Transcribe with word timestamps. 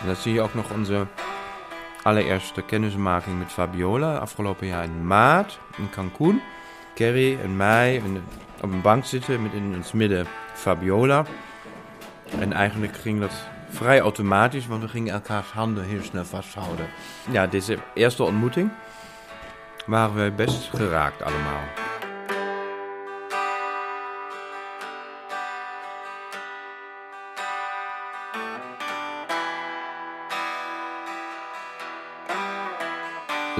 En 0.00 0.06
dan 0.06 0.16
zie 0.16 0.32
je 0.32 0.40
ook 0.40 0.54
nog 0.54 0.70
onze 0.70 1.06
allereerste 2.02 2.62
kennismaking 2.62 3.38
met 3.38 3.52
Fabiola. 3.52 4.16
Afgelopen 4.16 4.66
jaar 4.66 4.84
in 4.84 5.06
maart 5.06 5.58
in 5.76 5.90
Cancun. 5.90 6.42
Kerry 6.94 7.38
en 7.40 7.56
mij 7.56 8.02
op 8.60 8.72
een 8.72 8.80
bank 8.80 9.04
zitten 9.04 9.42
met 9.42 9.52
in 9.52 9.72
het 9.72 9.92
midden 9.92 10.26
Fabiola. 10.54 11.24
En 12.38 12.52
eigenlijk 12.52 12.96
ging 12.96 13.20
dat 13.20 13.32
vrij 13.68 14.00
automatisch, 14.00 14.66
want 14.66 14.82
we 14.82 14.88
gingen 14.88 15.12
elkaars 15.12 15.50
handen 15.50 15.84
heel 15.84 16.02
snel 16.02 16.24
vasthouden. 16.24 16.86
Ja, 17.30 17.46
deze 17.46 17.78
eerste 17.94 18.22
ontmoeting 18.22 18.70
waren 19.86 20.24
we 20.24 20.30
best 20.30 20.70
geraakt 20.74 21.22
allemaal. 21.22 21.79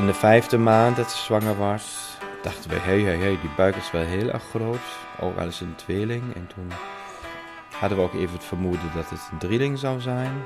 In 0.01 0.07
de 0.07 0.15
vijfde 0.15 0.59
maand 0.59 0.97
dat 0.97 1.11
ze 1.11 1.17
zwanger 1.17 1.59
was, 1.59 2.17
dachten 2.43 2.71
we, 2.71 2.77
hé, 2.77 3.01
hé, 3.01 3.17
hé, 3.17 3.39
die 3.41 3.51
buik 3.57 3.77
is 3.77 3.91
wel 3.91 4.03
heel 4.03 4.31
erg 4.31 4.43
groot. 4.43 4.81
Ook 5.21 5.39
al 5.39 5.47
is 5.47 5.61
een 5.61 5.75
tweeling. 5.75 6.35
En 6.35 6.47
toen 6.55 6.73
hadden 7.71 7.99
we 7.99 8.05
ook 8.05 8.15
even 8.15 8.33
het 8.33 8.45
vermoeden 8.45 8.91
dat 8.95 9.11
het 9.11 9.29
een 9.33 9.39
drieling 9.39 9.79
zou 9.79 10.01
zijn. 10.01 10.43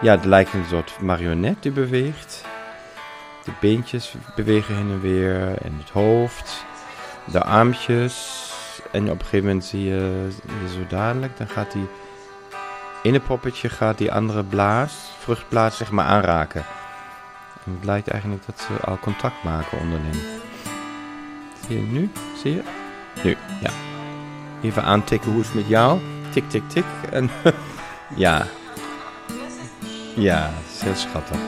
Ja, 0.00 0.10
het 0.16 0.24
lijkt 0.24 0.52
een 0.52 0.64
soort 0.68 1.00
marionet 1.00 1.62
die 1.62 1.72
beweegt. 1.72 2.44
De 3.44 3.52
beentjes 3.60 4.14
bewegen 4.36 4.76
heen 4.76 4.90
en 4.90 5.00
weer 5.00 5.62
en 5.62 5.78
het 5.78 5.90
hoofd, 5.90 6.64
de 7.24 7.44
armpjes. 7.44 8.46
En 8.90 9.02
op 9.02 9.18
een 9.18 9.24
gegeven 9.24 9.46
moment 9.46 9.64
zie 9.64 9.84
je, 9.84 10.28
zo 10.68 10.86
dadelijk, 10.88 11.36
dan 11.36 11.48
gaat 11.48 11.72
ene 13.08 13.20
poppetje 13.20 13.68
gaat 13.68 13.98
die 13.98 14.12
andere 14.12 14.44
blaas, 14.44 14.92
vruchtblaas, 15.18 15.76
zeg 15.76 15.90
maar 15.90 16.04
aanraken. 16.04 16.64
En 17.64 17.72
het 17.72 17.84
lijkt 17.84 18.08
eigenlijk 18.08 18.46
dat 18.46 18.60
ze 18.60 18.86
al 18.86 18.98
contact 18.98 19.42
maken 19.42 19.78
onderling. 19.78 20.16
Zie 21.66 21.76
je 21.80 21.86
nu? 21.86 22.10
Zie 22.42 22.54
je? 22.54 22.62
Nu, 23.22 23.36
ja. 23.60 23.70
Even 24.62 24.82
aantikken 24.84 25.30
hoe 25.30 25.40
is 25.40 25.46
het 25.46 25.54
met 25.54 25.68
jou. 25.68 26.00
Tik, 26.30 26.50
tik, 26.50 26.68
tik. 26.68 26.84
En 27.10 27.30
ja. 28.24 28.46
Ja, 30.14 30.50
is 30.74 30.82
heel 30.82 30.94
schattig. 30.94 31.38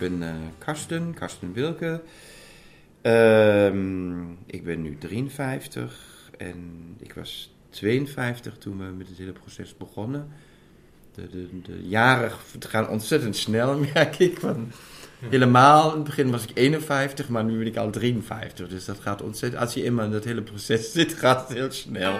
Ben 0.00 0.22
uh, 0.22 0.34
Karsten, 0.58 1.14
Karsten 1.14 1.52
Wilke. 1.52 2.02
Um, 3.02 4.38
ik 4.46 4.64
ben 4.64 4.82
nu 4.82 4.96
53 4.98 6.30
en 6.38 6.56
ik 6.98 7.14
was 7.14 7.54
52 7.70 8.58
toen 8.58 8.78
we 8.78 8.84
met 8.84 9.08
het 9.08 9.18
hele 9.18 9.32
proces 9.32 9.76
begonnen. 9.76 10.28
De, 11.14 11.30
de, 11.30 11.48
de 11.62 11.88
jaren 11.88 12.32
gaan 12.58 12.88
ontzettend 12.88 13.36
snel, 13.36 13.78
merk 13.94 14.18
ik. 14.18 14.38
Van, 14.38 14.72
helemaal, 15.18 15.90
in 15.90 15.94
het 15.94 16.04
begin 16.04 16.30
was 16.30 16.42
ik 16.42 16.50
51, 16.54 17.28
maar 17.28 17.44
nu 17.44 17.58
ben 17.58 17.66
ik 17.66 17.76
al 17.76 17.90
53. 17.90 18.68
Dus 18.68 18.84
dat 18.84 19.00
gaat 19.00 19.22
ontzettend, 19.22 19.62
als 19.62 19.74
je 19.74 19.84
eenmaal 19.84 20.04
in 20.04 20.10
dat 20.10 20.24
hele 20.24 20.42
proces 20.42 20.92
zit, 20.92 21.12
gaat 21.12 21.48
het 21.48 21.56
heel 21.56 21.72
snel. 21.72 22.18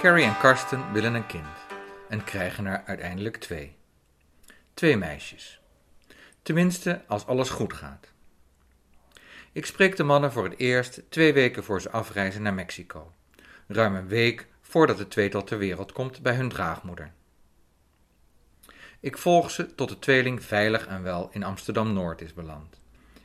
Carrie 0.00 0.24
en 0.24 0.38
Karsten 0.38 0.92
willen 0.92 1.14
een 1.14 1.26
kind 1.26 1.67
en 2.08 2.24
krijgen 2.24 2.66
er 2.66 2.82
uiteindelijk 2.84 3.36
twee. 3.36 3.76
Twee 4.74 4.96
meisjes. 4.96 5.60
Tenminste, 6.42 7.02
als 7.06 7.26
alles 7.26 7.50
goed 7.50 7.72
gaat. 7.72 8.12
Ik 9.52 9.66
spreek 9.66 9.96
de 9.96 10.04
mannen 10.04 10.32
voor 10.32 10.44
het 10.44 10.58
eerst 10.58 11.02
twee 11.08 11.32
weken 11.32 11.64
voor 11.64 11.80
ze 11.80 11.90
afreizen 11.90 12.42
naar 12.42 12.54
Mexico. 12.54 13.12
Ruim 13.66 13.94
een 13.94 14.08
week 14.08 14.46
voordat 14.60 14.98
het 14.98 15.10
tweetal 15.10 15.44
ter 15.44 15.58
wereld 15.58 15.92
komt 15.92 16.22
bij 16.22 16.34
hun 16.34 16.48
draagmoeder. 16.48 17.12
Ik 19.00 19.18
volg 19.18 19.50
ze 19.50 19.74
tot 19.74 19.88
de 19.88 19.98
tweeling 19.98 20.42
veilig 20.42 20.86
en 20.86 21.02
wel 21.02 21.28
in 21.32 21.42
Amsterdam 21.42 21.92
Noord 21.92 22.20
is 22.20 22.34
beland. 22.34 22.80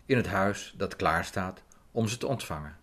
In 0.06 0.18
het 0.18 0.28
huis 0.28 0.74
dat 0.78 0.96
klaar 0.96 1.26
staat 1.26 1.64
om 1.92 2.08
ze 2.08 2.18
te 2.18 2.28
ontvangen. 2.28 2.78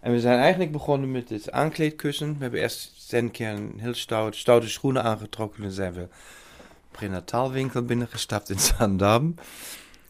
En 0.00 0.12
we 0.12 0.20
zijn 0.20 0.38
eigenlijk 0.38 0.72
begonnen 0.72 1.10
met 1.10 1.28
het 1.28 1.50
aankleedkussen. 1.50 2.32
We 2.32 2.42
hebben 2.42 2.60
eerst 2.60 3.12
een 3.12 3.30
keer 3.30 3.48
een 3.48 3.74
heel 3.76 3.94
stout, 3.94 4.36
stoute 4.36 4.68
schoenen 4.68 5.02
aangetrokken. 5.02 5.64
En 5.64 5.70
zijn 5.70 5.92
we 5.92 6.08
prenataalwinkel 6.90 7.82
binnengestapt 7.82 8.50
in 8.50 8.58
Zandam. 8.58 9.34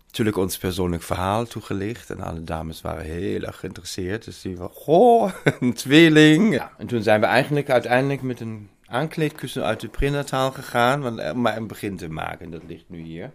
Natuurlijk 0.07 0.37
ons 0.37 0.59
persoonlijk 0.59 1.03
verhaal 1.03 1.45
toegelicht. 1.45 2.11
En 2.11 2.21
alle 2.21 2.45
dames 2.45 2.81
waren 2.81 3.05
heel 3.05 3.43
erg 3.43 3.59
geïnteresseerd. 3.59 4.25
Dus 4.25 4.41
die 4.41 4.57
waren, 4.57 4.75
goh, 4.75 5.33
een 5.61 5.75
tweeling. 5.75 6.55
Ja, 6.55 6.73
en 6.79 6.87
toen 6.87 7.03
zijn 7.03 7.21
we 7.21 7.27
eigenlijk 7.27 7.71
uiteindelijk 7.71 8.23
met 8.23 8.41
een 8.41 8.69
aankleedkussen 8.87 9.65
uit 9.65 9.81
de 9.81 9.89
prenataal 9.89 10.51
gegaan. 10.51 11.01
Want, 11.01 11.31
om 11.33 11.41
maar 11.41 11.57
een 11.57 11.67
begin 11.67 11.97
te 11.97 12.09
maken. 12.09 12.51
Dat 12.51 12.63
ligt 12.67 12.85
nu 12.87 13.01
hier. 13.01 13.31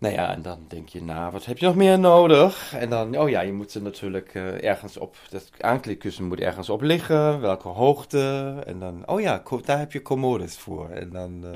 Nou 0.00 0.14
ja, 0.14 0.32
en 0.32 0.42
dan 0.42 0.64
denk 0.68 0.88
je 0.88 1.02
na, 1.02 1.30
wat 1.30 1.44
heb 1.44 1.58
je 1.58 1.66
nog 1.66 1.74
meer 1.74 1.98
nodig? 1.98 2.74
En 2.74 2.90
dan, 2.90 3.18
oh 3.18 3.28
ja, 3.28 3.40
je 3.40 3.52
moet 3.52 3.70
ze 3.70 3.82
natuurlijk 3.82 4.34
uh, 4.34 4.64
ergens 4.64 4.96
op, 4.96 5.16
dat 5.30 5.50
aankleedkussen 5.58 6.24
moet 6.24 6.40
ergens 6.40 6.68
op 6.68 6.80
liggen, 6.80 7.40
welke 7.40 7.68
hoogte. 7.68 8.56
En 8.66 8.78
dan, 8.78 9.08
oh 9.08 9.20
ja, 9.20 9.42
daar 9.64 9.78
heb 9.78 9.92
je 9.92 10.02
commodes 10.02 10.56
voor. 10.56 10.88
En 10.88 11.10
dan 11.10 11.44
uh, 11.44 11.50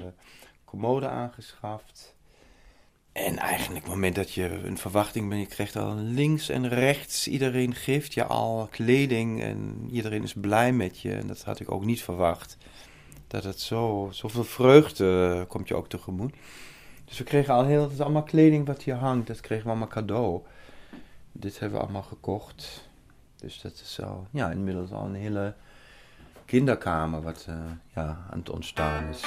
commode 0.65 1.09
aangeschaft. 1.09 2.15
En 3.13 3.39
eigenlijk 3.39 3.85
op 3.85 3.85
het 3.85 3.95
moment 3.95 4.15
dat 4.15 4.33
je 4.33 4.61
een 4.65 4.79
verwachting 4.79 5.29
bent, 5.29 5.41
je 5.41 5.55
krijgt 5.55 5.77
al 5.77 5.95
links 5.95 6.49
en 6.49 6.69
rechts, 6.69 7.29
iedereen 7.29 7.75
geeft 7.75 8.15
je 8.15 8.25
al 8.25 8.69
kleding 8.71 9.43
en 9.43 9.89
iedereen 9.91 10.23
is 10.23 10.35
blij 10.35 10.73
met 10.73 11.01
je. 11.01 11.15
En 11.15 11.27
dat 11.27 11.43
had 11.43 11.61
ik 11.61 11.71
ook 11.71 11.85
niet 11.85 12.03
verwacht. 12.03 12.57
Dat 13.27 13.45
het 13.45 13.61
zo, 13.61 14.09
zoveel 14.13 14.45
vreugde 14.45 15.45
komt 15.49 15.69
je 15.69 15.75
ook 15.75 15.89
tegemoet. 15.89 16.35
Dus 17.05 17.19
we 17.19 17.25
kregen 17.25 17.55
al 17.55 17.65
heel, 17.65 17.91
allemaal 17.99 18.23
kleding 18.23 18.67
wat 18.67 18.83
hier 18.83 18.95
hangt, 18.95 19.27
dat 19.27 19.41
kregen 19.41 19.65
we 19.65 19.71
allemaal 19.71 19.89
cadeau. 19.89 20.43
Dit 21.33 21.59
hebben 21.59 21.79
we 21.79 21.85
allemaal 21.85 22.03
gekocht. 22.03 22.89
Dus 23.37 23.61
dat 23.61 23.73
is 23.73 24.01
al, 24.03 24.27
ja, 24.31 24.51
inmiddels 24.51 24.91
al 24.91 25.05
een 25.05 25.15
hele 25.15 25.55
kinderkamer 26.45 27.23
wat 27.23 27.47
uh, 27.49 27.57
ja, 27.95 28.27
aan 28.31 28.39
het 28.39 28.51
ontstaan 28.51 29.09
is. 29.09 29.23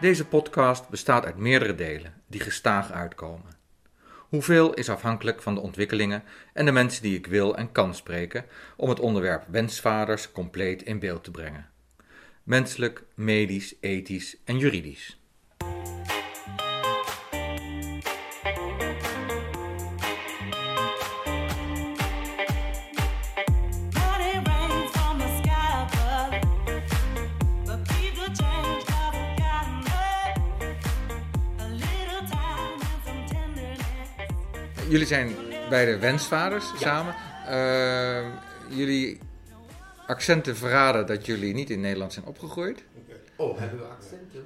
Deze 0.00 0.26
podcast 0.26 0.88
bestaat 0.88 1.24
uit 1.24 1.36
meerdere 1.36 1.74
delen 1.74 2.14
die 2.26 2.40
gestaag 2.40 2.90
uitkomen. 2.90 3.61
Hoeveel 4.32 4.74
is 4.74 4.88
afhankelijk 4.88 5.42
van 5.42 5.54
de 5.54 5.60
ontwikkelingen 5.60 6.22
en 6.52 6.64
de 6.64 6.72
mensen 6.72 7.02
die 7.02 7.16
ik 7.16 7.26
wil 7.26 7.56
en 7.56 7.72
kan 7.72 7.94
spreken 7.94 8.44
om 8.76 8.88
het 8.88 9.00
onderwerp 9.00 9.44
wensvaders 9.48 10.32
compleet 10.32 10.82
in 10.82 10.98
beeld 10.98 11.24
te 11.24 11.30
brengen. 11.30 11.70
Menselijk, 12.42 13.04
medisch, 13.14 13.74
ethisch 13.80 14.36
en 14.44 14.58
juridisch. 14.58 15.21
Jullie 34.92 35.06
zijn 35.06 35.36
bij 35.68 35.84
de 35.84 35.98
wensvaders 35.98 36.72
samen. 36.80 37.14
Uh, 37.48 38.26
jullie 38.68 39.18
accenten 40.06 40.56
verraden 40.56 41.06
dat 41.06 41.26
jullie 41.26 41.54
niet 41.54 41.70
in 41.70 41.80
Nederland 41.80 42.12
zijn 42.12 42.24
opgegroeid. 42.24 42.84
Oh, 43.36 43.58
hebben 43.58 43.78
we 43.78 43.84
accenten? 43.84 44.44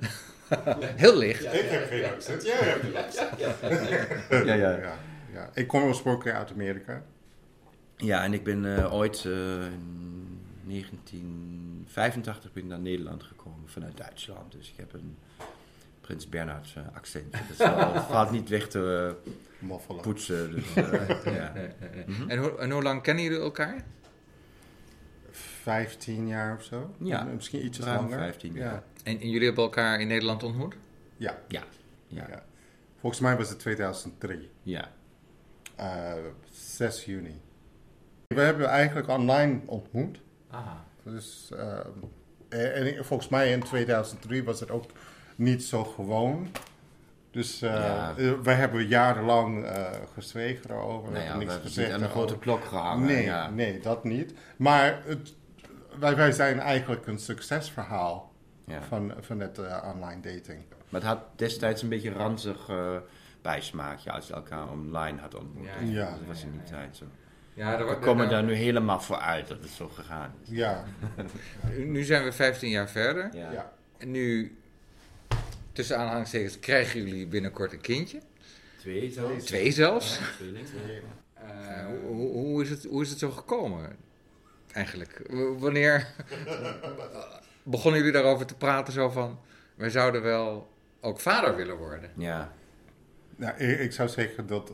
Heel 1.05 1.17
licht. 1.17 1.45
ik 1.45 1.51
heb 1.51 1.89
geen 1.89 2.05
accent. 2.05 2.45
Jij 2.45 2.57
hebt 2.57 2.85
een 2.85 2.97
accent. 2.97 3.39
Ja, 4.31 4.55
ja, 4.55 4.55
ja. 4.55 4.99
ja, 5.33 5.51
Ik 5.55 5.67
kom 5.67 5.83
oorspronkelijk 5.83 6.37
uit 6.37 6.53
Amerika. 6.53 7.03
Ja, 7.97 8.25
en 8.25 8.33
ik 8.33 8.45
ben 8.45 8.65
uh, 8.65 8.95
ooit 8.95 9.25
uh, 9.25 9.33
in 9.33 10.41
1985 10.65 12.53
ben 12.53 12.63
ik 12.63 12.69
naar 12.69 12.79
Nederland 12.79 13.23
gekomen 13.23 13.69
vanuit 13.69 13.97
Duitsland. 13.97 14.53
Dus 14.53 14.71
ik 14.71 14.77
heb 14.77 14.93
een 14.93 15.17
Prins 16.07 16.29
Bernhard 16.29 16.75
uh, 16.79 16.85
accent. 16.95 17.33
Dat 17.59 18.05
valt 18.05 18.31
niet 18.31 18.49
weg 18.49 18.69
te 18.69 19.17
uh, 19.69 19.77
poetsen. 20.03 20.51
Dus, 20.51 20.77
uh, 20.77 21.09
ja. 21.39 21.53
en, 22.29 22.39
hoe, 22.39 22.59
en 22.59 22.71
hoe 22.71 22.83
lang 22.83 23.03
kennen 23.03 23.25
jullie 23.25 23.39
elkaar? 23.39 23.85
Vijftien 25.63 26.27
jaar 26.27 26.57
of 26.57 26.63
zo. 26.63 26.95
Ja. 26.99 27.23
Misschien 27.23 27.65
iets 27.65 27.79
Ruim 27.79 28.01
langer. 28.01 28.19
15 28.19 28.53
jaar. 28.53 28.73
Ja. 28.73 28.83
En, 29.03 29.21
en 29.21 29.31
jullie 29.31 29.47
hebben 29.47 29.65
elkaar 29.65 30.01
in 30.01 30.07
Nederland 30.07 30.43
ontmoet? 30.43 30.77
Ja. 31.17 31.39
Ja. 31.49 31.63
Ja. 32.07 32.27
ja. 32.29 32.45
Volgens 33.01 33.21
mij 33.23 33.37
was 33.37 33.49
het 33.49 33.59
2003. 33.59 34.51
Ja. 34.63 34.91
Uh, 35.81 36.13
6 36.51 37.05
juni. 37.05 37.41
We 38.27 38.41
hebben 38.41 38.67
eigenlijk 38.67 39.09
online 39.09 39.61
ontmoet. 39.67 40.21
Aha. 40.51 40.85
Dus, 41.03 41.51
uh, 41.53 41.79
en 42.49 43.05
volgens 43.05 43.29
mij 43.29 43.53
in 43.53 43.63
2003 43.63 44.45
was 44.45 44.61
het 44.61 44.71
ook 44.71 44.85
niet 45.37 45.65
zo 45.65 45.85
gewoon. 45.85 46.49
Dus 47.31 47.63
uh, 47.63 47.71
Ja. 47.73 48.15
we 48.43 48.51
hebben 48.51 48.87
jarenlang 48.87 49.65
uh, 49.65 49.87
gezwegen 50.15 50.71
erover. 50.71 51.11
Nou 51.13 51.23
we 51.25 51.29
ja, 51.31 51.39
we 51.39 51.45
niks 51.45 51.55
gezegd. 51.63 51.93
aan 51.93 52.01
de 52.01 52.09
grote 52.09 52.39
klok 52.39 52.65
gehangen. 52.65 53.07
Nee, 53.07 53.25
ja. 53.25 53.51
nee, 53.51 53.81
dat 53.81 54.05
niet. 54.05 54.35
Maar 54.57 55.03
het, 55.05 55.35
wij, 55.99 56.17
wij 56.17 56.33
zijn 56.33 56.59
eigenlijk 56.61 57.07
een 57.07 57.19
succesverhaal 57.19 58.33
Ja. 58.65 58.83
van, 58.83 59.13
van 59.21 59.41
het 59.41 59.59
uh, 59.59 59.85
online 59.95 60.21
dating. 60.21 60.63
Maar 60.89 61.01
het 61.01 61.11
had 61.11 61.19
destijds 61.37 61.83
een 61.83 61.89
beetje 61.89 62.13
ranzig 62.13 62.69
uh, 62.69 62.97
bijsmaakje 63.43 64.13
als 64.13 64.27
je 64.27 64.33
elkaar 64.35 64.69
online 64.71 65.21
had 65.21 65.35
ontmoet. 65.35 65.67
Ja, 65.67 65.87
ja. 66.01 66.11
Dat 66.11 66.27
was 66.27 66.43
in 66.43 66.51
die 66.53 66.63
tijd 66.63 66.97
zo. 66.97 67.05
Ja, 67.55 67.85
We 67.87 67.99
komen 67.99 68.29
daar 68.29 68.43
nu 68.45 68.55
helemaal 68.55 69.01
voor 69.01 69.19
uit 69.19 69.49
dat 69.49 69.59
het 69.61 69.69
zo 69.71 69.89
gegaan 69.89 70.33
is. 70.43 70.49
Ja, 70.51 70.85
Nu 71.87 72.03
zijn 72.03 72.25
we 72.25 72.33
15 72.33 72.71
jaar 72.71 72.89
verder. 72.89 73.29
Ja. 73.33 73.51
ja. 73.51 73.73
En 73.99 74.11
nu, 74.11 74.59
tussen 75.77 75.99
aanhalingstekens, 75.99 76.59
krijgen 76.59 77.05
jullie 77.05 77.27
binnenkort 77.27 77.73
een 77.73 77.81
kindje. 77.81 78.19
Twee 78.79 79.11
zelfs. 79.11 79.45
Twee 79.45 79.73
zelfs. 79.73 80.19
Ja. 80.19 80.25
Eh, 81.35 81.87
hoe, 82.07 82.33
hoe, 82.33 82.63
is 82.63 82.71
het, 82.71 82.85
hoe 82.85 83.03
is 83.03 83.11
het 83.11 83.19
zo 83.19 83.31
gekomen? 83.31 83.97
Eigenlijk. 84.73 85.23
W- 85.31 85.59
Wanneer 85.59 86.07
begonnen 87.63 87.99
jullie 88.01 88.15
daarover 88.15 88.47
te 88.47 88.55
praten? 88.57 88.93
Zo 88.93 89.09
van, 89.09 89.39
wij 89.75 89.91
zouden 89.91 90.23
wel 90.23 90.71
ook 91.01 91.21
vader 91.21 91.57
willen 91.57 91.77
worden. 91.77 92.11
Ja. 92.17 92.53
Nou, 93.37 93.57
ik, 93.57 93.79
ik 93.81 93.93
zou 93.93 94.09
zeggen 94.09 94.47
dat 94.47 94.73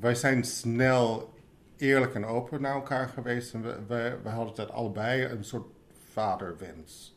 wij 0.00 0.14
zijn 0.14 0.44
snel 0.44 1.32
eerlijk 1.76 2.14
en 2.14 2.26
open 2.26 2.60
naar 2.60 2.74
elkaar 2.74 3.08
geweest. 3.08 3.54
En 3.54 3.62
we, 3.62 3.78
we, 3.88 4.18
we 4.22 4.28
hadden 4.28 4.54
dat 4.54 4.70
allebei 4.70 5.24
een 5.24 5.44
soort 5.44 5.66
vaderwens. 6.12 7.16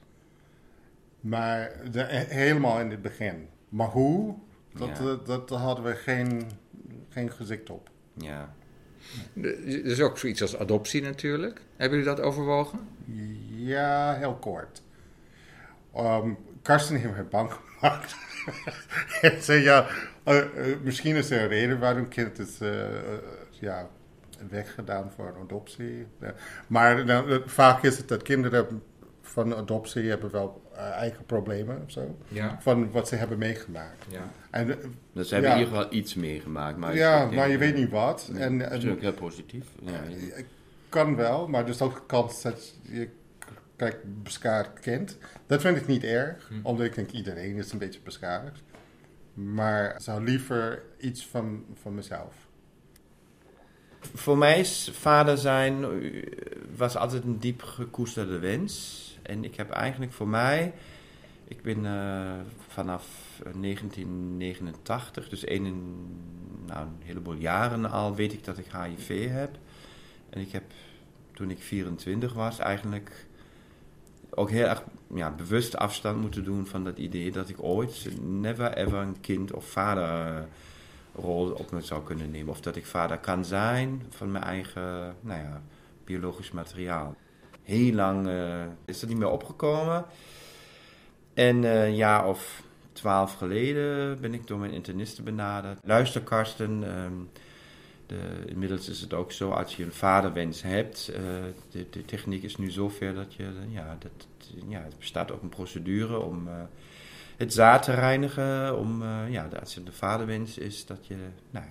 Maar 1.22 1.72
de, 1.92 2.04
helemaal 2.28 2.80
in 2.80 2.92
het 2.92 3.02
begin. 3.02 3.48
Maar 3.70 3.88
hoe? 3.88 4.36
Dat, 4.74 4.98
Ja. 5.04 5.16
dat, 5.26 5.50
hadden 5.50 5.86
we 5.86 5.96
geen, 5.96 6.52
geen 7.10 7.32
gezicht 7.32 7.70
op. 7.70 7.90
Ja. 8.14 8.54
Er 9.42 9.86
is 9.86 10.02
ook 10.02 10.18
zoiets 10.18 10.42
als 10.42 10.58
adoptie 10.58 11.02
natuurlijk. 11.02 11.62
Hebben 11.78 12.00
jullie 12.00 12.16
dat 12.16 12.26
overwogen? 12.26 12.80
Ja, 13.56 14.14
heel 14.14 14.36
kort. 14.36 14.82
Um, 15.98 16.38
Karsten 16.62 16.96
heeft 16.96 17.14
mij 17.14 17.26
bang 17.26 17.52
gemaakt. 17.52 18.16
Hij 19.22 19.40
zei, 19.42 19.62
ja, 19.62 19.88
uh, 20.26 20.36
uh, 20.36 20.76
misschien 20.84 21.16
is 21.16 21.30
er 21.30 21.42
een 21.42 21.48
reden 21.48 21.80
waarom 21.80 22.08
kind 22.08 22.40
is 22.40 22.62
uh, 22.62 22.72
ja, 23.50 23.90
weggedaan 24.50 25.12
voor 25.16 25.28
een 25.28 25.42
adoptie. 25.42 26.08
Ja. 26.20 26.34
Maar 26.68 27.06
vaak 27.46 27.84
is 27.84 27.98
het 27.98 28.08
dat 28.08 28.22
kinderen 28.22 28.84
van 29.32 29.56
adoptie 29.56 30.10
hebben 30.10 30.32
wel 30.32 30.62
uh, 30.74 30.80
eigen 30.80 31.26
problemen 31.26 31.82
of 31.86 31.92
zo. 31.92 32.18
Ja. 32.28 32.58
Van 32.62 32.92
wat 32.92 33.08
ze 33.08 33.16
hebben 33.16 33.38
meegemaakt. 33.38 34.06
ja. 34.10 34.32
En, 34.50 34.68
uh, 34.68 34.76
Dus 35.14 35.28
ze 35.28 35.34
hebben 35.34 35.52
in 35.52 35.58
ieder 35.60 35.74
geval 35.74 35.94
iets 35.94 36.16
meegemaakt. 36.16 36.78
Maar 36.78 36.96
ja, 36.96 37.26
maar 37.26 37.50
je 37.50 37.58
weet 37.58 37.76
niet 37.76 37.90
wat. 37.90 38.30
Nee, 38.32 38.42
en, 38.42 38.58
dat 38.58 38.68
is 38.68 38.74
en 38.74 38.74
natuurlijk 38.74 39.02
heel 39.02 39.14
positief. 39.14 39.66
Kan 40.90 41.16
wel, 41.16 41.48
maar 41.48 41.64
er 41.64 41.70
is 41.70 41.82
ook 41.82 41.96
een 41.96 42.06
kans 42.06 42.42
dat 42.42 42.76
je 42.82 43.10
kijk, 43.76 43.98
beschadigd 44.24 44.80
kind. 44.80 45.18
Dat 45.48 45.62
vind 45.62 45.78
ik 45.78 45.88
niet 45.88 46.04
erg, 46.04 46.48
Hm. 46.48 46.54
omdat 46.64 46.86
ik 46.86 46.96
denk 46.96 47.12
iedereen 47.12 47.56
is 47.56 47.72
een 47.72 47.78
beetje 47.78 48.00
beschadigd. 48.04 48.62
Maar 49.34 49.94
ik 49.96 50.02
zou 50.02 50.24
liever 50.24 50.84
iets 51.00 51.28
van, 51.28 51.66
van 51.82 51.96
mezelf. 51.96 52.36
Voor 54.14 54.38
mij 54.38 54.60
is 54.60 54.92
vader 54.94 55.38
zijn 55.38 55.84
eh, 55.84 56.24
was 56.76 56.96
altijd 56.98 57.24
een 57.24 57.40
diep 57.40 57.62
gekoesterde 57.64 58.40
wens. 58.40 59.06
En 59.22 59.44
ik 59.44 59.56
heb 59.56 59.70
eigenlijk 59.70 60.12
voor 60.12 60.28
mij, 60.28 60.74
ik 61.48 61.62
ben 61.62 61.86
eh, 61.86 62.32
vanaf 62.68 63.06
1989, 63.62 65.30
dus 65.30 65.48
een, 65.48 65.96
nou, 66.66 66.86
een 66.86 67.02
heleboel 67.04 67.34
jaren 67.34 67.92
al, 67.92 68.16
weet 68.16 68.34
ik 68.34 68.44
dat 68.44 68.58
ik 68.58 68.66
HIV 68.72 69.30
heb. 69.30 69.58
En 70.30 70.42
ik 70.42 70.52
heb 70.52 70.64
toen 71.34 71.50
ik 71.50 71.62
24 71.62 72.34
was 72.34 72.60
eigenlijk 72.60 73.26
ook 74.30 74.50
heel 74.50 74.66
erg 74.66 74.84
ja, 75.14 75.32
bewust 75.32 75.78
afstand 75.78 76.22
moeten 76.22 76.44
doen 76.44 76.68
van 76.68 76.84
dat 76.84 76.98
idee 76.98 77.32
dat 77.32 77.50
ik 77.50 77.64
ooit 77.64 78.08
never 78.22 78.74
ever 78.74 78.98
een 78.98 79.20
kind 79.22 79.54
of 79.54 79.66
vader 79.66 80.48
rol 81.16 81.52
op 81.52 81.72
me 81.72 81.82
zou 81.82 82.04
kunnen 82.04 82.32
nemen. 82.32 82.50
Of 82.50 82.62
dat 82.62 82.76
ik 82.76 82.86
vader 82.86 83.18
kan 83.18 83.46
zijn 83.46 84.02
van 84.10 84.32
mijn 84.32 84.44
eigen 84.44 85.16
nou 85.22 85.40
ja, 85.40 85.62
biologisch 86.04 86.52
materiaal. 86.52 87.16
Heel 87.72 87.94
lang 87.94 88.28
uh, 88.28 88.64
is 88.86 89.00
dat 89.00 89.10
niet 89.10 89.18
meer 89.18 89.30
opgekomen. 89.30 90.06
En 91.34 91.64
uh, 91.64 91.86
een 91.86 91.96
jaar 91.96 92.28
of 92.28 92.64
twaalf 92.92 93.34
geleden 93.34 94.22
ben 94.22 94.34
ik 94.34 94.48
door 94.48 94.60
mijn 94.60 94.72
internisten 94.72 95.24
benaderd. 95.24 95.80
Luister 95.84 96.22
Karsten, 96.22 96.98
um, 96.98 97.30
de, 98.06 98.20
inmiddels 98.46 98.90
is 98.90 99.02
het 99.02 99.14
ook 99.14 99.32
zo 99.32 99.52
als 99.52 99.76
je 99.76 99.84
een 99.84 99.92
vaderwens 99.92 100.62
hebt. 100.62 101.12
Uh, 101.12 101.18
de, 101.70 101.86
de, 101.90 102.06
techniek 102.06 102.44
is 102.44 102.58
nu 102.58 102.72
zover 102.72 103.14
dat 103.14 103.34
je, 103.34 103.50
ja, 103.70 103.98
dat, 104.00 104.28
ja, 104.68 104.80
er 104.80 104.98
bestaat 105.00 105.32
ook 105.32 105.42
een 105.42 105.50
procedure 105.50 106.20
om 106.20 106.50
het 107.38 107.54
zaad 107.54 107.84
te 107.84 107.94
reinigen. 107.94 108.78
Om, 108.78 109.04
ja, 109.30 109.50
als 109.60 109.76
het 109.76 109.86
de 109.86 109.92
vaderwens 109.92 110.58
is, 110.58 110.86
dat, 110.86 111.08
je, 111.08 111.18
nou, 111.52 111.66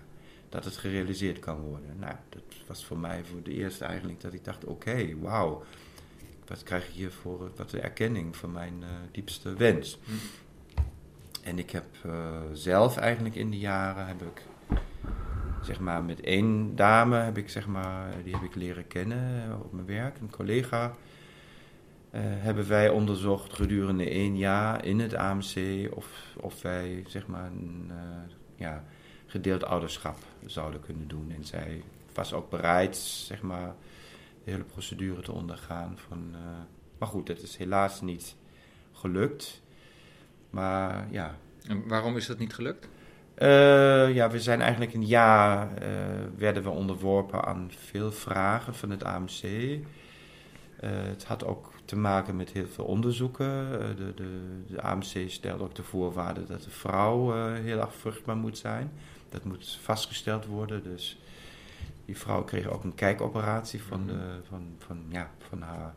dat 0.49 0.65
het 0.65 0.77
gerealiseerd 0.77 1.39
kan 1.39 1.61
worden. 1.61 1.97
Nou, 1.99 2.15
dat 2.29 2.43
was 2.67 2.85
voor 2.85 2.99
mij 2.99 3.25
voor 3.25 3.43
de 3.43 3.53
eerste 3.55 3.85
eigenlijk 3.85 4.21
dat 4.21 4.33
ik 4.33 4.45
dacht, 4.45 4.65
oké, 4.65 5.19
wauw. 5.21 5.63
Wat 6.51 6.63
krijg 6.63 6.89
ik 6.89 6.95
hier 6.95 7.11
voor 7.11 7.51
wat 7.57 7.71
de 7.71 7.81
erkenning 7.81 8.37
van 8.37 8.53
mijn 8.53 8.75
uh, 8.81 8.89
diepste 9.13 9.55
wens. 9.55 9.99
Hm. 10.05 10.13
En 11.43 11.59
ik 11.59 11.71
heb 11.71 11.85
uh, 12.07 12.13
zelf 12.53 12.97
eigenlijk 12.97 13.35
in 13.35 13.51
de 13.51 13.59
jaren, 13.59 14.07
heb 14.07 14.23
ik, 14.23 14.43
zeg 15.63 15.81
maar, 15.81 16.03
met 16.03 16.21
één 16.21 16.77
dame 16.77 17.17
heb 17.17 17.39
ik, 17.39 17.49
zeg 17.49 17.67
maar, 17.67 18.15
die 18.25 18.35
heb 18.35 18.43
ik 18.43 18.55
leren 18.55 18.87
kennen 18.87 19.59
op 19.63 19.73
mijn 19.73 19.87
werk, 19.87 20.19
een 20.21 20.31
collega. 20.31 20.87
Uh, 20.87 22.21
hebben 22.23 22.69
wij 22.69 22.89
onderzocht 22.89 23.53
gedurende 23.53 24.09
één 24.09 24.37
jaar 24.37 24.85
in 24.85 24.99
het 25.01 25.15
AMC 25.15 25.89
of, 25.95 26.09
of 26.37 26.63
wij 26.63 27.05
zeg 27.07 27.27
maar 27.27 27.47
een 27.47 27.91
uh, 27.91 27.97
ja, 28.57 28.85
gedeeld 29.27 29.65
ouderschap 29.65 30.19
zouden 30.47 30.81
kunnen 30.81 31.09
doen. 31.09 31.33
En 31.37 31.45
zij 31.45 31.83
was 32.15 32.33
ook 32.33 32.51
bereid 32.51 32.97
zeg 32.97 33.43
maar 33.43 33.75
de 34.45 34.51
hele 34.51 34.65
procedure 34.65 35.23
te 35.23 35.33
ondergaan. 35.33 35.99
Van, 36.09 36.29
uh, 36.33 36.39
maar 36.99 37.09
goed, 37.09 37.27
dat 37.27 37.43
is 37.43 37.57
helaas 37.57 38.01
niet 38.01 38.37
gelukt. 38.93 39.63
Maar 40.51 41.07
ja. 41.11 41.37
En 41.67 41.89
waarom 41.89 42.17
is 42.17 42.27
dat 42.27 42.39
niet 42.39 42.55
gelukt? 42.55 42.89
Uh, 43.39 44.15
ja, 44.15 44.31
we 44.31 44.41
zijn 44.41 44.61
eigenlijk 44.61 44.95
een 44.95 45.07
jaar 45.07 45.83
uh, 45.83 45.89
werden 46.37 46.63
we 46.63 46.69
onderworpen 46.69 47.45
aan 47.45 47.71
veel 47.77 48.13
vragen 48.13 48.75
van 48.75 48.91
het 48.91 49.05
AMC. 49.05 49.43
Het 50.81 51.25
had 51.25 51.45
ook 51.45 51.73
te 51.85 51.97
maken 51.97 52.37
met 52.37 52.51
heel 52.51 52.67
veel 52.67 52.85
onderzoeken. 52.85 53.71
De, 53.97 54.15
de, 54.15 54.41
de 54.67 54.83
AMC 54.83 55.31
stelt 55.31 55.61
ook 55.61 55.75
de 55.75 55.83
voorwaarde 55.83 56.45
dat 56.45 56.63
de 56.63 56.71
vrouw 56.71 57.33
heel 57.53 57.81
erg 57.81 57.95
vruchtbaar 57.95 58.37
moet 58.37 58.59
zijn. 58.59 58.93
Dat 59.29 59.45
moet 59.45 59.79
vastgesteld 59.83 60.47
worden. 60.47 60.83
Dus 60.83 61.19
die 62.11 62.19
vrouw 62.19 62.45
kreeg 62.45 62.67
ook 62.67 62.85
een 62.85 62.95
kijkoperatie 62.95 63.83
van, 63.83 64.07
de, 64.07 64.41
van, 64.49 64.75
van, 64.79 65.05
ja, 65.09 65.31
van, 65.49 65.63
haar, 65.63 65.95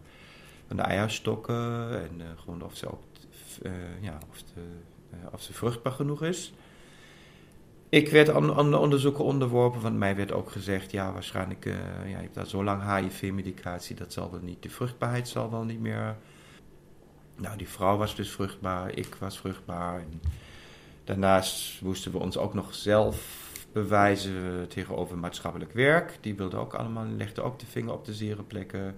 van 0.67 0.75
de 0.75 0.81
eierstokken. 0.81 1.89
En 2.01 2.19
uh, 2.19 2.25
gewoon 2.35 2.63
of 2.63 2.75
ze, 2.75 2.91
ook, 2.91 3.03
uh, 3.63 3.71
ja, 4.01 4.17
of, 4.29 4.43
de, 4.53 4.61
of 5.31 5.41
ze 5.41 5.53
vruchtbaar 5.53 5.93
genoeg 5.93 6.23
is. 6.23 6.53
Ik 7.89 8.09
werd 8.09 8.29
aan, 8.29 8.53
aan 8.53 8.71
de 8.71 8.77
onderzoeken 8.77 9.23
onderworpen, 9.23 9.81
want 9.81 9.97
mij 9.97 10.15
werd 10.15 10.31
ook 10.31 10.51
gezegd, 10.51 10.91
ja, 10.91 11.11
waarschijnlijk, 11.11 11.65
ja, 11.65 12.05
je 12.05 12.15
hebt 12.15 12.33
daar 12.33 12.47
zo 12.47 12.63
lang 12.63 12.95
HIV-medicatie, 12.95 13.95
dat 13.95 14.13
zal 14.13 14.31
wel 14.31 14.39
niet, 14.43 14.63
de 14.63 14.69
vruchtbaarheid 14.69 15.27
zal 15.27 15.51
wel 15.51 15.63
niet 15.63 15.79
meer. 15.79 16.15
Nou, 17.35 17.57
die 17.57 17.69
vrouw 17.69 17.97
was 17.97 18.15
dus 18.15 18.31
vruchtbaar, 18.31 18.97
ik 18.97 19.15
was 19.15 19.39
vruchtbaar. 19.39 19.99
En 19.99 20.21
daarnaast 21.03 21.81
moesten 21.81 22.11
we 22.11 22.17
ons 22.17 22.37
ook 22.37 22.53
nog 22.53 22.75
zelf 22.75 23.42
bewijzen 23.73 24.67
tegenover 24.67 25.17
maatschappelijk 25.17 25.73
werk. 25.73 26.17
Die 26.21 26.35
wilde 26.35 26.57
ook 26.57 26.73
allemaal, 26.73 27.05
legde 27.05 27.41
ook 27.41 27.59
de 27.59 27.65
vinger 27.65 27.93
op 27.93 28.05
de 28.05 28.13
zere 28.13 28.43
plekken. 28.43 28.95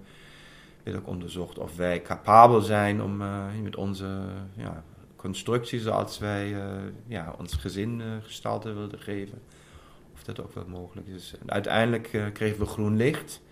Werd 0.82 0.96
ook 0.96 1.06
onderzocht 1.06 1.58
of 1.58 1.76
wij 1.76 2.02
capabel 2.02 2.60
zijn 2.60 3.02
om 3.02 3.20
uh, 3.20 3.44
met 3.62 3.76
onze 3.76 4.20
ja, 4.54 4.84
constructie 5.16 5.80
zoals 5.80 6.18
wij 6.18 6.52
uh, 6.52 6.62
ja, 7.06 7.34
ons 7.38 7.54
gezin 7.54 8.00
uh, 8.00 8.06
gestalte 8.22 8.72
wilden 8.72 9.00
geven. 9.00 9.42
Of 10.12 10.24
dat 10.24 10.40
ook 10.40 10.54
wel 10.54 10.66
mogelijk 10.68 11.06
is. 11.06 11.34
En 11.40 11.50
uiteindelijk 11.50 12.30
kregen 12.32 12.58
we 12.58 12.66
groen 12.66 12.96
licht. 12.96 13.42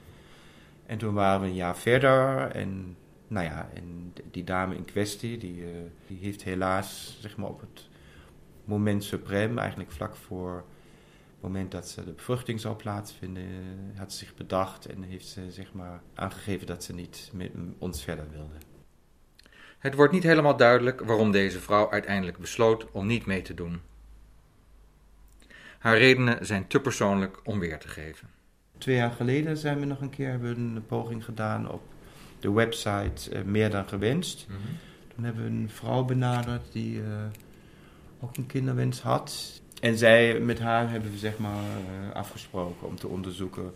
En 0.86 0.98
toen 0.98 1.14
waren 1.14 1.40
we 1.40 1.46
een 1.46 1.54
jaar 1.54 1.76
verder. 1.76 2.50
En 2.50 2.96
nou 3.28 3.46
ja, 3.46 3.68
en 3.74 4.12
die 4.30 4.44
dame 4.44 4.76
in 4.76 4.84
kwestie, 4.84 5.38
die, 5.38 5.64
die 6.06 6.18
heeft 6.18 6.42
helaas 6.42 7.18
zeg 7.20 7.36
maar, 7.36 7.48
op 7.48 7.60
het 7.60 7.88
moment 8.64 9.04
suprem, 9.04 9.58
eigenlijk 9.58 9.90
vlak 9.90 10.16
voor 10.16 10.64
moment 11.44 11.70
dat 11.70 11.88
ze 11.88 12.04
de 12.04 12.12
bevruchting 12.12 12.60
zou 12.60 12.76
plaatsvinden, 12.76 13.46
had 13.96 14.12
ze 14.12 14.18
zich 14.18 14.34
bedacht 14.34 14.86
en 14.86 15.02
heeft 15.02 15.26
ze 15.26 15.50
zeg 15.50 15.72
maar, 15.72 16.02
aangegeven 16.14 16.66
dat 16.66 16.84
ze 16.84 16.94
niet 16.94 17.30
met 17.32 17.50
ons 17.78 18.04
verder 18.04 18.30
wilde. 18.30 18.54
Het 19.78 19.94
wordt 19.94 20.12
niet 20.12 20.22
helemaal 20.22 20.56
duidelijk 20.56 21.00
waarom 21.00 21.30
deze 21.30 21.60
vrouw 21.60 21.90
uiteindelijk 21.90 22.38
besloot 22.38 22.90
om 22.90 23.06
niet 23.06 23.26
mee 23.26 23.42
te 23.42 23.54
doen. 23.54 23.80
Haar 25.78 25.98
redenen 25.98 26.46
zijn 26.46 26.66
te 26.66 26.80
persoonlijk 26.80 27.40
om 27.44 27.58
weer 27.58 27.78
te 27.78 27.88
geven. 27.88 28.28
Twee 28.78 28.96
jaar 28.96 29.10
geleden 29.10 29.56
zijn 29.56 29.80
we 29.80 29.84
nog 29.84 30.00
een 30.00 30.10
keer 30.10 30.30
hebben 30.30 30.58
een 30.58 30.86
poging 30.86 31.24
gedaan 31.24 31.70
op 31.70 31.82
de 32.40 32.52
website 32.52 33.30
uh, 33.32 33.42
Meer 33.42 33.70
dan 33.70 33.88
gewenst. 33.88 34.46
Mm 34.48 34.54
-hmm. 34.54 34.76
Toen 35.14 35.24
hebben 35.24 35.44
we 35.44 35.50
een 35.50 35.70
vrouw 35.70 36.04
benaderd 36.04 36.72
die 36.72 36.96
uh, 36.96 37.06
ook 38.20 38.36
een 38.36 38.46
kinderwens 38.46 39.00
had. 39.00 39.62
En 39.84 39.98
zij, 39.98 40.40
met 40.40 40.58
haar 40.58 40.90
hebben 40.90 41.10
we 41.10 41.18
zeg 41.18 41.38
maar 41.38 41.52
uh, 41.52 42.14
afgesproken 42.14 42.86
om 42.86 42.96
te 42.96 43.08
onderzoeken, 43.08 43.74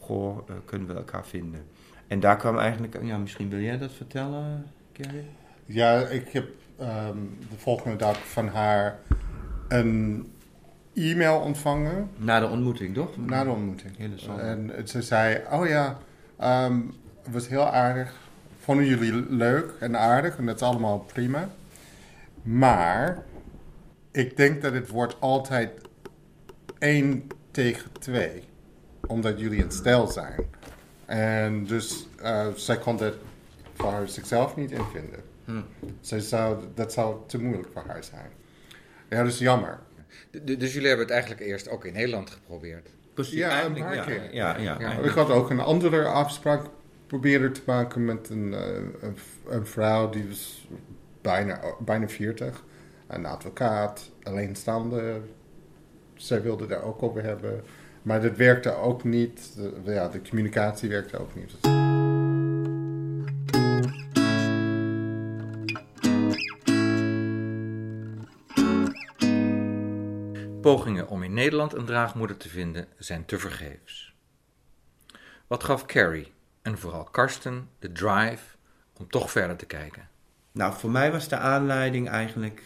goh, 0.00 0.38
kunnen 0.64 0.88
we 0.88 0.94
elkaar 0.94 1.26
vinden. 1.26 1.62
En 2.06 2.20
daar 2.20 2.36
kwam 2.36 2.58
eigenlijk, 2.58 2.98
ja, 3.02 3.16
misschien 3.16 3.48
wil 3.48 3.60
jij 3.60 3.78
dat 3.78 3.92
vertellen, 3.92 4.66
Kerry? 4.92 5.24
Ja, 5.66 5.98
ik 6.00 6.28
heb 6.28 6.48
um, 6.80 7.38
de 7.50 7.56
volgende 7.56 7.96
dag 7.96 8.28
van 8.28 8.48
haar 8.48 8.98
een 9.68 10.26
e-mail 10.94 11.38
ontvangen. 11.38 12.10
Na 12.16 12.40
de 12.40 12.48
ontmoeting, 12.48 12.94
toch? 12.94 13.16
Na 13.16 13.44
de 13.44 13.50
ontmoeting. 13.50 13.96
Hele 13.96 14.42
en 14.42 14.88
ze 14.88 15.02
zei, 15.02 15.40
oh 15.50 15.66
ja, 15.66 15.98
um, 16.66 16.92
het 17.22 17.32
was 17.32 17.48
heel 17.48 17.66
aardig. 17.66 18.14
Vonden 18.58 18.86
jullie 18.86 19.26
leuk 19.28 19.74
en 19.80 19.98
aardig 19.98 20.36
en 20.36 20.46
dat 20.46 20.54
is 20.54 20.62
allemaal 20.62 20.98
prima. 20.98 21.48
Maar 22.42 23.22
ik 24.14 24.36
denk 24.36 24.62
dat 24.62 24.72
het 24.72 24.88
wordt 24.88 25.20
altijd 25.20 25.70
één 26.78 27.26
tegen 27.50 27.92
twee. 27.92 28.42
Omdat 29.06 29.40
jullie 29.40 29.62
een 29.62 29.70
stel 29.70 30.06
zijn. 30.06 30.40
En 31.06 31.64
dus 31.64 32.06
uh, 32.22 32.46
zij 32.54 32.78
kon 32.78 32.96
dat 32.96 33.14
voor 33.74 34.02
zichzelf 34.08 34.56
niet 34.56 34.70
invinden. 34.70 35.20
Hm. 35.44 35.60
Zij 36.00 36.20
zou, 36.20 36.64
dat 36.74 36.92
zou 36.92 37.16
te 37.26 37.42
moeilijk 37.42 37.68
voor 37.72 37.84
haar 37.86 38.04
zijn. 38.04 38.30
Ja, 39.08 39.22
dat 39.22 39.32
is 39.32 39.38
jammer. 39.38 39.78
dus 40.42 40.72
jullie 40.72 40.88
hebben 40.88 41.06
het 41.06 41.14
eigenlijk 41.14 41.44
eerst 41.44 41.68
ook 41.68 41.84
in 41.84 41.92
Nederland 41.92 42.30
geprobeerd? 42.30 42.88
Precies, 43.14 43.34
ja, 43.34 43.64
een 43.64 43.74
paar 43.74 43.94
ja, 43.94 44.04
keer. 44.04 44.34
Ja, 44.34 44.56
ja, 44.56 44.76
ja. 44.80 44.92
Ik 44.92 45.10
had 45.10 45.30
ook 45.30 45.50
een 45.50 45.60
andere 45.60 46.04
afspraak 46.04 46.66
proberen 47.06 47.52
te 47.52 47.62
maken 47.66 48.04
met 48.04 48.28
een, 48.30 48.52
een, 49.00 49.16
een 49.48 49.66
vrouw 49.66 50.10
die 50.10 50.28
was 50.28 50.68
bijna, 51.20 51.60
bijna 51.80 52.08
40. 52.08 52.62
Een 53.06 53.26
advocaat, 53.26 54.10
alleenstaande. 54.22 55.20
Zij 56.14 56.42
wilde 56.42 56.66
daar 56.66 56.82
ook 56.82 57.02
over 57.02 57.22
hebben. 57.22 57.64
Maar 58.02 58.22
dat 58.22 58.36
werkte 58.36 58.74
ook 58.74 59.04
niet. 59.04 59.54
De, 59.56 59.92
ja, 59.92 60.08
de 60.08 60.22
communicatie 60.28 60.88
werkte 60.88 61.18
ook 61.18 61.34
niet. 61.34 61.52
Pogingen 70.60 71.08
om 71.08 71.22
in 71.22 71.34
Nederland 71.34 71.74
een 71.74 71.84
draagmoeder 71.84 72.36
te 72.36 72.48
vinden 72.48 72.86
zijn 72.98 73.24
tevergeefs. 73.24 74.14
Wat 75.46 75.64
gaf 75.64 75.86
Carrie 75.86 76.32
en 76.62 76.78
vooral 76.78 77.04
Karsten 77.04 77.68
de 77.78 77.92
drive 77.92 78.56
om 78.98 79.08
toch 79.08 79.30
verder 79.30 79.56
te 79.56 79.66
kijken? 79.66 80.08
Nou, 80.52 80.74
voor 80.74 80.90
mij 80.90 81.12
was 81.12 81.28
de 81.28 81.36
aanleiding 81.36 82.08
eigenlijk 82.08 82.62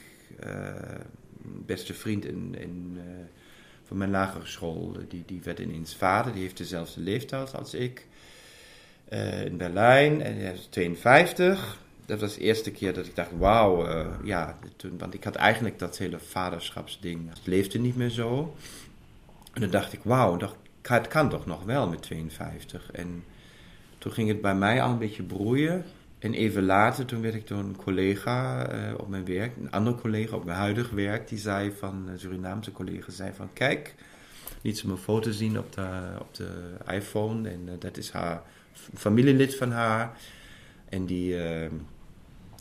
beste 1.43 1.95
vriend 1.95 2.25
in, 2.25 2.55
in, 2.59 2.93
uh, 2.97 3.03
van 3.85 3.97
mijn 3.97 4.11
lagere 4.11 4.47
school. 4.47 4.97
Die, 5.09 5.23
die 5.27 5.41
werd 5.43 5.59
ineens 5.59 5.95
vader, 5.95 6.33
die 6.33 6.43
heeft 6.43 6.57
dezelfde 6.57 7.01
leeftijd 7.01 7.55
als 7.55 7.75
ik. 7.75 8.07
In 9.45 9.57
Berlijn, 9.57 10.23
en 10.23 10.37
hij 10.41 10.53
is 10.53 10.67
52 10.71 11.79
dat 12.07 12.21
was 12.21 12.35
de 12.35 12.41
eerste 12.41 12.71
keer 12.71 12.95
dat 12.95 13.07
ik 13.07 13.17
dacht, 13.17 13.31
wauw, 13.39 13.87
ja, 14.25 14.59
toen, 14.77 14.99
want 14.99 15.15
ik 15.15 15.25
had 15.25 15.35
eigenlijk 15.35 15.79
dat 15.79 15.99
hele 15.99 16.19
vaderschapsding, 16.19 17.29
het 17.29 17.47
leefde 17.47 17.79
niet 17.79 17.97
meer 17.97 18.11
zo. 18.11 18.55
En 19.53 19.61
dan 19.61 19.71
dacht 19.71 19.93
ik, 19.93 20.01
wauw, 20.03 20.39
het 20.83 21.09
kan 21.09 21.29
toch 21.29 21.47
nog 21.47 21.65
wel 21.65 21.89
met 21.89 22.03
52. 22.03 22.91
En 22.93 23.25
toen 23.99 24.13
ging 24.13 24.29
het 24.29 24.41
bij 24.41 24.55
mij 24.55 24.83
al 24.83 24.91
een 24.91 24.99
beetje 24.99 25.23
broeien. 25.23 25.85
En 26.19 26.35
even 26.35 26.65
later, 26.65 27.05
toen 27.05 27.23
werd 27.23 27.35
ik 27.35 27.47
door 27.47 27.59
een 27.59 27.77
collega 27.77 28.73
uh, 28.73 28.95
op 28.97 29.09
mijn 29.09 29.25
werk, 29.25 29.57
een 29.57 29.71
andere 29.71 29.97
collega 29.97 30.37
op 30.37 30.45
mijn 30.45 30.59
huidig 30.59 30.91
werk, 30.91 31.29
die 31.29 31.39
zei 31.39 31.73
van, 31.79 32.09
een 32.09 32.19
Surinaamse 32.19 32.73
collega, 32.73 33.13
zei 33.13 33.33
van, 33.35 33.53
kijk, 33.53 33.95
liet 34.63 34.79
ze 34.79 34.89
een 34.89 34.97
foto 34.97 35.31
zien 35.31 35.59
op 35.59 35.73
de, 35.73 35.89
op 36.19 36.35
de 36.35 36.51
iPhone. 36.87 37.49
En 37.49 37.61
uh, 37.65 37.73
dat 37.79 37.97
is 37.97 38.11
haar 38.11 38.43
familielid 38.95 39.57
van 39.57 39.71
haar. 39.71 40.17
En 40.89 41.07
die, 41.07 41.35
uh, 41.35 41.71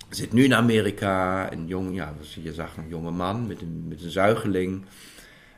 zit 0.09 0.33
nu 0.33 0.43
in 0.43 0.53
Amerika. 0.53 1.51
Een 1.51 1.67
jong, 1.67 1.95
ja, 1.95 2.13
je 2.43 2.53
zag 2.53 2.77
een 2.77 2.87
jonge 2.87 3.11
man 3.11 3.47
met 3.47 3.61
een, 3.61 3.85
met 3.87 4.03
een 4.03 4.09
zuigeling. 4.09 4.85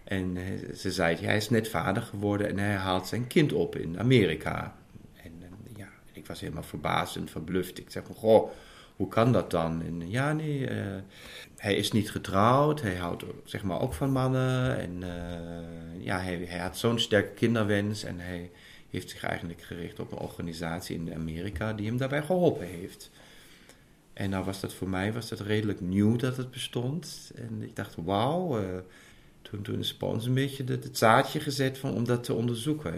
En 0.04 0.38
eh, 0.38 0.76
ze 0.76 0.92
zei, 0.92 1.16
hij 1.16 1.38
is 1.38 1.50
net 1.50 1.70
vader 1.70 2.04
geworden 2.04 2.48
en 2.50 2.58
hij 2.58 2.76
haalt 2.76 3.08
zijn 3.08 3.28
kind 3.28 3.54
op 3.54 3.76
in 3.76 4.00
Amerika. 4.00 4.76
Ik 6.20 6.28
was 6.28 6.40
helemaal 6.40 6.64
verbaasd 6.64 7.16
en 7.16 7.28
verbluft. 7.28 7.80
Ik 7.80 7.92
zeg, 7.92 8.04
goh, 8.16 8.52
hoe 8.96 9.08
kan 9.08 9.32
dat 9.32 9.52
dan? 9.52 9.82
En 9.82 10.10
ja, 10.10 10.34
nee, 10.34 10.60
uh, 10.60 10.96
hij 11.56 11.76
is 11.76 11.92
niet 11.92 12.12
getrouwd. 12.12 12.82
Hij 12.82 12.96
houdt 12.96 13.24
zeg 13.44 13.64
maar 13.64 13.82
ook 13.82 13.94
van 13.94 14.12
mannen. 14.12 14.80
En 14.80 15.02
uh, 15.02 16.06
ja, 16.06 16.20
hij, 16.20 16.46
hij 16.48 16.60
had 16.60 16.78
zo'n 16.78 17.00
sterke 17.00 17.34
kinderwens 17.34 18.04
en 18.04 18.20
hij 18.20 18.52
heeft 18.90 19.10
zich 19.10 19.24
eigenlijk 19.24 19.62
gericht 19.62 20.00
op 20.00 20.12
een 20.12 20.18
organisatie 20.18 20.96
in 20.96 21.14
Amerika 21.14 21.74
die 21.74 21.88
hem 21.88 21.98
daarbij 21.98 22.24
geholpen 22.24 22.68
heeft. 22.68 23.12
En 24.14 24.30
nou 24.30 24.46
was 24.46 24.60
dat 24.60 24.74
voor 24.74 24.90
mij 24.90 25.14
was 25.14 25.30
dat 25.30 25.40
redelijk 25.40 25.82
nieuw 25.82 26.16
dat 26.16 26.38
het 26.38 26.52
bestond. 26.52 27.32
En 27.36 27.62
ik 27.62 27.76
dacht, 27.76 27.96
wauw. 27.96 28.62
Uh, 28.62 28.66
toen, 29.42 29.62
toen 29.62 29.80
is 29.80 29.88
Spons 29.88 30.26
een 30.26 30.34
beetje 30.34 30.64
het, 30.64 30.84
het 30.84 30.98
zaadje 30.98 31.40
gezet 31.40 31.78
van, 31.78 31.94
om 31.94 32.06
dat 32.06 32.24
te 32.24 32.34
onderzoeken. 32.34 32.98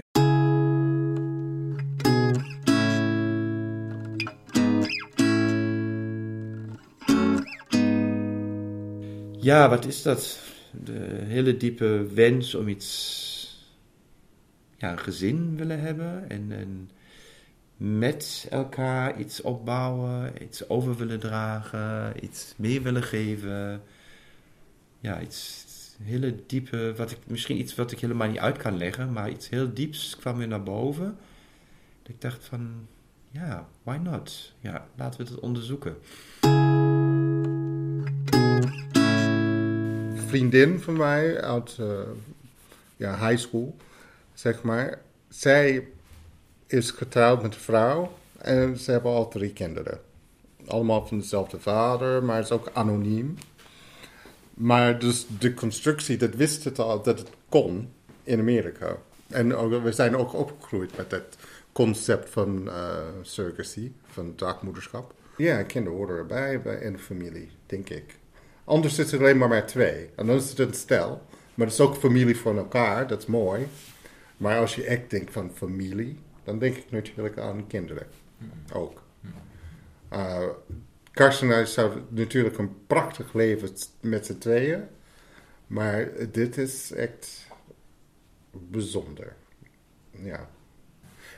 Ja, 9.41 9.69
wat 9.69 9.85
is 9.85 10.01
dat? 10.01 10.39
De 10.71 11.21
hele 11.23 11.57
diepe 11.57 12.07
wens 12.13 12.55
om 12.55 12.67
iets, 12.67 13.69
ja, 14.77 14.91
een 14.91 14.99
gezin 14.99 15.55
willen 15.55 15.79
hebben 15.79 16.29
en, 16.29 16.51
en 16.51 16.89
met 17.77 18.47
elkaar 18.49 19.19
iets 19.19 19.41
opbouwen, 19.41 20.43
iets 20.43 20.69
over 20.69 20.95
willen 20.95 21.19
dragen, 21.19 22.13
iets 22.23 22.53
mee 22.57 22.81
willen 22.81 23.03
geven. 23.03 23.81
Ja, 24.99 25.21
iets 25.21 25.65
hele 26.01 26.35
diepe, 26.45 26.93
wat 26.97 27.11
ik, 27.11 27.17
misschien 27.27 27.59
iets 27.59 27.75
wat 27.75 27.91
ik 27.91 27.99
helemaal 27.99 28.27
niet 28.29 28.39
uit 28.39 28.57
kan 28.57 28.77
leggen, 28.77 29.11
maar 29.13 29.29
iets 29.29 29.49
heel 29.49 29.73
dieps 29.73 30.15
kwam 30.15 30.37
weer 30.37 30.47
naar 30.47 30.63
boven. 30.63 31.17
Ik 32.07 32.21
dacht 32.21 32.45
van, 32.45 32.87
ja, 33.31 33.67
why 33.83 33.97
not? 34.03 34.53
Ja, 34.59 34.87
laten 34.95 35.25
we 35.25 35.31
het 35.31 35.39
onderzoeken. 35.39 35.95
Vriendin 40.31 40.79
van 40.79 40.97
mij 40.97 41.41
uit 41.41 41.77
uh, 41.79 41.99
ja, 42.95 43.27
high 43.27 43.41
school, 43.41 43.75
zeg 44.33 44.63
maar, 44.63 45.01
zij 45.29 45.87
is 46.67 46.91
getrouwd 46.91 47.41
met 47.41 47.53
een 47.53 47.59
vrouw 47.59 48.17
en 48.37 48.77
ze 48.77 48.91
hebben 48.91 49.11
al 49.11 49.27
drie 49.27 49.53
kinderen. 49.53 49.99
Allemaal 50.67 51.07
van 51.07 51.19
dezelfde 51.19 51.59
vader, 51.59 52.23
maar 52.23 52.39
is 52.39 52.51
ook 52.51 52.69
anoniem. 52.73 53.37
Maar 54.53 54.99
dus 54.99 55.25
de 55.39 55.53
constructie, 55.53 56.17
dat 56.17 56.35
wist 56.35 56.63
het 56.63 56.79
al 56.79 57.01
dat 57.01 57.19
het 57.19 57.29
kon 57.49 57.89
in 58.23 58.39
Amerika. 58.39 58.97
En 59.27 59.83
we 59.83 59.91
zijn 59.91 60.15
ook 60.15 60.33
opgegroeid 60.33 60.97
met 60.97 61.09
dat 61.09 61.37
concept 61.71 62.29
van 62.29 62.67
uh, 62.67 62.97
surrogacy, 63.21 63.91
van 64.05 64.35
draagmoederschap. 64.35 65.13
Ja, 65.37 65.63
kinderen 65.63 65.97
horen 65.97 66.17
erbij 66.17 66.53
in 66.81 66.93
de 66.93 66.99
familie, 66.99 67.49
denk 67.65 67.89
ik. 67.89 68.19
Anders 68.63 68.99
is 68.99 69.11
het 69.11 69.21
alleen 69.21 69.37
maar 69.37 69.49
maar 69.49 69.67
twee. 69.67 70.09
En 70.15 70.27
dan 70.27 70.35
is 70.35 70.49
het 70.49 70.59
een 70.59 70.73
stel. 70.73 71.21
Maar 71.53 71.65
het 71.65 71.75
is 71.75 71.81
ook 71.81 71.95
familie 71.95 72.37
van 72.37 72.57
elkaar, 72.57 73.07
dat 73.07 73.19
is 73.19 73.25
mooi. 73.25 73.67
Maar 74.37 74.59
als 74.59 74.75
je 74.75 74.83
echt 74.83 75.09
denkt 75.09 75.31
van 75.31 75.51
familie, 75.53 76.19
dan 76.43 76.59
denk 76.59 76.75
ik 76.75 76.91
natuurlijk 76.91 77.37
aan 77.37 77.67
kinderen. 77.67 78.07
Ook. 78.73 79.03
Uh, 80.13 80.47
Karsten 81.11 81.51
en 81.51 81.67
zouden 81.67 82.05
natuurlijk 82.09 82.57
een 82.57 82.85
prachtig 82.87 83.33
leven 83.33 83.69
met 83.99 84.25
z'n 84.25 84.37
tweeën. 84.37 84.83
Maar 85.67 86.09
dit 86.31 86.57
is 86.57 86.91
echt 86.91 87.47
bijzonder. 88.51 89.35
Ja. 90.11 90.49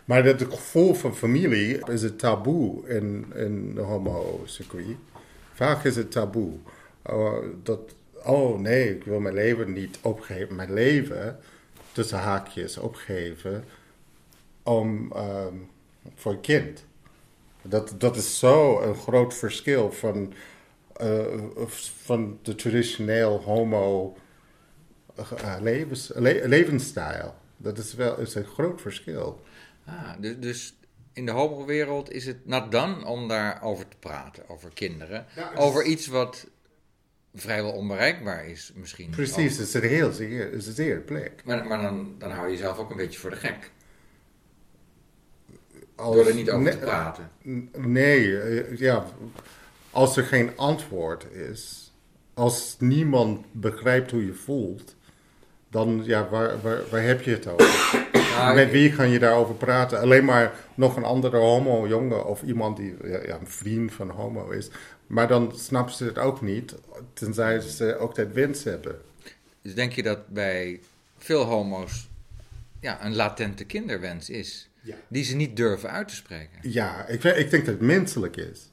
Maar 0.06 0.24
het 0.24 0.42
gevoel 0.42 0.94
van 0.94 1.16
familie 1.16 1.92
is 1.92 2.02
het 2.02 2.20
taboe 2.20 2.88
in, 2.88 3.32
in 3.36 3.76
de 3.76 3.82
homo-circuit. 3.82 4.96
Vaak 5.54 5.84
is 5.84 5.96
het 5.96 6.12
taboe. 6.12 6.54
Oh, 7.06 7.46
dat, 7.64 7.96
oh 8.24 8.60
nee, 8.60 8.96
ik 8.96 9.04
wil 9.04 9.20
mijn 9.20 9.36
leven 9.36 9.74
niet 9.74 9.98
opgeven. 10.02 10.56
Mijn 10.56 10.74
leven, 10.74 11.40
tussen 11.92 12.18
haakjes, 12.18 12.78
opgeven 12.78 13.64
om, 14.64 15.12
ehm, 15.12 15.56
voor 16.16 16.32
een 16.32 16.42
kind. 16.42 16.86
Dat, 17.62 17.96
dat 17.98 18.16
is 18.16 18.40
zo 18.40 18.82
een 18.82 18.96
groot 18.96 19.34
verschil 19.34 19.92
van, 19.92 20.34
uh, 21.02 21.22
van 21.80 22.40
de 22.42 22.56
traditioneel 22.56 23.42
homo 23.42 24.18
uh, 25.20 25.56
levens, 25.62 26.12
le 26.16 26.48
levensstijl. 26.48 27.36
Dat 27.58 27.78
is 27.78 27.94
wel 27.94 28.20
is 28.20 28.36
een 28.36 28.46
groot 28.46 28.82
verschil. 28.82 29.42
Ah, 29.86 30.12
dus, 30.20 30.36
dus 30.40 30.76
in 31.14 31.26
de 31.26 31.32
homo-wereld 31.32 32.12
is 32.12 32.26
het 32.26 32.46
not 32.46 32.72
dan 32.72 33.06
om 33.06 33.28
daarover 33.28 33.88
te 33.88 33.98
praten, 34.00 34.50
over 34.50 34.70
kinderen. 34.74 35.26
Ja, 35.36 35.52
over 35.56 35.84
iets 35.84 36.08
wat 36.08 36.48
vrijwel 37.36 37.72
onbereikbaar 37.72 38.48
is 38.48 38.72
misschien. 38.76 39.10
Precies, 39.10 39.58
het 39.58 39.68
is 39.68 39.74
een 39.74 39.84
heel 39.84 40.12
zeer, 40.12 40.54
is 40.54 40.68
een 40.68 40.74
zeer 40.74 41.00
plek. 41.00 41.42
Maar, 41.46 41.66
maar 41.66 41.82
dan, 41.82 42.16
dan 42.18 42.32
hou 42.32 42.48
je 42.48 42.54
jezelf 42.54 42.78
ook 42.78 42.90
een 42.90 42.98
beetje 42.98 43.20
voor 43.20 43.30
de 43.30 43.36
gek. 43.36 43.72
Als, 45.96 46.16
Door 46.16 46.28
er 46.28 46.36
niet 46.36 46.52
over 46.52 46.72
te 46.72 46.78
praten. 46.78 47.30
Nee, 47.78 48.40
eh, 48.40 48.78
ja, 48.78 49.06
als 49.92 50.18
er 50.18 50.24
geen 50.24 50.52
antwoord 50.58 51.32
is, 51.32 51.92
als 52.34 52.76
niemand 52.80 53.46
begrijpt 53.52 54.12
hoe 54.12 54.26
je 54.26 54.34
voelt, 54.34 54.96
dan 55.70 56.02
ja, 56.06 56.30
waar, 56.30 56.62
waar, 56.62 56.82
waar 56.92 57.04
heb 57.04 57.22
je 57.22 57.32
het 57.32 57.48
over? 57.48 58.02
Nou, 58.34 58.56
Met 58.56 58.72
wie 58.72 58.96
kan 58.96 59.10
je 59.10 59.20
daarover 59.20 59.56
praten? 59.56 60.00
Alleen 60.00 60.26
maar 60.26 60.54
nog 60.76 60.96
een 60.96 61.04
andere 61.04 61.38
homo-jongen 61.38 62.26
of 62.26 62.42
iemand 62.42 62.78
die 62.78 62.96
ja, 63.04 63.40
een 63.40 63.48
vriend 63.48 63.94
van 63.94 64.10
homo 64.10 64.50
is. 64.50 64.70
Maar 65.08 65.28
dan 65.28 65.52
snappen 65.56 65.94
ze 65.94 66.06
het 66.06 66.18
ook 66.18 66.42
niet, 66.42 66.76
tenzij 67.14 67.60
ze 67.60 67.98
ook 67.98 68.16
dat 68.16 68.32
wens 68.32 68.64
hebben. 68.64 69.02
Dus 69.62 69.76
denk 69.76 69.92
je 69.92 70.04
dat 70.04 70.28
bij 70.28 70.80
veel 71.18 71.44
homo's 71.44 72.10
ja, 72.80 73.06
een 73.06 73.16
latente 73.16 73.66
kinderwens 73.66 74.30
is? 74.30 74.70
Die 75.08 75.24
ze 75.24 75.36
niet 75.36 75.58
durven 75.58 75.90
uit 75.92 76.08
te 76.08 76.16
spreken. 76.16 76.60
Ja, 76.62 77.08
ik, 77.08 77.24
ik 77.24 77.50
denk 77.50 77.66
dat 77.66 77.76
het 77.76 77.82
menselijk 77.82 78.38
is. 78.38 78.70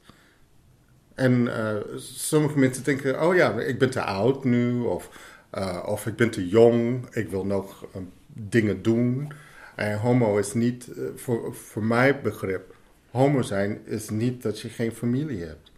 En 1.15 1.41
uh, 1.45 1.75
sommige 1.97 2.59
mensen 2.59 2.83
denken, 2.83 3.27
oh 3.27 3.35
ja, 3.35 3.59
ik 3.59 3.79
ben 3.79 3.89
te 3.89 4.01
oud 4.01 4.43
nu, 4.43 4.79
of, 4.79 5.09
uh, 5.53 5.83
of 5.85 6.07
ik 6.07 6.15
ben 6.15 6.29
te 6.29 6.47
jong, 6.47 7.15
ik 7.15 7.29
wil 7.29 7.45
nog 7.45 7.85
uh, 7.95 8.01
dingen 8.27 8.81
doen. 8.81 9.33
En 9.75 9.97
homo 9.97 10.37
is 10.37 10.53
niet, 10.53 10.87
voor, 11.15 11.55
voor 11.55 11.83
mijn 11.83 12.21
begrip, 12.23 12.75
homo 13.11 13.41
zijn 13.41 13.85
is 13.85 14.09
niet 14.09 14.41
dat 14.41 14.59
je 14.59 14.69
geen 14.69 14.91
familie 14.91 15.43
hebt. 15.43 15.70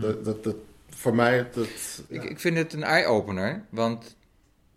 Dat, 0.00 0.24
dat, 0.24 0.44
dat, 0.44 0.56
voor 0.88 1.14
mij, 1.14 1.48
dat... 1.52 1.68
Ik, 2.08 2.24
ik 2.24 2.40
vind 2.40 2.56
het 2.56 2.72
een 2.72 2.82
eye-opener, 2.82 3.64
want 3.68 4.16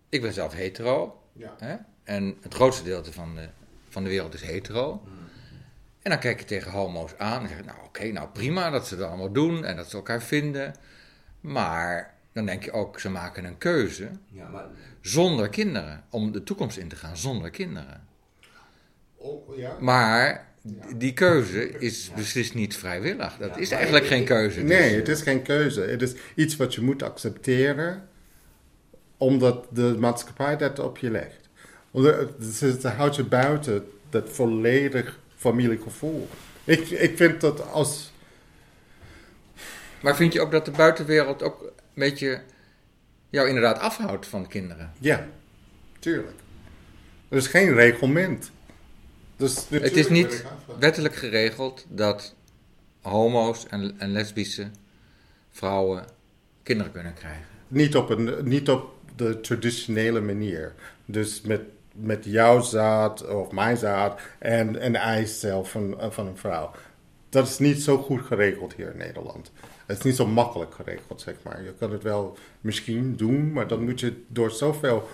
ik 0.10 0.22
ben 0.22 0.34
zelf 0.34 0.54
hetero. 0.54 1.22
Ja. 1.34 1.56
Hè? 1.60 1.76
En 2.04 2.38
het 2.42 2.54
grootste 2.54 2.84
deel 2.84 3.04
van 3.04 3.36
de 3.36 3.50
van 3.94 4.04
de 4.04 4.10
wereld 4.10 4.34
is 4.34 4.42
hetero. 4.42 5.02
En 6.02 6.12
dan 6.12 6.20
kijk 6.20 6.40
je 6.40 6.46
tegen 6.46 6.72
homo's 6.72 7.18
aan 7.18 7.42
en 7.42 7.48
zeg 7.48 7.58
je, 7.58 7.64
nou 7.64 7.78
oké, 7.84 8.12
nou 8.12 8.28
prima 8.28 8.70
dat 8.70 8.88
ze 8.88 8.96
dat 8.96 9.08
allemaal 9.08 9.32
doen 9.32 9.66
en 9.66 9.76
dat 9.76 9.90
ze 9.90 9.96
elkaar 9.96 10.22
vinden. 10.22 10.76
Maar 11.40 12.14
dan 12.32 12.46
denk 12.46 12.64
je 12.64 12.72
ook, 12.72 13.00
ze 13.00 13.10
maken 13.10 13.46
een 13.46 13.58
keuze 13.58 14.12
ja, 14.28 14.48
maar... 14.48 14.66
zonder 15.02 15.50
kinderen, 15.50 16.04
om 16.10 16.32
de 16.32 16.44
toekomst 16.44 16.78
in 16.78 16.88
te 16.88 16.96
gaan 16.96 17.18
zonder 17.18 17.50
kinderen. 17.50 18.08
Oh, 19.16 19.58
ja. 19.58 19.78
Maar 19.80 20.53
die 20.96 21.14
keuze 21.14 21.70
is 21.80 22.12
beslist 22.16 22.54
niet 22.54 22.78
vrijwillig. 22.78 23.38
Dat 23.40 23.58
is 23.58 23.72
eigenlijk 23.72 24.06
geen 24.06 24.26
keuze. 24.26 24.62
Nee, 24.62 24.96
het 24.96 25.08
is 25.08 25.22
geen 25.22 25.42
keuze. 25.42 25.82
Het 25.82 26.02
is 26.02 26.14
iets 26.36 26.56
wat 26.56 26.74
je 26.74 26.82
moet 26.82 27.04
accepteren, 27.04 28.10
omdat 29.18 29.68
de 29.72 29.96
maatschappij 30.00 30.58
dat 30.58 30.80
op 30.80 30.98
je 30.98 31.12
legt. 31.12 31.50
Het 32.60 32.84
houdt 32.84 33.16
je 33.16 33.24
buiten 33.24 33.88
dat 34.10 34.30
volledig 34.30 35.20
familiegevoel. 35.36 36.28
Ik, 36.64 36.90
ik 36.90 37.18
vind 37.18 37.42
dat 37.42 37.72
als. 37.72 38.12
Maar 40.02 40.16
vind 40.16 40.34
je 40.34 40.42
ook 40.42 40.52
dat 40.52 40.66
de 40.66 40.72
buitenwereld 40.72 41.44
ook 41.44 41.62
een 41.62 41.72
beetje 41.94 42.42
jou 43.30 43.48
inderdaad 43.48 43.80
afhoudt 43.80 44.28
van 44.28 44.48
kinderen? 44.48 44.92
Ja, 45.00 45.28
tuurlijk. 46.00 46.38
Er 47.30 47.38
is 47.38 47.48
geen 47.48 47.74
reglement. 47.74 48.52
Dus 49.44 49.66
het 49.70 49.96
is 49.98 50.10
niet 50.10 50.46
wettelijk 50.80 51.16
geregeld 51.16 51.86
dat 51.90 52.36
homo's 53.02 53.68
en, 53.68 53.96
en 53.98 54.12
lesbische 54.12 54.68
vrouwen 55.52 56.06
kinderen 56.64 56.92
kunnen 56.92 57.14
krijgen. 57.14 57.46
Niet 57.68 57.96
op, 57.96 58.10
een, 58.10 58.38
niet 58.44 58.70
op 58.70 58.94
de 59.16 59.42
traditionele 59.42 60.22
manier. 60.22 60.74
Dus 61.06 61.42
met 61.42 61.62
met 61.96 62.26
jouw 62.26 62.62
zaad 62.62 63.28
of 63.28 63.52
mijn 63.52 63.78
zaad 63.78 64.22
en 64.40 64.86
een 64.86 64.96
eicel 64.96 65.64
van, 65.64 65.98
van 66.10 66.28
een 66.28 66.38
vrouw. 66.38 66.72
Dat 67.30 67.48
is 67.48 67.60
niet 67.60 67.84
zo 67.84 67.98
goed 67.98 68.22
geregeld 68.22 68.74
hier 68.74 68.92
in 68.92 68.98
Nederland. 68.98 69.52
Het 69.86 69.98
is 69.98 70.04
niet 70.04 70.16
zo 70.16 70.28
makkelijk 70.28 70.74
geregeld, 70.74 71.22
zeg 71.22 71.36
maar. 71.44 71.64
Je 71.64 71.74
kan 71.80 71.92
het 71.92 72.04
wel 72.04 72.38
misschien 72.62 73.16
doen, 73.16 73.52
maar 73.52 73.68
dan 73.68 73.84
moet 73.84 74.00
je 74.00 74.24
door 74.28 74.52
zoveel 74.52 75.08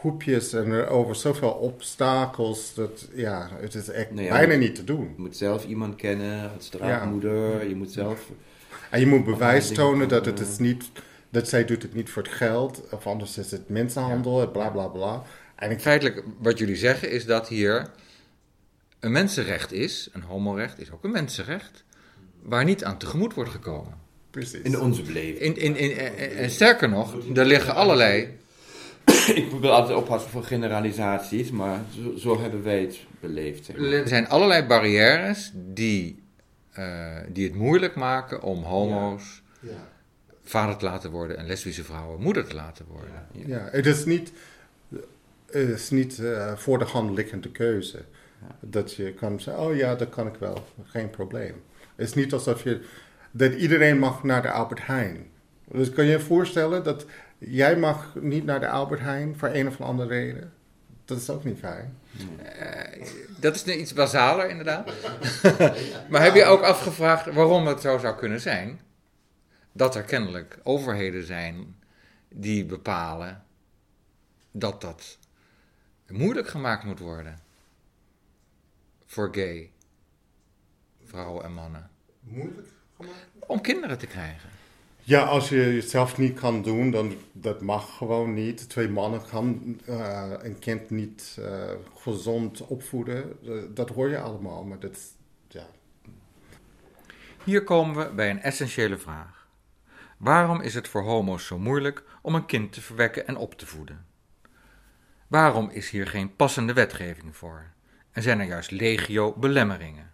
hoepjes 0.00 0.52
en 0.52 0.86
over 0.86 1.14
zoveel 1.14 1.50
obstakels. 1.50 2.74
Dat, 2.74 3.08
ja, 3.14 3.48
het 3.60 3.74
is 3.74 3.88
echt 3.88 4.14
bijna 4.14 4.54
niet 4.54 4.74
te 4.74 4.84
doen. 4.84 5.12
Je 5.16 5.22
moet 5.22 5.36
zelf 5.36 5.64
iemand 5.64 5.96
kennen 5.96 6.50
als 6.56 6.68
draagmoeder. 6.68 7.68
Je 7.68 7.74
moet 7.74 7.92
zelf... 7.92 8.30
En 8.90 9.00
je 9.00 9.06
moet 9.06 9.24
bewijs 9.24 9.68
tonen 9.72 10.08
dat 10.08 10.26
het 10.26 10.40
is 10.40 10.58
niet... 10.58 10.90
Dat 11.32 11.48
zij 11.48 11.64
doet 11.64 11.82
het 11.82 11.94
niet 11.94 12.10
voor 12.10 12.22
het 12.22 12.32
geld, 12.32 12.82
of 12.90 13.06
anders 13.06 13.38
is 13.38 13.50
het 13.50 13.68
mensenhandel, 13.68 14.50
bla 14.50 14.68
bla 14.68 14.86
bla. 14.86 15.22
En 15.56 15.80
feitelijk, 15.80 16.22
wat 16.38 16.58
jullie 16.58 16.76
zeggen, 16.76 17.10
is 17.10 17.26
dat 17.26 17.48
hier 17.48 17.90
een 19.00 19.12
mensenrecht 19.12 19.72
is, 19.72 20.08
een 20.12 20.22
homorecht 20.22 20.80
is 20.80 20.90
ook 20.92 21.04
een 21.04 21.10
mensenrecht, 21.10 21.84
waar 22.42 22.64
niet 22.64 22.84
aan 22.84 22.98
tegemoet 22.98 23.34
wordt 23.34 23.50
gekomen. 23.50 23.94
Precies. 24.30 24.60
In 24.60 24.80
onze 24.80 25.02
beleving. 25.02 25.38
In, 25.38 25.56
in, 25.56 25.76
in, 25.76 25.96
en 26.36 26.50
sterker 26.50 26.88
nog, 26.88 27.14
er 27.34 27.44
liggen 27.44 27.74
allerlei. 27.74 28.38
Ik 29.34 29.50
wil 29.60 29.70
altijd 29.70 29.98
oppassen 29.98 30.30
voor 30.30 30.42
generalisaties, 30.42 31.50
maar 31.50 31.80
zo, 31.90 32.16
zo 32.16 32.40
hebben 32.40 32.62
wij 32.62 32.80
het 32.80 32.98
beleefd. 33.20 33.64
Zeg 33.64 33.76
Er 33.76 34.08
zijn 34.08 34.28
allerlei 34.28 34.66
barrières 34.66 35.52
die, 35.54 36.22
uh, 36.78 37.16
die 37.28 37.44
het 37.44 37.54
moeilijk 37.54 37.94
maken 37.94 38.42
om 38.42 38.62
homo's 38.62 39.42
ja. 39.60 39.70
Ja. 39.70 39.88
vader 40.44 40.76
te 40.76 40.84
laten 40.84 41.10
worden 41.10 41.36
en 41.36 41.46
lesbische 41.46 41.84
vrouwen 41.84 42.20
moeder 42.20 42.46
te 42.46 42.54
laten 42.54 42.86
worden. 42.88 43.26
Ja, 43.32 43.42
ja. 43.46 43.68
het 43.70 43.86
is 43.86 44.04
niet 44.04 44.32
is 45.50 45.90
niet 45.90 46.18
uh, 46.18 46.56
voor 46.56 46.78
de 46.78 46.84
hand 46.84 47.10
liggende 47.10 47.50
keuze. 47.50 47.98
Dat 48.60 48.94
je 48.94 49.12
kan 49.12 49.40
zeggen, 49.40 49.62
oh 49.62 49.76
ja, 49.76 49.94
dat 49.94 50.08
kan 50.08 50.26
ik 50.26 50.34
wel, 50.38 50.66
geen 50.84 51.10
probleem. 51.10 51.62
Het 51.96 52.08
is 52.08 52.14
niet 52.14 52.32
alsof 52.32 52.62
je, 52.62 52.80
dat 53.30 53.52
iedereen 53.52 53.98
mag 53.98 54.22
naar 54.22 54.42
de 54.42 54.50
Albert 54.50 54.86
Heijn. 54.86 55.26
Dus 55.64 55.90
kan 55.90 56.04
je 56.04 56.10
je 56.10 56.20
voorstellen 56.20 56.84
dat 56.84 57.06
jij 57.40 57.76
mag 57.76 58.14
niet 58.14 58.44
naar 58.44 58.60
de 58.60 58.68
Albert 58.68 59.00
Heijn 59.00 59.36
voor 59.36 59.48
een 59.48 59.66
of 59.66 59.80
andere 59.80 60.08
reden? 60.08 60.52
Dat 61.04 61.18
is 61.18 61.30
ook 61.30 61.44
niet 61.44 61.58
fijn. 61.58 61.98
Uh, 62.60 63.06
dat 63.36 63.54
is 63.54 63.64
iets 63.64 63.92
basaler, 63.92 64.48
inderdaad. 64.48 64.92
maar 66.10 66.22
heb 66.22 66.34
je 66.34 66.44
ook 66.44 66.62
afgevraagd 66.62 67.32
waarom 67.32 67.66
het 67.66 67.80
zo 67.80 67.98
zou 67.98 68.16
kunnen 68.16 68.40
zijn? 68.40 68.80
Dat 69.72 69.94
er 69.94 70.02
kennelijk 70.02 70.58
overheden 70.62 71.24
zijn 71.24 71.76
die 72.28 72.64
bepalen 72.64 73.44
dat 74.50 74.80
dat 74.80 75.18
moeilijk 76.08 76.48
gemaakt 76.48 76.84
moet 76.84 76.98
worden. 76.98 77.38
Voor 79.06 79.28
gay 79.32 79.70
vrouwen 81.04 81.44
en 81.44 81.52
mannen. 81.52 81.90
Moeilijk 82.20 82.68
gemaakt? 82.96 83.26
Om 83.38 83.60
kinderen 83.60 83.98
te 83.98 84.06
krijgen. 84.06 84.59
Ja, 85.10 85.22
als 85.22 85.48
je 85.48 85.56
het 85.56 85.90
zelf 85.90 86.18
niet 86.18 86.40
kan 86.40 86.62
doen, 86.62 86.90
dan 86.90 87.14
dat 87.32 87.60
mag 87.60 87.96
gewoon 87.96 88.34
niet. 88.34 88.68
Twee 88.68 88.88
mannen 88.88 89.20
gaan 89.20 89.78
uh, 89.88 90.32
een 90.38 90.58
kind 90.58 90.90
niet 90.90 91.36
uh, 91.38 91.70
gezond 91.94 92.66
opvoeden. 92.66 93.38
Uh, 93.42 93.62
dat 93.74 93.88
hoor 93.88 94.08
je 94.08 94.18
allemaal, 94.18 94.64
maar 94.64 94.78
dat, 94.78 94.98
ja. 95.48 95.66
Hier 97.44 97.64
komen 97.64 97.96
we 97.96 98.14
bij 98.14 98.30
een 98.30 98.42
essentiële 98.42 98.98
vraag. 98.98 99.48
Waarom 100.16 100.60
is 100.60 100.74
het 100.74 100.88
voor 100.88 101.02
homo's 101.02 101.46
zo 101.46 101.58
moeilijk 101.58 102.04
om 102.22 102.34
een 102.34 102.46
kind 102.46 102.72
te 102.72 102.80
verwekken 102.80 103.26
en 103.26 103.36
op 103.36 103.54
te 103.54 103.66
voeden? 103.66 104.06
Waarom 105.26 105.70
is 105.70 105.90
hier 105.90 106.06
geen 106.06 106.36
passende 106.36 106.72
wetgeving 106.72 107.36
voor? 107.36 107.70
En 108.12 108.22
zijn 108.22 108.40
er 108.40 108.46
juist 108.46 108.70
legio 108.70 109.32
belemmeringen? 109.32 110.10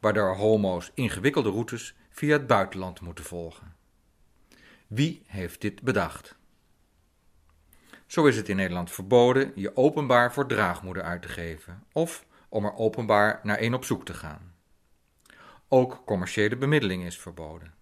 waardoor 0.00 0.36
homo's 0.36 0.90
ingewikkelde 0.94 1.50
routes 1.50 1.94
via 2.10 2.32
het 2.32 2.46
buitenland 2.46 3.00
moeten 3.00 3.24
volgen. 3.24 3.77
Wie 4.88 5.22
heeft 5.26 5.60
dit 5.60 5.82
bedacht? 5.82 6.36
Zo 8.06 8.26
is 8.26 8.36
het 8.36 8.48
in 8.48 8.56
Nederland 8.56 8.90
verboden 8.90 9.52
je 9.54 9.76
openbaar 9.76 10.32
voor 10.32 10.46
draagmoeder 10.46 11.02
uit 11.02 11.22
te 11.22 11.28
geven 11.28 11.84
of 11.92 12.26
om 12.48 12.64
er 12.64 12.74
openbaar 12.74 13.40
naar 13.42 13.60
een 13.60 13.74
op 13.74 13.84
zoek 13.84 14.04
te 14.04 14.14
gaan. 14.14 14.54
Ook 15.68 16.02
commerciële 16.04 16.56
bemiddeling 16.56 17.04
is 17.04 17.18
verboden. 17.18 17.74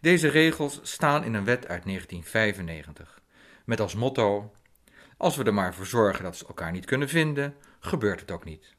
Deze 0.00 0.28
regels 0.28 0.80
staan 0.82 1.24
in 1.24 1.34
een 1.34 1.44
wet 1.44 1.66
uit 1.66 1.84
1995 1.84 3.20
met 3.64 3.80
als 3.80 3.94
motto: 3.94 4.52
Als 5.16 5.36
we 5.36 5.44
er 5.44 5.54
maar 5.54 5.74
voor 5.74 5.86
zorgen 5.86 6.24
dat 6.24 6.36
ze 6.36 6.46
elkaar 6.46 6.72
niet 6.72 6.84
kunnen 6.84 7.08
vinden, 7.08 7.56
gebeurt 7.80 8.20
het 8.20 8.30
ook 8.30 8.44
niet. 8.44 8.74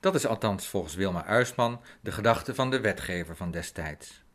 Dat 0.00 0.14
is 0.14 0.26
althans 0.26 0.68
volgens 0.68 0.94
Wilma 0.94 1.24
Uisman 1.24 1.80
de 2.00 2.12
gedachte 2.12 2.54
van 2.54 2.70
de 2.70 2.80
wetgever 2.80 3.36
van 3.36 3.50
destijds. 3.50 4.26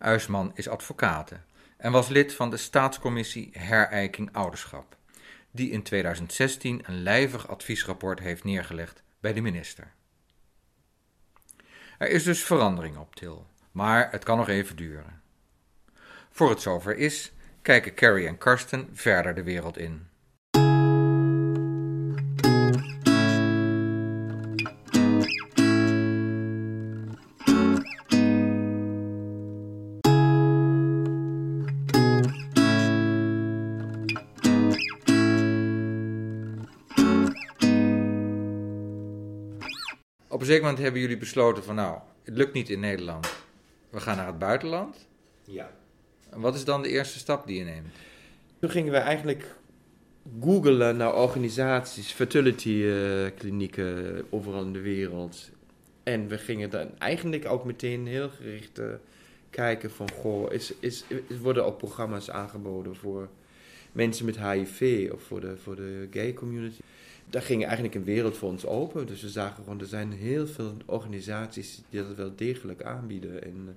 Uisman 0.00 0.50
is 0.54 0.68
advocate 0.68 1.40
en 1.76 1.92
was 1.92 2.08
lid 2.08 2.34
van 2.34 2.50
de 2.50 2.56
Staatscommissie 2.56 3.50
Herijking 3.52 4.28
Ouderschap, 4.32 4.96
die 5.50 5.70
in 5.70 5.82
2016 5.82 6.82
een 6.86 7.02
lijvig 7.02 7.48
adviesrapport 7.48 8.20
heeft 8.20 8.44
neergelegd 8.44 9.02
bij 9.20 9.32
de 9.32 9.40
minister. 9.40 9.92
Er 11.98 12.08
is 12.08 12.22
dus 12.22 12.44
verandering 12.44 12.96
op 12.96 13.14
Til, 13.14 13.46
maar 13.72 14.10
het 14.10 14.24
kan 14.24 14.36
nog 14.36 14.48
even 14.48 14.76
duren. 14.76 15.22
Voor 16.30 16.50
het 16.50 16.60
zover 16.60 16.96
is, 16.96 17.32
kijken 17.62 17.94
Carrie 17.94 18.26
en 18.26 18.38
Karsten 18.38 18.88
verder 18.92 19.34
de 19.34 19.42
wereld 19.42 19.78
in. 19.78 20.09
Moment 40.70 40.84
hebben 40.84 41.00
jullie 41.00 41.26
besloten 41.26 41.64
van 41.64 41.74
nou, 41.74 41.98
het 42.24 42.36
lukt 42.36 42.52
niet 42.52 42.70
in 42.70 42.80
Nederland. 42.80 43.32
We 43.90 44.00
gaan 44.00 44.16
naar 44.16 44.26
het 44.26 44.38
buitenland. 44.38 45.06
Ja. 45.44 45.70
Wat 46.30 46.54
is 46.54 46.64
dan 46.64 46.82
de 46.82 46.88
eerste 46.88 47.18
stap 47.18 47.46
die 47.46 47.58
je 47.58 47.64
neemt? 47.64 47.86
Toen 48.60 48.70
gingen 48.70 48.92
we 48.92 48.98
eigenlijk 48.98 49.54
googelen 50.40 50.96
naar 50.96 51.14
organisaties, 51.14 52.12
fertility 52.12 52.84
eh, 52.84 53.38
klinieken 53.38 54.24
overal 54.30 54.62
in 54.62 54.72
de 54.72 54.80
wereld. 54.80 55.50
En 56.02 56.28
we 56.28 56.38
gingen 56.38 56.70
dan 56.70 56.98
eigenlijk 56.98 57.46
ook 57.46 57.64
meteen 57.64 58.06
heel 58.06 58.28
gericht 58.28 58.78
eh, 58.78 58.86
kijken 59.50 59.90
van, 59.90 60.10
goh, 60.10 60.52
is, 60.52 60.72
is, 60.80 61.04
worden 61.40 61.64
ook 61.64 61.78
programma's 61.78 62.30
aangeboden 62.30 62.96
voor 62.96 63.28
mensen 63.92 64.24
met 64.24 64.40
HIV 64.40 65.10
of 65.12 65.22
voor 65.22 65.40
de, 65.40 65.56
voor 65.56 65.76
de 65.76 66.08
gay 66.10 66.32
community? 66.32 66.80
Daar 67.30 67.42
ging 67.42 67.64
eigenlijk 67.64 67.94
een 67.94 68.04
wereld 68.04 68.36
voor 68.36 68.48
ons 68.48 68.66
open. 68.66 69.06
Dus 69.06 69.22
we 69.22 69.28
zagen 69.28 69.62
gewoon, 69.62 69.80
er 69.80 69.86
zijn 69.86 70.12
heel 70.12 70.46
veel 70.46 70.76
organisaties 70.86 71.82
die 71.90 72.02
dat 72.02 72.14
wel 72.14 72.32
degelijk 72.36 72.82
aanbieden. 72.82 73.42
En 73.42 73.56
uh, 73.66 73.70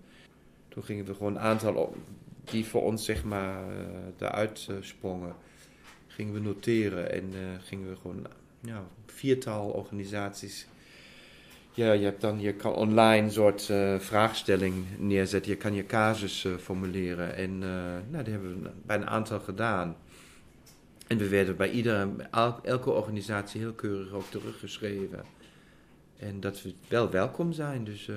toen 0.68 0.84
gingen 0.84 1.06
we 1.06 1.14
gewoon 1.14 1.36
een 1.36 1.42
aantal 1.42 1.96
die 2.44 2.66
voor 2.66 2.84
ons 2.84 3.06
zeg 3.06 3.24
maar 3.24 3.64
uh, 3.68 3.78
eruit 4.18 4.68
uh, 4.70 4.76
sprongen, 4.80 5.36
gingen 6.08 6.34
we 6.34 6.40
noteren. 6.40 7.12
En 7.12 7.34
gingen 7.62 7.90
we 7.90 7.96
gewoon 7.96 8.26
ja, 8.60 8.84
viertal 9.06 9.70
organisaties 9.70 10.68
ja, 11.76 11.92
je 11.92 12.04
hebt 12.04 12.22
dan, 12.22 12.40
je 12.40 12.54
kan 12.54 12.74
online 12.74 13.26
een 13.26 13.32
soort 13.32 13.70
uh, 13.70 14.00
vraagstelling 14.00 14.86
neerzetten. 14.98 15.52
Je 15.52 15.58
kan 15.58 15.74
je 15.74 15.86
casus 15.86 16.48
formuleren. 16.60 17.36
En 17.36 17.58
nou, 17.58 18.04
dat 18.12 18.26
hebben 18.26 18.64
we 18.64 18.70
bij 18.86 18.96
een 18.96 19.08
aantal 19.08 19.40
gedaan. 19.40 19.96
En 21.14 21.20
we 21.20 21.28
werden 21.28 21.56
bij 21.56 21.72
iedere, 21.72 22.10
el, 22.32 22.60
elke 22.64 22.90
organisatie 22.90 23.62
heel 23.62 23.74
keurig 23.74 24.12
ook 24.12 24.30
teruggeschreven. 24.30 25.24
En 26.18 26.40
dat 26.40 26.62
we 26.62 26.74
wel 26.88 27.10
welkom 27.10 27.52
zijn. 27.52 27.84
Dus 27.84 28.10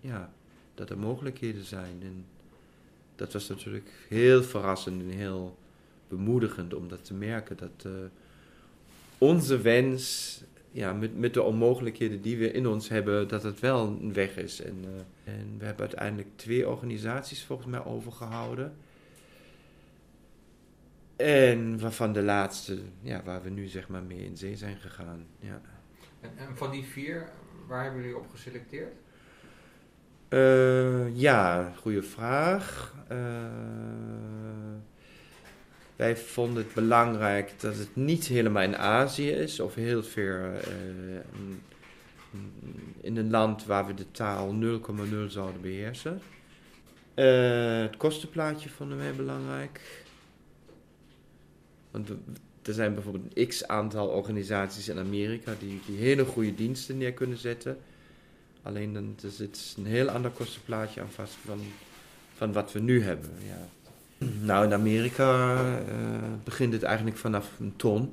ja, 0.00 0.32
dat 0.74 0.90
er 0.90 0.98
mogelijkheden 0.98 1.64
zijn. 1.64 1.96
En 2.02 2.24
dat 3.16 3.32
was 3.32 3.48
natuurlijk 3.48 3.90
heel 4.08 4.42
verrassend 4.42 5.02
en 5.02 5.08
heel 5.08 5.56
bemoedigend 6.08 6.74
om 6.74 6.88
dat 6.88 7.04
te 7.04 7.14
merken. 7.14 7.56
Dat 7.56 7.86
onze 9.18 9.60
wens 9.60 10.40
ja, 10.70 10.92
met, 10.92 11.18
met 11.18 11.34
de 11.34 11.42
onmogelijkheden 11.42 12.20
die 12.20 12.38
we 12.38 12.50
in 12.50 12.66
ons 12.66 12.88
hebben, 12.88 13.28
dat 13.28 13.42
het 13.42 13.60
wel 13.60 13.86
een 13.86 14.12
weg 14.12 14.36
is. 14.36 14.60
En, 14.60 14.76
uh, 14.84 15.34
en 15.34 15.54
we 15.58 15.64
hebben 15.64 15.86
uiteindelijk 15.86 16.28
twee 16.36 16.68
organisaties 16.68 17.44
volgens 17.44 17.68
mij 17.68 17.84
overgehouden. 17.84 18.74
En 21.16 21.80
waarvan 21.80 22.12
de 22.12 22.22
laatste, 22.22 22.78
ja, 23.00 23.22
waar 23.24 23.42
we 23.42 23.50
nu 23.50 23.66
zeg 23.66 23.88
maar 23.88 24.02
mee 24.02 24.24
in 24.24 24.36
zee 24.36 24.56
zijn 24.56 24.76
gegaan. 24.76 25.26
Ja. 25.38 25.60
En, 26.20 26.30
en 26.36 26.56
van 26.56 26.70
die 26.70 26.84
vier, 26.84 27.28
waar 27.66 27.82
hebben 27.82 28.00
jullie 28.00 28.16
op 28.16 28.30
geselecteerd? 28.30 28.92
Uh, 30.28 31.16
ja, 31.16 31.72
goede 31.76 32.02
vraag. 32.02 32.94
Uh, 33.12 33.18
wij 35.96 36.16
vonden 36.16 36.64
het 36.64 36.74
belangrijk 36.74 37.60
dat 37.60 37.76
het 37.76 37.96
niet 37.96 38.26
helemaal 38.26 38.62
in 38.62 38.76
Azië 38.76 39.30
is 39.30 39.60
of 39.60 39.74
heel 39.74 40.02
ver 40.02 40.52
uh, 40.52 41.16
in 43.00 43.16
een 43.16 43.30
land 43.30 43.64
waar 43.64 43.86
we 43.86 43.94
de 43.94 44.10
taal 44.10 44.54
0,0 44.62 45.26
zouden 45.26 45.60
beheersen. 45.60 46.20
Het 47.14 47.96
kostenplaatje 47.96 48.68
vonden 48.68 48.98
wij 48.98 49.14
belangrijk. 49.14 50.03
Want 51.94 52.08
er 52.62 52.74
zijn 52.74 52.94
bijvoorbeeld 52.94 53.24
een 53.34 53.46
x 53.46 53.66
aantal 53.66 54.08
organisaties 54.08 54.88
in 54.88 54.98
Amerika 54.98 55.54
die, 55.58 55.80
die 55.86 55.96
hele 55.96 56.24
goede 56.24 56.54
diensten 56.54 56.98
neer 56.98 57.12
kunnen 57.12 57.38
zetten. 57.38 57.78
Alleen 58.62 58.92
dan 58.92 59.16
er 59.22 59.30
zit 59.30 59.74
een 59.78 59.86
heel 59.86 60.08
ander 60.08 60.30
kostenplaatje 60.30 61.00
aan 61.00 61.10
vast 61.10 61.34
van, 61.44 61.60
van 62.34 62.52
wat 62.52 62.72
we 62.72 62.80
nu 62.80 63.02
hebben. 63.02 63.30
Ja. 63.46 63.68
Nou, 64.40 64.64
in 64.64 64.72
Amerika 64.72 65.56
uh, 65.78 65.88
begint 66.44 66.72
het 66.72 66.82
eigenlijk 66.82 67.16
vanaf 67.16 67.58
een 67.60 67.76
ton 67.76 68.12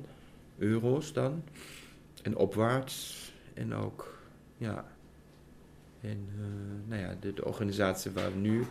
euro's 0.58 1.12
dan. 1.12 1.42
En 2.22 2.36
opwaarts. 2.36 3.32
En 3.54 3.74
ook, 3.74 4.18
ja. 4.56 4.84
En 6.00 6.28
uh, 6.38 6.44
nou 6.88 7.00
ja, 7.00 7.16
de, 7.20 7.34
de, 7.34 7.44
organisatie 7.44 8.10
waar 8.10 8.32
we 8.32 8.38
nu 8.38 8.64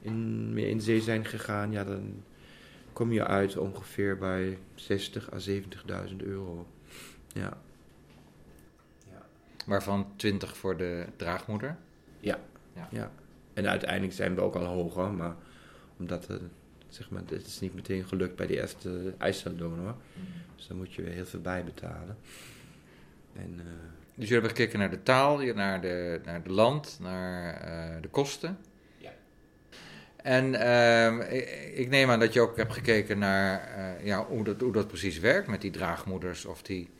in, 0.00 0.52
mee 0.52 0.68
in 0.68 0.80
zee 0.80 1.00
zijn 1.00 1.24
gegaan, 1.24 1.72
ja, 1.72 1.84
dan 1.84 2.22
kom 2.94 3.12
je 3.12 3.26
uit 3.26 3.56
ongeveer 3.56 4.18
bij 4.18 4.58
60 4.74 5.32
à 5.32 5.38
70.000 6.08 6.16
euro. 6.16 6.66
Ja. 7.32 7.58
ja. 9.10 9.26
Waarvan 9.66 10.12
20 10.16 10.56
voor 10.56 10.76
de 10.76 11.06
draagmoeder? 11.16 11.76
Ja. 12.20 12.38
ja. 12.74 12.88
ja. 12.90 13.10
En 13.54 13.68
uiteindelijk 13.68 14.12
zijn 14.12 14.34
we 14.34 14.40
ook 14.40 14.54
al 14.54 14.64
hoger, 14.64 15.12
maar 15.12 15.34
omdat 15.96 16.28
er, 16.28 16.40
zeg 16.88 17.10
maar, 17.10 17.22
het 17.26 17.46
is 17.46 17.60
niet 17.60 17.74
meteen 17.74 18.04
gelukt 18.04 18.36
bij 18.36 18.46
de 18.46 18.60
eerste 18.60 19.14
eiceldonor. 19.18 19.94
Mm. 19.94 20.24
Dus 20.56 20.66
dan 20.66 20.76
moet 20.76 20.92
je 20.92 21.02
weer 21.02 21.12
heel 21.12 21.26
veel 21.26 21.40
bijbetalen. 21.40 22.16
En, 23.32 23.52
uh, 23.52 23.64
dus 24.14 24.28
jullie 24.28 24.32
hebben 24.32 24.50
gekeken 24.50 24.78
naar 24.78 24.90
de 24.90 25.02
taal, 25.02 25.38
naar 25.38 25.80
de, 25.80 26.20
naar 26.24 26.42
de 26.42 26.50
land, 26.50 26.98
naar 27.00 27.68
uh, 27.68 28.02
de 28.02 28.08
kosten. 28.08 28.58
En 30.24 30.54
uh, 30.54 31.32
ik, 31.32 31.72
ik, 31.74 31.88
neem 31.88 32.10
aan 32.10 32.18
dat 32.18 32.32
je 32.32 32.40
ook 32.40 32.56
hebt 32.56 32.72
gekeken 32.72 33.18
naar 33.18 33.74
uh, 33.78 34.06
ja, 34.06 34.26
hoe, 34.26 34.44
dat, 34.44 34.60
hoe 34.60 34.72
dat 34.72 34.86
precies 34.86 35.18
werkt 35.18 35.48
met 35.48 35.60
die 35.60 35.70
draagmoeders. 35.70 36.44
Of 36.44 36.62
die 36.62 36.90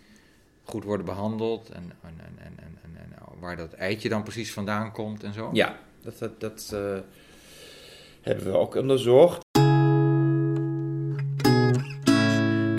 goed 0.63 0.85
worden 0.85 1.07
behandeld 1.07 1.71
en, 1.71 1.93
en, 2.03 2.15
en, 2.19 2.39
en, 2.45 2.59
en, 2.59 2.97
en 2.97 3.39
waar 3.41 3.57
dat 3.57 3.73
eitje 3.73 4.09
dan 4.09 4.23
precies 4.23 4.53
vandaan 4.53 4.93
komt 4.93 5.23
en 5.23 5.33
zo. 5.33 5.51
Ja, 5.53 5.79
dat, 6.03 6.19
dat, 6.19 6.41
dat 6.41 6.71
uh, 6.75 6.99
hebben 8.21 8.45
we 8.45 8.59
ook 8.59 8.75
onderzocht. 8.75 9.43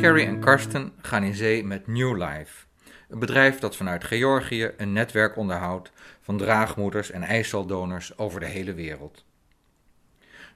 Carrie 0.01 0.25
en 0.25 0.39
Karsten 0.39 0.91
gaan 1.01 1.23
in 1.23 1.36
zee 1.36 1.63
met 1.63 1.88
New 1.88 2.17
Life, 2.17 2.65
een 3.10 3.19
bedrijf 3.19 3.60
dat 3.60 3.75
vanuit 3.75 4.03
Georgië 4.03 4.71
een 4.77 4.93
netwerk 4.93 5.38
onderhoudt 5.38 5.91
van 6.21 6.38
draagmoeders 6.38 7.12
en 7.12 7.23
eiceldonors 7.23 8.17
over 8.17 8.39
de 8.39 8.45
hele 8.45 8.73
wereld. 8.73 9.24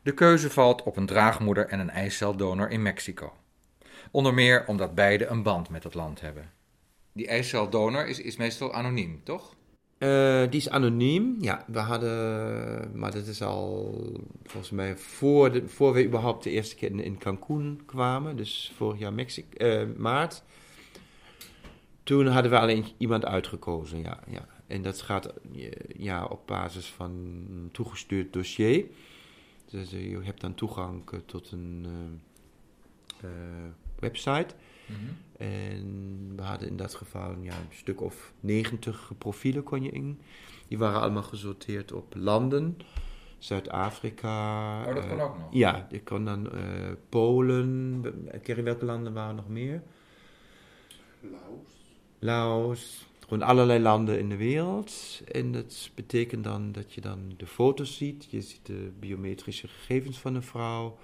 De 0.02 0.14
keuze 0.14 0.50
valt 0.50 0.84
op 0.84 0.98
een 0.98 1.06
draagmoeder 1.06 1.68
en 1.68 1.80
een 1.80 1.90
eiceldonor 1.90 2.70
in 2.70 2.82
Mexico. 2.82 3.34
Onder 4.12 4.34
meer 4.34 4.64
omdat 4.68 4.96
beide 4.96 5.26
een 5.26 5.44
band 5.44 5.70
met 5.70 5.84
het 5.84 5.94
land 5.94 6.22
hebben. 6.22 6.52
Die 7.12 7.28
eiceldonor 7.28 8.08
is, 8.08 8.20
is 8.20 8.38
meestal 8.38 8.74
anoniem, 8.74 9.22
toch? 9.24 9.56
Uh, 10.00 10.42
die 10.50 10.60
is 10.60 10.70
anoniem, 10.70 11.36
ja. 11.40 11.66
We 11.68 11.80
hadden, 11.80 12.92
maar 13.00 13.12
dat 13.12 13.26
is 13.26 13.42
al 13.42 13.94
volgens 14.44 14.72
mij 14.72 14.98
voor, 14.98 15.62
voor 15.66 15.94
we 15.94 16.06
überhaupt 16.06 16.44
de 16.44 16.50
eerste 16.50 16.76
keer 16.76 16.90
in, 16.90 17.00
in 17.00 17.18
Cancun 17.18 17.82
kwamen, 17.86 18.38
dus 18.38 18.72
vorig 18.76 19.00
jaar 19.00 19.14
uh, 19.58 19.82
maart. 19.98 20.44
Toen 22.04 22.28
hadden 22.28 22.52
we 22.52 22.60
alleen 22.60 22.86
iemand 22.98 23.26
uitgekozen, 23.26 24.02
ja. 24.02 24.20
ja. 24.28 24.48
En 24.68 24.82
dat 24.82 25.02
gaat 25.02 25.26
eh, 25.26 25.72
ja, 25.98 26.26
op 26.26 26.48
basis 26.48 26.86
van 26.86 27.12
een 27.50 27.70
toegestuurd 27.72 28.34
dossier. 28.34 28.86
Dus 29.70 29.94
eh, 29.94 30.10
je 30.10 30.22
hebt 30.22 30.42
dan 30.42 30.56
toegang 30.56 31.12
eh, 31.12 31.20
tot 31.26 31.52
een 31.52 31.86
eh, 33.22 33.30
eh, 33.30 33.72
website. 34.00 34.56
Mhm. 34.86 35.44
En 35.44 36.34
we 36.36 36.42
hadden 36.42 36.68
in 36.68 36.78
dat 36.78 36.96
geval 36.96 37.36
ja, 37.42 37.54
een 37.54 37.76
stuk 37.76 38.02
of 38.02 38.34
90 38.40 39.12
profielen 39.18 39.64
kon 39.64 39.84
je 39.84 39.90
in. 39.90 40.20
Die 40.68 40.78
waren 40.78 41.02
allemaal 41.02 41.24
gesorteerd 41.24 41.92
op 41.92 42.16
landen. 42.16 42.78
Zuid-Afrika. 43.38 44.80
Oh, 44.88 44.96
dat 44.96 45.08
kon 45.08 45.20
ook 45.20 45.38
nog? 45.38 45.48
Ja, 45.52 45.88
je 45.90 46.04
kon 46.04 46.26
dan 46.26 46.52
eh, 46.52 46.62
Polen. 47.10 48.04
Kerry, 48.42 48.64
welke 48.64 48.86
landen 48.86 49.14
waren 49.14 49.30
er 49.30 49.36
nog 49.36 49.50
meer? 49.50 49.84
Laos. 52.20 53.09
Gewoon 53.30 53.48
allerlei 53.48 53.80
landen 53.80 54.20
in 54.20 54.30
de 54.30 54.36
wereld. 54.36 55.22
En 55.32 55.52
dat 55.52 55.92
betekent 55.96 56.44
dan 56.44 56.72
dat 56.72 56.94
je 56.94 57.02
dan 57.02 57.34
de 57.38 57.48
foto's 57.48 57.98
ziet. 57.98 58.28
Je 58.30 58.42
ziet 58.42 58.66
de 58.66 58.92
biometrische 59.00 59.68
gegevens 59.68 60.18
van 60.20 60.36
een 60.36 60.44
vrouw. 60.44 60.98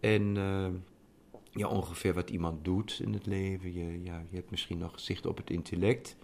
En 0.00 0.36
eh, 0.36 0.66
ja, 1.50 1.68
ongeveer 1.68 2.14
wat 2.14 2.30
iemand 2.30 2.64
doet 2.64 3.00
in 3.02 3.12
het 3.12 3.26
leven. 3.26 3.72
Je, 3.72 4.02
ja, 4.02 4.24
je 4.30 4.36
hebt 4.36 4.50
misschien 4.50 4.78
nog 4.78 5.00
zicht 5.00 5.26
op 5.26 5.36
het 5.36 5.50
intellect. 5.50 6.16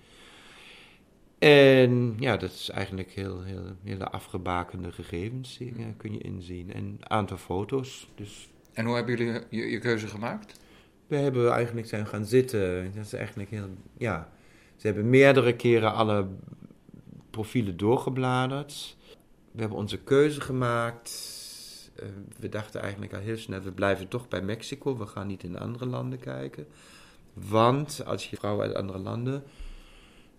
En 1.38 2.16
ja, 2.18 2.36
dat 2.36 2.50
is 2.50 2.70
eigenlijk 2.70 3.10
heel, 3.10 3.42
heel, 3.42 3.64
hele 3.84 4.08
afgebakende 4.08 4.92
gegevens, 4.92 5.58
die, 5.58 5.74
eh, 5.78 5.84
kun 5.96 6.12
je 6.12 6.20
inzien. 6.20 6.72
En 6.72 6.84
een 6.84 7.10
aantal 7.10 7.36
foto's. 7.36 8.08
Dus 8.14 8.48
En 8.72 8.84
hoe 8.84 8.94
hebben 8.94 9.16
jullie 9.16 9.42
je, 9.50 9.70
je 9.70 9.78
keuze 9.78 10.06
gemaakt? 10.06 10.60
we 11.06 11.16
hebben 11.16 11.52
eigenlijk 11.52 11.86
zijn 11.86 12.06
gaan 12.06 12.24
zitten. 12.24 12.92
Dat 12.94 13.04
is 13.04 13.12
eigenlijk 13.12 13.50
heel, 13.50 13.68
ja. 13.96 14.28
Ze 14.82 14.88
hebben 14.88 15.10
meerdere 15.10 15.56
keren 15.56 15.94
alle 15.94 16.28
profielen 17.30 17.76
doorgebladerd. 17.76 18.96
We 19.52 19.60
hebben 19.60 19.78
onze 19.78 19.98
keuze 19.98 20.40
gemaakt. 20.40 21.10
Eh, 21.94 22.06
we 22.38 22.48
dachten 22.48 22.80
eigenlijk 22.80 23.12
al 23.12 23.20
heel 23.20 23.36
snel, 23.36 23.60
we 23.60 23.72
blijven 23.72 24.08
toch 24.08 24.28
bij 24.28 24.42
Mexico. 24.42 24.96
We 24.96 25.06
gaan 25.06 25.26
niet 25.26 25.42
in 25.42 25.58
andere 25.58 25.86
landen 25.86 26.18
kijken. 26.18 26.66
Want 27.32 28.04
als 28.06 28.30
je 28.30 28.36
vrouwen 28.36 28.66
uit 28.66 28.74
andere 28.74 28.98
landen 28.98 29.42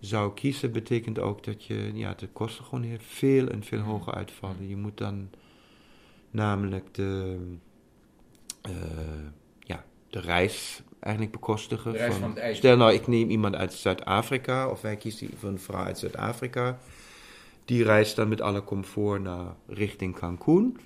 zou 0.00 0.34
kiezen, 0.34 0.72
betekent 0.72 1.18
ook 1.18 1.44
dat 1.44 1.64
je, 1.64 1.90
ja, 1.94 2.14
de 2.14 2.28
kosten 2.28 2.64
gewoon 2.64 2.84
heel 2.84 3.00
veel 3.00 3.48
en 3.48 3.62
veel 3.62 3.80
hoger 3.80 4.14
uitvallen. 4.14 4.68
Je 4.68 4.76
moet 4.76 4.98
dan 4.98 5.30
namelijk 6.30 6.94
de, 6.94 7.38
eh, 8.62 8.72
ja, 9.58 9.84
de 10.10 10.20
reis 10.20 10.82
eigenlijk 11.04 11.32
bekostigen. 11.32 11.92
De 11.92 11.98
reis 11.98 12.14
van 12.14 12.38
het. 12.38 12.56
Stel 12.56 12.76
nou, 12.76 12.92
ik 12.92 13.06
neem 13.06 13.30
iemand 13.30 13.54
uit 13.54 13.72
Zuid-Afrika, 13.72 14.68
of 14.68 14.80
wij 14.80 14.96
kiezen 14.96 15.30
voor 15.38 15.48
een 15.48 15.58
vrouw 15.58 15.84
uit 15.84 15.98
Zuid-Afrika. 15.98 16.78
Die 17.64 17.84
reist 17.84 18.16
dan 18.16 18.28
met 18.28 18.40
alle 18.40 18.64
comfort 18.64 19.22
naar 19.22 19.54
richting 19.66 20.18
Cancún. 20.18 20.78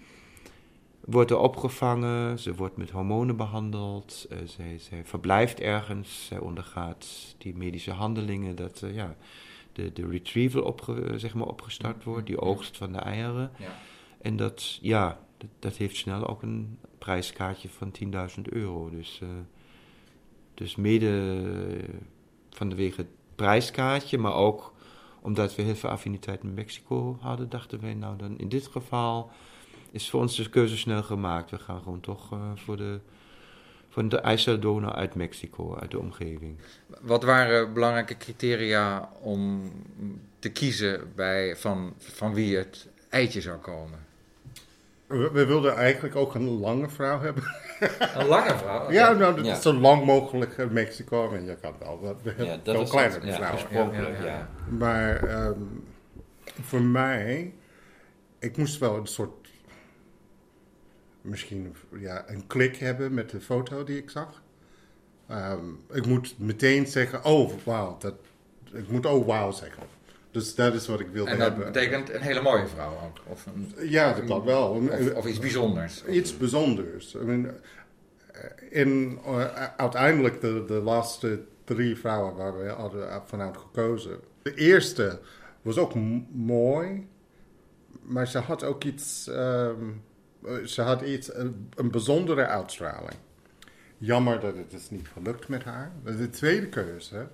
Wordt 1.00 1.31
er 1.31 1.38
opgevangen, 1.38 2.38
ze 2.38 2.54
wordt 2.54 2.76
met 2.76 2.90
hormonen 2.90 3.37
behandeld, 3.37 4.26
eh, 4.31 4.38
zij, 4.44 4.78
zij 4.78 5.04
verblijft 5.04 5.61
ergens, 5.61 6.26
zij 6.26 6.38
ondergaat 6.38 7.35
die 7.38 7.57
medische 7.57 7.90
handelingen, 7.90 8.57
dat 8.57 8.83
eh, 8.83 8.94
ja, 8.94 9.16
de, 9.72 9.92
de 9.92 10.07
retrieval 10.07 10.62
opge, 10.62 11.12
zeg 11.16 11.35
maar 11.35 11.46
opgestart 11.46 12.04
wordt, 12.04 12.26
die 12.26 12.40
oogst 12.40 12.76
van 12.76 12.92
de 12.92 12.98
eieren. 12.98 13.50
Ja. 13.59 13.78
En 14.20 14.37
dat, 14.37 14.78
ja, 14.81 15.18
dat, 15.37 15.50
dat 15.59 15.76
heeft 15.76 15.96
snel 15.96 16.26
ook 16.26 16.42
een 16.42 16.78
prijskaartje 16.98 17.68
van 17.68 17.92
10.000 18.37 18.42
euro. 18.42 18.90
Dus, 18.90 19.18
eh, 19.22 19.28
dus 20.58 20.76
mede 20.76 21.40
eh, 21.70 21.94
vanwege 22.50 23.00
het 23.00 23.10
prijskaartje, 23.34 24.18
maar 24.18 24.34
ook 24.34 24.74
omdat 25.20 25.54
we 25.54 25.62
heel 25.62 25.74
veel 25.74 25.90
affiniteit 25.90 26.42
met 26.42 26.54
Mexico 26.54 27.18
hadden, 27.20 27.48
dachten 27.48 27.80
wij, 27.80 27.94
nou 27.94 28.16
dan 28.16 28.38
in 28.38 28.48
dit 28.48 28.66
geval 28.66 29.30
is 29.90 30.10
voor 30.10 30.20
ons 30.20 30.36
de 30.36 30.50
keuze 30.50 30.76
snel 30.76 31.02
gemaakt. 31.02 31.50
We 31.50 31.58
gaan 31.58 31.82
gewoon 31.82 32.00
toch 32.00 32.32
eh, 32.32 32.50
voor 32.54 32.76
de, 32.76 33.00
voor 33.88 34.08
de 34.08 34.22
uit 34.92 35.14
Mexico, 35.14 35.76
uit 35.76 35.90
de 35.90 35.98
omgeving. 35.98 36.58
Wat 37.00 37.22
waren 37.22 37.72
belangrijke 37.72 38.16
criteria 38.16 39.10
om 39.20 39.72
te 40.38 40.48
kiezen 40.48 41.12
bij, 41.14 41.56
van, 41.56 41.94
van 41.98 42.34
wie 42.34 42.56
het 42.56 42.88
eitje 43.08 43.40
zou 43.40 43.58
komen? 43.58 44.06
We, 45.08 45.30
we 45.32 45.46
wilden 45.46 45.76
eigenlijk 45.76 46.16
ook 46.16 46.34
een 46.34 46.48
lange 46.48 46.88
vrouw 46.88 47.20
hebben. 47.20 47.42
Een 48.14 48.26
lange 48.26 48.56
vrouw? 48.58 48.90
Ja, 48.90 49.12
nou, 49.12 49.36
dat 49.36 49.44
Ja. 49.44 49.56
is 49.56 49.62
zo 49.62 49.72
lang 49.72 50.04
mogelijk 50.04 50.56
in 50.56 50.72
Mexico. 50.72 51.32
En 51.32 51.44
je 51.44 51.54
kan 51.56 51.74
wel 51.78 52.00
wat 52.00 52.20
Ja, 52.24 52.32
veel 52.32 52.44
ja, 52.44 53.34
vrouwen. 53.34 53.52
oorspronkelijk, 53.52 54.18
Ja, 54.18 54.24
ja. 54.24 54.30
ja, 54.30 54.36
ja. 54.38 54.48
Maar 54.78 55.24
ehm, 55.24 55.60
voor 56.62 56.82
mij, 56.82 57.54
ik 58.38 58.56
moest 58.56 58.78
wel 58.78 58.96
een 58.96 59.06
soort, 59.06 59.48
misschien 61.20 61.74
ja, 61.98 62.24
een 62.28 62.46
klik 62.46 62.76
hebben 62.76 63.14
met 63.14 63.30
de 63.30 63.40
foto 63.40 63.84
die 63.84 63.98
ik 63.98 64.10
zag. 64.10 64.42
Ehm, 65.28 65.64
ik 65.92 66.06
moet 66.06 66.34
meteen 66.38 66.86
zeggen, 66.86 67.24
oh 67.24 67.52
wauw, 67.64 67.96
dat, 67.98 68.14
ik 68.72 68.88
moet 68.88 69.06
oh 69.06 69.26
wauw 69.26 69.50
zeggen. 69.50 69.82
Dus 70.38 70.55
dat 70.55 70.74
is 70.74 70.87
wat 70.87 71.01
ik 71.01 71.09
wilde 71.09 71.31
En 71.31 71.38
dat 71.38 71.48
hebben. 71.48 71.72
betekent 71.72 72.12
een 72.12 72.20
hele 72.20 72.40
mooie 72.42 72.66
vrouw 72.66 72.92
ook? 72.92 73.18
Of, 73.27 73.46
een, 73.46 73.88
Ja, 73.88 74.12
dat 74.12 74.24
kan 74.24 74.44
wel. 74.44 74.68
of, 74.68 75.14
of 75.14 75.27
iets 75.27 75.38
bijzonders? 75.38 76.05
Iets 76.05 76.37
bijzonders. 76.37 77.14
I 77.14 77.18
mean, 77.18 77.46
eh, 77.46 78.40
in, 78.70 79.18
eh, 79.24 79.64
uiteindelijk 79.77 80.40
de, 80.40 80.64
de 80.66 80.74
laatste 80.74 81.40
drie 81.64 81.96
vrouwen 81.96 82.35
waar 82.35 82.59
we 82.59 82.68
hadden 82.68 83.22
vanuit 83.27 83.57
gekozen. 83.57 84.20
De 84.42 84.55
eerste 84.55 85.20
was 85.62 85.79
ook 85.79 85.94
mooi, 86.33 87.09
maar 88.03 88.27
ze 88.27 88.38
had 88.38 88.64
ook 88.64 88.85
iets, 88.85 89.29
ehm, 89.29 89.74
eh, 90.44 90.55
ze 90.64 90.83
had 90.83 91.03
iets, 91.03 91.35
een, 91.35 91.68
een 91.74 91.90
bijzondere 91.90 92.46
uitstraling. 92.46 93.16
Jammer 93.98 94.40
dat 94.40 94.57
het 94.57 94.72
is 94.72 94.90
niet 94.90 95.09
gelukt 95.09 95.48
met 95.48 95.64
haar. 95.64 95.92
De 96.05 96.31
tweede 96.31 96.68
keuze, 96.68 97.27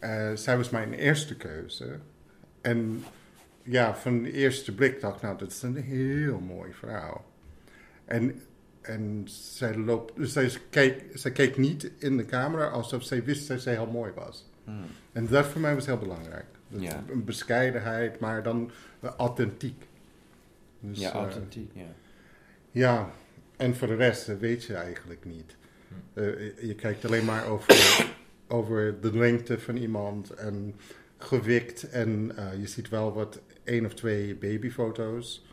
eh, 0.00 0.30
zij 0.34 0.56
was 0.56 0.70
mijn 0.70 0.92
eerste 0.94 1.36
keuze. 1.36 1.98
En 2.60 3.04
ja, 3.62 3.94
van 3.94 4.22
de 4.22 4.32
eerste 4.32 4.74
blik 4.74 5.00
dacht 5.00 5.16
ik, 5.16 5.22
nou, 5.22 5.38
dat 5.38 5.50
is 5.50 5.62
een 5.62 5.76
heel 5.76 6.40
mooie 6.40 6.72
vrouw. 6.72 7.24
En, 8.04 8.40
en 8.80 9.22
zij, 9.24 9.76
loopt, 9.76 10.16
dus 10.16 10.32
zij, 10.32 10.50
keek, 10.70 11.04
zij 11.14 11.32
keek 11.32 11.56
niet 11.56 11.90
in 11.98 12.16
de 12.16 12.24
camera 12.24 12.66
alsof 12.66 13.02
zij 13.02 13.24
wist 13.24 13.48
dat 13.48 13.60
zij 13.60 13.72
heel 13.72 13.90
mooi 13.90 14.12
was. 14.12 14.48
En 15.12 15.26
dat 15.26 15.46
voor 15.46 15.60
mij 15.60 15.74
was 15.74 15.86
heel 15.86 15.98
belangrijk. 15.98 16.46
Dat 16.68 16.82
Ja. 16.82 17.04
Een 17.08 17.24
bescheidenheid, 17.24 18.18
maar 18.18 18.42
dan 18.42 18.70
authentiek. 19.16 19.86
Dus, 20.80 20.98
Ja, 20.98 21.08
eh, 21.08 21.14
authentiek, 21.14 21.70
ja. 21.74 21.86
ja, 22.70 23.10
en 23.56 23.76
voor 23.76 23.88
de 23.88 23.94
rest 23.94 24.38
weet 24.38 24.64
je 24.64 24.74
eigenlijk 24.74 25.24
niet. 25.24 25.56
Eh, 26.14 26.58
je 26.60 26.74
kijkt 26.74 27.04
alleen 27.04 27.24
maar 27.24 27.46
over, 27.46 27.74
over 28.50 29.00
de 29.00 29.16
lengte 29.18 29.58
van 29.58 29.76
iemand 29.76 30.30
en 30.30 30.74
gewikt. 31.18 31.90
En 31.90 32.32
eh, 32.36 32.60
je 32.60 32.66
ziet 32.66 32.88
wel 32.88 33.12
wat 33.12 33.40
één 33.64 33.84
of 33.86 33.94
twee 33.94 34.34
babyfoto's 34.34 35.44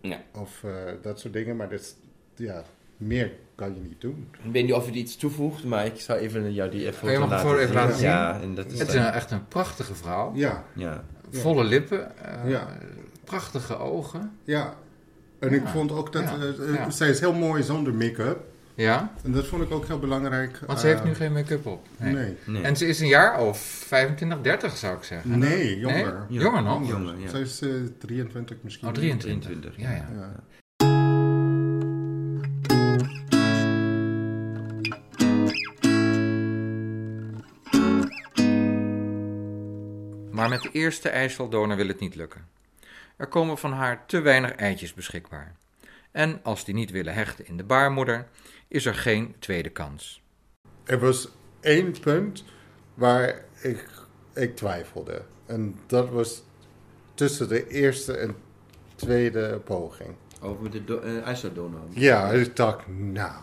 Ja. 0.00 0.20
of 0.34 0.64
eh, 0.64 0.70
dat 1.02 1.20
soort 1.20 1.32
dingen. 1.32 1.56
Maar 1.56 1.68
dat 1.70 1.80
is, 1.80 1.94
ja, 2.34 2.64
meer 2.96 3.32
kan 3.54 3.74
je 3.74 3.80
niet 3.80 4.00
doen. 4.00 4.28
Ik 4.44 4.52
weet 4.52 4.64
niet 4.64 4.72
of 4.74 4.86
je 4.86 4.92
iets 4.92 5.16
toevoegt, 5.16 5.64
maar 5.64 5.86
ik 5.86 6.00
zou 6.00 6.18
even 6.18 6.52
jou 6.52 6.70
die 6.70 6.92
foto 6.92 7.26
laten 7.28 7.58
even 7.58 7.74
laten 7.74 7.96
zien? 7.96 8.08
Ja, 8.08 8.40
en 8.40 8.54
dat 8.54 8.72
is 8.72 8.78
Het 8.78 8.88
is 8.88 8.94
een, 8.94 9.04
echt 9.04 9.30
een 9.30 9.48
prachtige 9.48 9.94
vrouw. 9.94 10.32
Ja, 10.34 10.64
ja. 10.74 11.04
Volle 11.30 11.64
lippen. 11.64 12.16
eh, 12.18 12.50
Ja. 12.50 12.68
Prachtige 13.24 13.76
ogen. 13.78 14.32
ja. 14.44 14.74
En 15.38 15.52
ik 15.52 15.66
vond 15.66 15.92
ook 15.92 16.12
dat, 16.12 16.22
ja, 16.22 16.64
ja. 16.72 16.90
zij 16.90 17.08
is 17.10 17.20
heel 17.20 17.32
mooi 17.32 17.62
zonder 17.62 17.94
make-up. 17.94 18.40
Ja, 18.74 19.12
En 19.24 19.32
dat 19.32 19.46
vond 19.46 19.62
ik 19.62 19.70
ook 19.70 19.86
heel 19.86 19.98
belangrijk. 19.98 20.58
want 20.66 20.80
ze 20.80 20.86
eh, 20.86 20.92
heeft 20.92 21.04
nu 21.04 21.14
geen 21.14 21.32
make-up 21.32 21.66
op. 21.66 21.86
Nee. 21.96 22.12
Nee. 22.12 22.36
Nee. 22.46 22.62
En 22.62 22.76
ze 22.76 22.86
is 22.86 23.00
een 23.00 23.06
jaar 23.06 23.40
of 23.40 23.58
25, 23.60 24.40
30 24.40 24.76
zou 24.76 24.96
ik 24.96 25.02
zeggen. 25.02 25.38
Nee, 25.38 25.78
jonger. 25.78 26.26
Nee? 26.28 26.38
Jonger 26.38 26.62
nog? 26.62 26.88
Jonger, 26.88 27.18
ja. 27.18 27.28
Zij 27.28 27.40
is 27.40 27.60
eh, 27.60 27.70
23 27.98 28.56
misschien. 28.60 28.88
Oh, 28.88 28.94
23. 28.94 29.50
23. 29.50 29.82
Ja, 29.82 29.90
ja. 29.90 30.08
Ja. 30.14 30.42
Maar 40.30 40.48
met 40.48 40.62
de 40.62 40.70
eerste 40.72 41.08
ijsseldonor 41.08 41.76
wil 41.76 41.88
het 41.88 42.00
niet 42.00 42.14
lukken. 42.14 42.48
Er 43.16 43.26
komen 43.26 43.58
van 43.58 43.72
haar 43.72 44.06
te 44.06 44.20
weinig 44.20 44.54
eitjes 44.54 44.94
beschikbaar. 44.94 45.56
En 46.12 46.40
als 46.42 46.64
die 46.64 46.74
niet 46.74 46.90
willen 46.90 47.14
hechten 47.14 47.46
in 47.46 47.56
de 47.56 47.64
baarmoeder, 47.64 48.26
is 48.68 48.86
er 48.86 48.94
geen 48.94 49.34
tweede 49.38 49.68
kans. 49.70 50.22
Er 50.84 50.98
was 50.98 51.28
één 51.60 52.00
punt 52.00 52.44
waar 52.94 53.44
ik, 53.62 53.86
ik 54.34 54.56
twijfelde. 54.56 55.22
En 55.46 55.76
dat 55.86 56.08
was 56.10 56.42
tussen 57.14 57.48
de 57.48 57.68
eerste 57.68 58.16
en 58.16 58.34
tweede 58.94 59.60
poging. 59.64 60.14
Over 60.40 60.70
de 60.70 60.84
do- 60.84 60.98
eh. 61.00 61.26
Ja, 61.90 62.30
ik 62.30 62.56
dacht, 62.56 62.86
nou, 62.88 63.42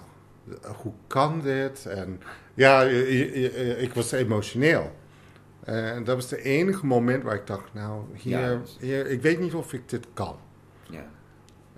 hoe 0.82 0.94
kan 1.08 1.42
dit? 1.42 1.86
En 1.86 2.22
ja, 2.54 2.84
ik 3.78 3.94
was 3.94 4.12
emotioneel. 4.12 4.96
En 5.64 6.04
dat 6.04 6.16
was 6.16 6.30
het 6.32 6.40
enige 6.40 6.86
moment 6.86 7.24
waar 7.24 7.36
ik 7.36 7.48
dacht, 7.48 7.74
nou, 7.74 8.04
hier, 8.16 8.40
Ja. 8.40 8.62
hier, 8.80 9.08
ik 9.08 9.22
weet 9.22 9.40
niet 9.40 9.54
of 9.54 9.74
ik 9.74 9.90
dit 9.90 10.08
kan. 10.14 10.40
Ja. 10.90 11.06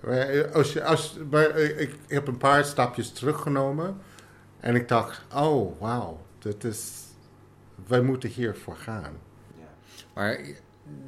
Maar 0.04 0.18
eh, 0.18 0.54
Als 0.54 0.72
je, 0.72 0.84
als, 0.84 1.16
maar 1.30 1.50
eh, 1.50 1.80
ik 1.80 1.96
heb 2.08 2.26
een 2.26 2.36
paar 2.38 2.64
stapjes 2.64 3.12
teruggenomen 3.12 3.96
en 4.60 4.74
ik 4.74 4.88
dacht, 4.88 5.22
oh, 5.34 5.80
wauw, 5.80 6.20
dit 6.38 6.64
is, 6.64 6.90
wij 7.86 8.00
moeten 8.00 8.28
hiervoor 8.28 8.76
gaan. 8.76 9.12
Maar 10.14 10.38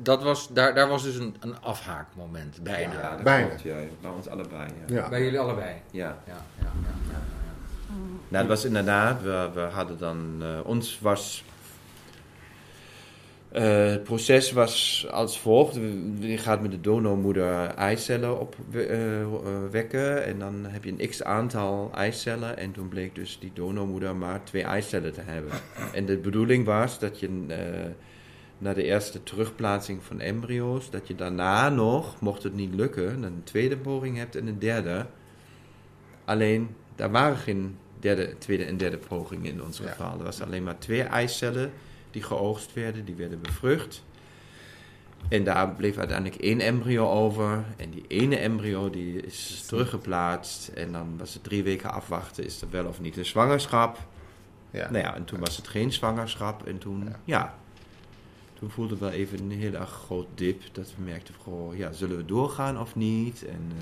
dat 0.02 0.22
was, 0.22 0.48
daar, 0.48 0.74
daar 0.74 0.88
was 0.88 1.02
dus 1.02 1.16
een, 1.16 1.37
een 1.40 1.61
afhaakmoment 1.61 2.62
bijna. 2.62 2.92
Ja, 2.92 3.11
dat 3.14 3.22
Bijna. 3.22 3.46
klopt, 3.46 3.62
ja. 3.62 3.76
Bij 4.00 4.11
ons 4.11 4.28
allebei, 4.28 4.70
ja. 4.87 4.94
Ja. 4.94 5.09
Bij 5.09 5.22
jullie 5.24 5.38
allebei. 5.38 5.74
Ja. 5.90 6.07
Ja, 6.07 6.16
ja, 6.26 6.33
ja, 6.59 6.64
ja, 6.83 6.92
ja. 7.11 7.18
Nou, 8.28 8.44
het 8.44 8.46
was 8.46 8.64
inderdaad, 8.64 9.22
we, 9.22 9.50
we 9.54 9.61
hadden 9.61 9.98
dan, 9.98 10.37
eh, 10.42 10.66
ons 10.66 11.00
was, 11.00 11.44
eh, 13.55 13.87
het 13.87 14.03
proces 14.03 14.53
was 14.53 15.07
als 15.11 15.38
volgt. 15.38 15.75
Je 16.19 16.38
gaat 16.38 16.62
met 16.62 16.71
de 16.71 16.81
donormoeder 16.81 17.67
eicellen 17.67 18.40
opwekken 18.40 20.25
en 20.25 20.38
dan 20.38 20.64
heb 20.69 20.85
je 20.85 20.95
een 20.97 21.09
x 21.09 21.23
aantal 21.23 21.90
eicellen 21.95 22.57
en 22.57 22.73
toen 22.73 22.88
bleek 22.88 23.14
dus 23.14 23.38
die 23.40 23.51
donormoeder 23.55 24.17
maar 24.17 24.45
twee 24.45 24.62
eicellen 24.62 25.12
te 25.12 25.21
hebben. 25.25 25.53
En 25.93 26.07
de 26.07 26.19
bedoeling 26.19 26.64
was 26.64 26.99
dat 26.99 27.21
je 27.21 27.45
eh, 27.49 27.57
na 28.59 28.73
de 28.73 28.85
eerste 28.85 29.23
terugplaatsing 29.23 30.03
van 30.03 30.21
embryo's, 30.21 30.90
dat 30.90 31.09
je 31.09 31.14
daarna 31.14 31.69
nog, 31.69 32.21
mocht 32.21 32.43
het 32.43 32.55
niet 32.55 32.75
lukken, 32.75 33.23
een 33.23 33.43
tweede 33.45 33.77
poging 33.77 34.17
hebt 34.17 34.37
en 34.37 34.47
een 34.47 34.59
derde. 34.59 35.07
Alleen, 36.25 36.69
daar 36.95 37.11
waren 37.11 37.37
geen 37.37 37.77
derde, 38.01 38.38
tweede 38.38 38.64
en 38.64 38.77
derde 38.77 38.99
pogingen 38.99 39.53
in 39.53 39.62
ons 39.62 39.79
Ja. 39.79 39.88
geval. 39.88 40.19
Er 40.19 40.25
was 40.25 40.43
alleen 40.43 40.62
maar 40.62 40.79
twee 40.79 41.03
eicellen 41.03 41.73
die 42.14 42.22
geoogst 42.22 42.72
werden, 42.72 43.05
die 43.05 43.14
werden 43.14 43.40
bevrucht. 43.40 44.03
En 45.29 45.44
daar 45.44 45.70
bleef 45.70 45.96
uiteindelijk 45.98 46.40
één 46.42 46.61
embryo 46.61 47.11
over. 47.11 47.64
En 47.77 47.90
die 47.90 48.05
ene 48.09 48.37
embryo 48.37 48.90
die 48.90 49.20
is 49.22 49.64
teruggeplaatst. 49.66 50.68
En 50.68 50.92
dan 50.92 51.14
was 51.18 51.35
het 51.35 51.44
drie 51.44 51.62
weken 51.62 51.92
afwachten, 51.92 52.44
is 52.44 52.61
er 52.62 52.70
wel 52.70 52.87
of 52.87 53.00
niet 53.00 53.16
een 53.16 53.24
zwangerschap. 53.27 53.98
Ja. 54.70 54.90
Nou 54.90 55.05
ja, 55.05 55.14
en 55.14 55.24
toen 55.24 55.40
was 55.40 55.57
het 55.57 55.68
geen 55.68 55.92
zwangerschap. 55.92 56.66
En 56.66 56.79
toen, 56.79 57.05
Ja. 57.05 57.18
ja, 57.24 57.55
toen 58.59 58.70
voelden 58.70 58.98
we 58.98 59.11
even 59.11 59.38
een 59.38 59.50
heel 59.50 59.74
erg 59.74 59.90
groot 60.05 60.27
dip. 60.35 60.62
Dat 60.72 60.92
we 60.96 61.03
merkten, 61.05 61.35
goh, 61.42 61.77
ja, 61.77 61.92
zullen 61.92 62.16
we 62.16 62.24
doorgaan 62.24 62.81
of 62.81 62.94
niet? 62.94 63.44
En, 63.46 63.72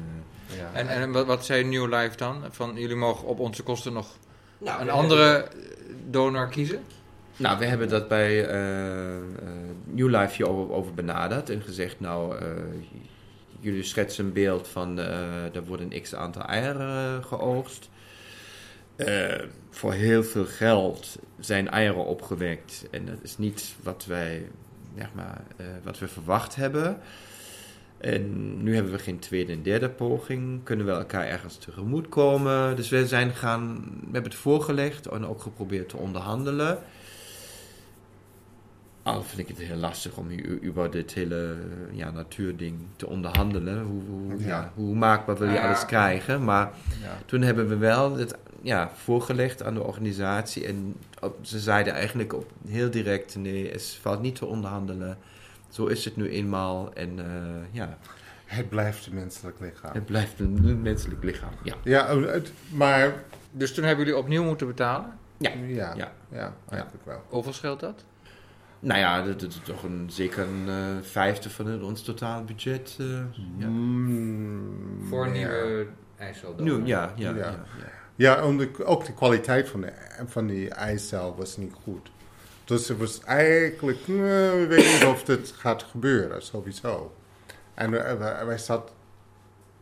eh, 0.51 0.57
Ja. 0.59 0.71
En, 0.73 0.88
en 0.88 1.12
wat, 1.12 1.27
wat 1.27 1.45
zei 1.45 1.64
New 1.64 1.95
Life 1.95 2.16
dan? 2.16 2.42
Van 2.51 2.75
jullie 2.75 2.97
mogen 2.97 3.27
op 3.27 3.38
onze 3.38 3.62
kosten 3.62 3.92
nog 3.92 4.16
Nou, 4.59 4.81
een 4.81 4.90
andere 4.90 5.49
donor 6.11 6.49
kiezen? 6.49 6.83
Nou, 7.37 7.59
we 7.59 7.64
hebben 7.64 7.88
dat 7.88 8.09
bij 8.09 8.47
eh, 8.47 9.16
eh, 9.16 9.23
New 9.85 10.09
Life 10.09 10.37
hier 10.37 10.49
over, 10.49 10.75
over 10.75 10.95
benaderd 10.95 11.51
en 11.51 11.62
gezegd, 11.62 12.01
nou, 12.01 12.38
eh, 12.38 12.47
jullie 13.61 13.83
schetsen 13.83 14.25
een 14.25 14.33
beeld 14.33 14.68
van, 14.68 14.99
er 14.99 15.64
worden 15.64 16.03
x 16.03 16.14
aantal 16.14 16.42
eieren 16.42 17.25
geoogst. 17.25 17.90
Voor 19.71 19.92
heel 19.92 20.25
veel 20.25 20.45
geld 20.45 21.18
zijn 21.38 21.68
eieren 21.68 22.05
opgewekt 22.05 22.87
en 22.90 23.07
dat 23.07 23.18
is 23.23 23.38
niet 23.38 23.75
wat 23.83 24.05
wij, 24.07 24.47
zeg 24.97 25.09
maar, 25.14 25.42
wat 25.83 25.99
we 25.99 26.09
verwacht 26.09 26.55
hebben. 26.55 27.01
En 27.99 28.62
nu 28.62 28.75
hebben 28.75 28.92
we 28.92 28.99
geen 28.99 29.18
tweede 29.18 29.53
en 29.53 29.62
derde 29.62 29.90
poging. 29.90 30.64
Kunnen 30.64 30.87
we 30.87 30.92
elkaar 30.92 31.27
ergens 31.27 31.57
tegemoet 31.57 32.09
komen. 32.09 32.77
Dus 32.77 32.88
we 32.88 33.07
zijn 33.07 33.31
gaan, 33.35 33.75
we 33.85 34.12
hebben 34.12 34.31
het 34.31 34.40
voorgelegd 34.40 35.07
en 35.07 35.27
ook 35.27 35.42
geprobeerd 35.42 35.88
te 35.88 35.97
onderhandelen. 35.97 36.79
Al 39.03 39.23
vind 39.23 39.38
ik 39.38 39.49
het 39.57 39.67
heel 39.67 39.77
lastig 39.77 40.17
om 40.17 40.31
u- 40.31 40.69
over 40.69 40.91
dit 40.91 41.12
hele 41.12 41.57
ja, 41.93 42.11
natuurding 42.11 42.79
te 42.97 43.07
onderhandelen. 43.07 43.83
Hoe, 43.83 44.03
hoe, 44.09 44.38
ja. 44.38 44.47
Ja. 44.47 44.73
hoe 44.75 44.95
maakbaar 44.95 45.38
wil 45.38 45.49
je 45.49 45.55
Ja. 45.55 45.67
alles 45.67 45.87
krijgen? 45.87 46.45
Maar 46.45 46.71
Ja. 47.03 47.19
toen 47.27 47.43
hebben 47.43 47.69
we 47.69 47.77
wel 47.77 48.17
het 48.17 48.35
ja, 48.61 48.91
voorgelegd 48.95 49.62
aan 49.62 49.75
de 49.75 49.83
organisatie. 49.83 50.67
En 50.67 50.95
op- 51.21 51.38
ze 51.43 51.59
zeiden 51.61 51.93
eigenlijk 51.93 52.33
op, 52.33 52.51
heel 52.69 52.91
direct: 52.91 53.37
nee, 53.37 53.71
het 53.71 53.99
valt 54.01 54.21
niet 54.23 54.35
te 54.37 54.47
onderhandelen. 54.47 55.19
Zo 55.69 55.87
is 55.87 56.05
het 56.05 56.17
nu 56.17 56.29
eenmaal. 56.29 56.93
En 56.95 57.19
eh, 57.19 57.25
ja, 57.71 57.99
Het 58.45 58.69
blijft 58.69 59.07
een 59.07 59.15
menselijk 59.15 59.61
lichaam. 59.61 59.93
het 59.95 60.05
blijft 60.07 60.41
een 60.41 60.83
menselijk 60.83 61.25
lichaam. 61.25 61.53
Ja. 61.62 61.75
Ja, 61.85 62.19
het, 62.21 62.53
maar 62.71 63.15
Dus 63.51 63.75
toen 63.75 63.85
hebben 63.85 64.05
jullie 64.05 64.21
opnieuw 64.21 64.45
moeten 64.45 64.67
betalen? 64.67 65.12
Ja. 65.37 65.51
ja, 65.67 65.95
Ja. 65.97 66.12
ja, 66.29 66.55
eigenlijk 66.69 67.05
wel. 67.05 67.23
Hoeveel 67.29 67.53
scheelt 67.53 67.81
dat? 67.81 68.05
Nou 68.85 69.01
ja, 69.01 69.23
dat, 69.23 69.40
dat 69.40 69.49
is 69.51 69.61
toch 69.64 69.83
een, 69.83 70.09
zeker 70.11 70.47
een 70.49 70.68
eh, 70.68 71.03
vijfde 71.03 71.51
van 71.51 71.66
het, 71.66 71.83
ons 71.83 72.03
totaal 72.03 72.45
budget. 72.45 72.97
eh, 73.01 73.07
ja. 73.59 73.66
Mm, 73.68 75.07
Voor 75.09 75.27
een 75.27 75.35
ja. 75.35 75.49
nieuwe 75.49 75.87
ja, 76.87 77.12
ja, 77.16 77.31
Ja. 77.31 77.37
ja. 77.37 77.45
ja. 77.79 77.90
Ja, 78.14 78.47
om 78.47 78.59
de, 78.59 78.85
ook 78.85 79.05
de 79.07 79.14
kwaliteit 79.14 79.68
van, 79.68 79.81
de, 79.81 79.92
van 80.27 80.47
die 80.47 80.68
eicel 80.68 81.35
was 81.37 81.57
niet 81.57 81.73
goed. 81.83 82.11
Dus 82.64 82.88
het 82.88 82.99
was 82.99 83.21
eigenlijk, 83.21 83.99
eh, 84.01 84.07
we 84.07 84.66
weten 84.68 84.92
niet 84.92 85.05
of 85.05 85.25
dit 85.25 85.53
gaat 85.57 85.83
gebeuren, 85.83 86.42
sowieso. 86.42 87.14
En 87.75 87.90
wij 88.47 88.59
zaten 88.59 88.95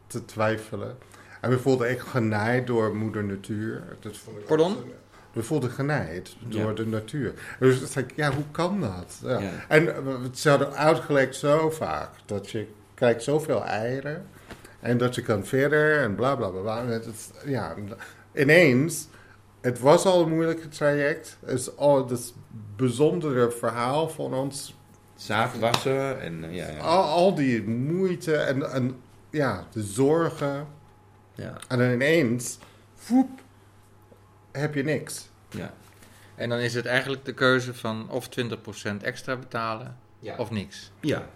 te 0.07 0.25
twijfelen. 0.25 0.99
En 1.41 1.51
we 1.51 1.59
voelden 1.59 1.89
echt 1.89 2.07
genaaid 2.07 2.67
door 2.67 2.97
moeder 2.97 3.25
natuur. 3.25 3.83
Dat 4.01 4.17
vond 4.17 4.39
ik 4.39 4.45
Pardon? 4.45 4.77
ook- 4.77 4.85
We 5.33 5.43
voelden 5.43 5.71
genaaid 5.71 6.37
door 6.49 6.69
Ja. 6.69 6.73
de 6.75 6.87
natuur. 6.87 7.35
Dus 7.59 7.81
het 7.81 7.95
like, 7.95 8.13
ja, 8.17 8.33
hoe 8.33 8.45
kan 8.51 8.81
dat? 8.81 9.19
Ja. 9.23 9.39
Ja. 9.39 9.51
En 9.69 9.85
we- 9.85 10.29
ze 10.35 10.49
hadden 10.49 10.73
uitgelegd 10.73 11.37
zo 11.37 11.71
vaak 11.71 12.11
dat 12.27 12.51
je 12.51 12.67
krijgt 12.95 13.23
zoveel 13.23 13.65
eieren 13.65 14.27
en 14.81 14.99
dat 14.99 15.15
je 15.15 15.23
kan 15.23 15.45
verder 15.47 15.99
en 16.03 16.15
bla 16.15 16.37
bla 16.37 16.49
bla. 16.49 16.87
het 16.87 17.07
is- 17.07 17.31
ja, 17.51 17.75
ineens, 18.35 19.09
het 19.61 19.79
was 19.81 20.05
al 20.05 20.23
een 20.23 20.29
moeilijke 20.35 20.69
traject. 20.69 21.37
Het 21.45 21.59
is 21.59 21.77
al 21.77 22.09
het 22.09 22.33
bijzondere 22.77 23.51
verhaal 23.51 24.09
van 24.09 24.35
ons. 24.35 24.79
Zaag 25.15 25.55
wassen 25.55 26.21
en 26.21 26.45
eh, 26.45 26.55
ja, 26.57 26.69
ja. 26.69 26.79
Al, 26.79 27.03
al 27.03 27.35
die 27.35 27.63
moeite 27.69 28.37
en, 28.37 28.71
en 28.73 28.97
ja, 29.31 29.67
de 29.73 29.83
zorgen. 29.83 30.67
ja, 31.35 31.57
En 31.69 31.79
dan 31.79 31.91
ineens, 31.91 32.59
voep, 32.95 33.40
heb 34.53 34.75
je 34.75 34.83
niks. 34.85 35.29
ja. 35.51 35.73
En 36.35 36.49
dan 36.49 36.59
is 36.59 36.75
het 36.75 36.87
eigenlijk 36.87 37.25
de 37.25 37.35
keuze 37.35 37.75
van 37.75 38.07
of 38.11 38.29
20% 38.29 39.03
extra 39.03 39.37
betalen 39.37 39.97
Ja. 40.19 40.37
of 40.37 40.51
niks. 40.51 40.91
Ja, 41.01 41.27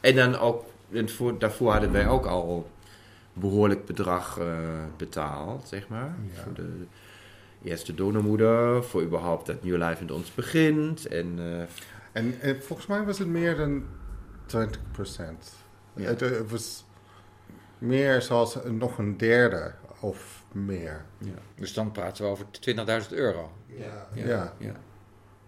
en 0.00 0.14
dan 0.14 0.36
ook, 0.38 0.64
en 0.92 1.08
voor, 1.10 1.38
daarvoor 1.38 1.70
hadden 1.72 1.92
wij 1.92 2.08
ook 2.08 2.26
al 2.26 2.70
behoorlijk 3.32 3.84
bedrag 3.86 4.38
eh, 4.38 4.46
betaald, 4.96 5.68
zeg 5.68 5.88
maar. 5.88 6.14
Ja. 6.34 6.42
Voor 6.42 6.52
de 6.54 6.86
eerste 7.62 7.94
donormoeder, 7.94 8.84
voor 8.84 9.02
überhaupt 9.02 9.46
dat 9.46 9.62
New 9.64 9.76
Life 9.82 10.02
met 10.02 10.10
ons 10.10 10.34
begint. 10.34 11.06
En 11.06 11.34
eh, 11.38 11.62
En, 12.12 12.40
en 12.40 12.62
volgens 12.62 12.88
mij 12.88 13.04
was 13.04 13.18
het 13.18 13.28
meer 13.28 13.56
dan 13.56 13.84
20%. 14.46 14.58
Ja. 15.94 16.04
Het, 16.06 16.22
eh, 16.22 16.30
het 16.30 16.50
was 16.50 16.84
meer 17.78 18.22
zoals 18.22 18.56
nog 18.70 18.98
een 18.98 19.16
derde 19.16 19.72
of 20.00 20.43
meer. 20.54 21.04
ja. 21.18 21.30
Dus 21.54 21.72
dan 21.72 21.92
praten 21.92 22.24
we 22.24 22.30
over 22.30 22.46
20.000 23.06 23.08
euro. 23.10 23.52
Ja. 23.66 24.06
Ja. 24.14 24.26
ja. 24.26 24.52
ja. 24.58 24.66
En 24.68 24.74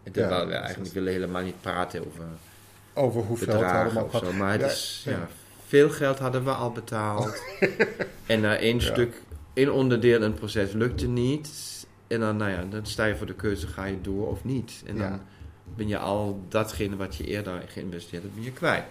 Ja, 0.03 0.11
terwijl 0.13 0.47
we 0.47 0.55
eigenlijk 0.55 0.95
willen 0.95 1.13
helemaal 1.13 1.43
niet 1.43 1.61
praten 1.61 2.07
over 2.07 2.25
Over 2.95 3.23
hoeveel 3.23 3.47
het 3.49 3.57
bedragen 3.57 4.01
allemaal 4.01 4.21
zo. 4.25 4.33
Maar 4.33 4.53
het 4.53 4.61
Ja, 4.61 4.67
is, 4.67 5.03
ja, 5.05 5.11
ja. 5.13 5.29
veel 5.67 5.91
geld 5.91 6.19
hadden 6.19 6.45
we 6.45 6.51
al 6.51 6.73
betaald. 6.73 7.43
en 8.27 8.41
na 8.41 8.57
één 8.57 8.79
Ja. 8.79 8.83
stuk, 8.93 9.23
één 9.55 9.73
onderdeel 9.73 10.17
in 10.17 10.23
het 10.23 10.35
proces 10.35 10.73
lukte 10.73 11.07
niet. 11.07 11.49
En 12.07 12.21
dan, 12.21 12.37
nou 12.37 12.51
ja, 12.51 12.65
dan 12.65 12.87
sta 12.87 13.05
je 13.05 13.17
voor 13.17 13.27
de 13.27 13.35
keuze, 13.35 13.67
ga 13.67 13.85
je 13.85 14.01
door 14.01 14.29
of 14.29 14.45
niet. 14.45 14.83
En 14.87 14.97
Ja. 14.97 15.09
dan 15.09 15.21
ben 15.77 15.89
je 15.89 15.99
al 15.99 16.45
datgene 16.49 16.97
wat 16.97 17.17
je 17.17 17.25
eerder 17.27 17.63
geïnvesteerd 17.67 18.23
hebt, 18.23 18.35
ben 18.35 18.45
je 18.45 18.53
kwijt. 18.53 18.85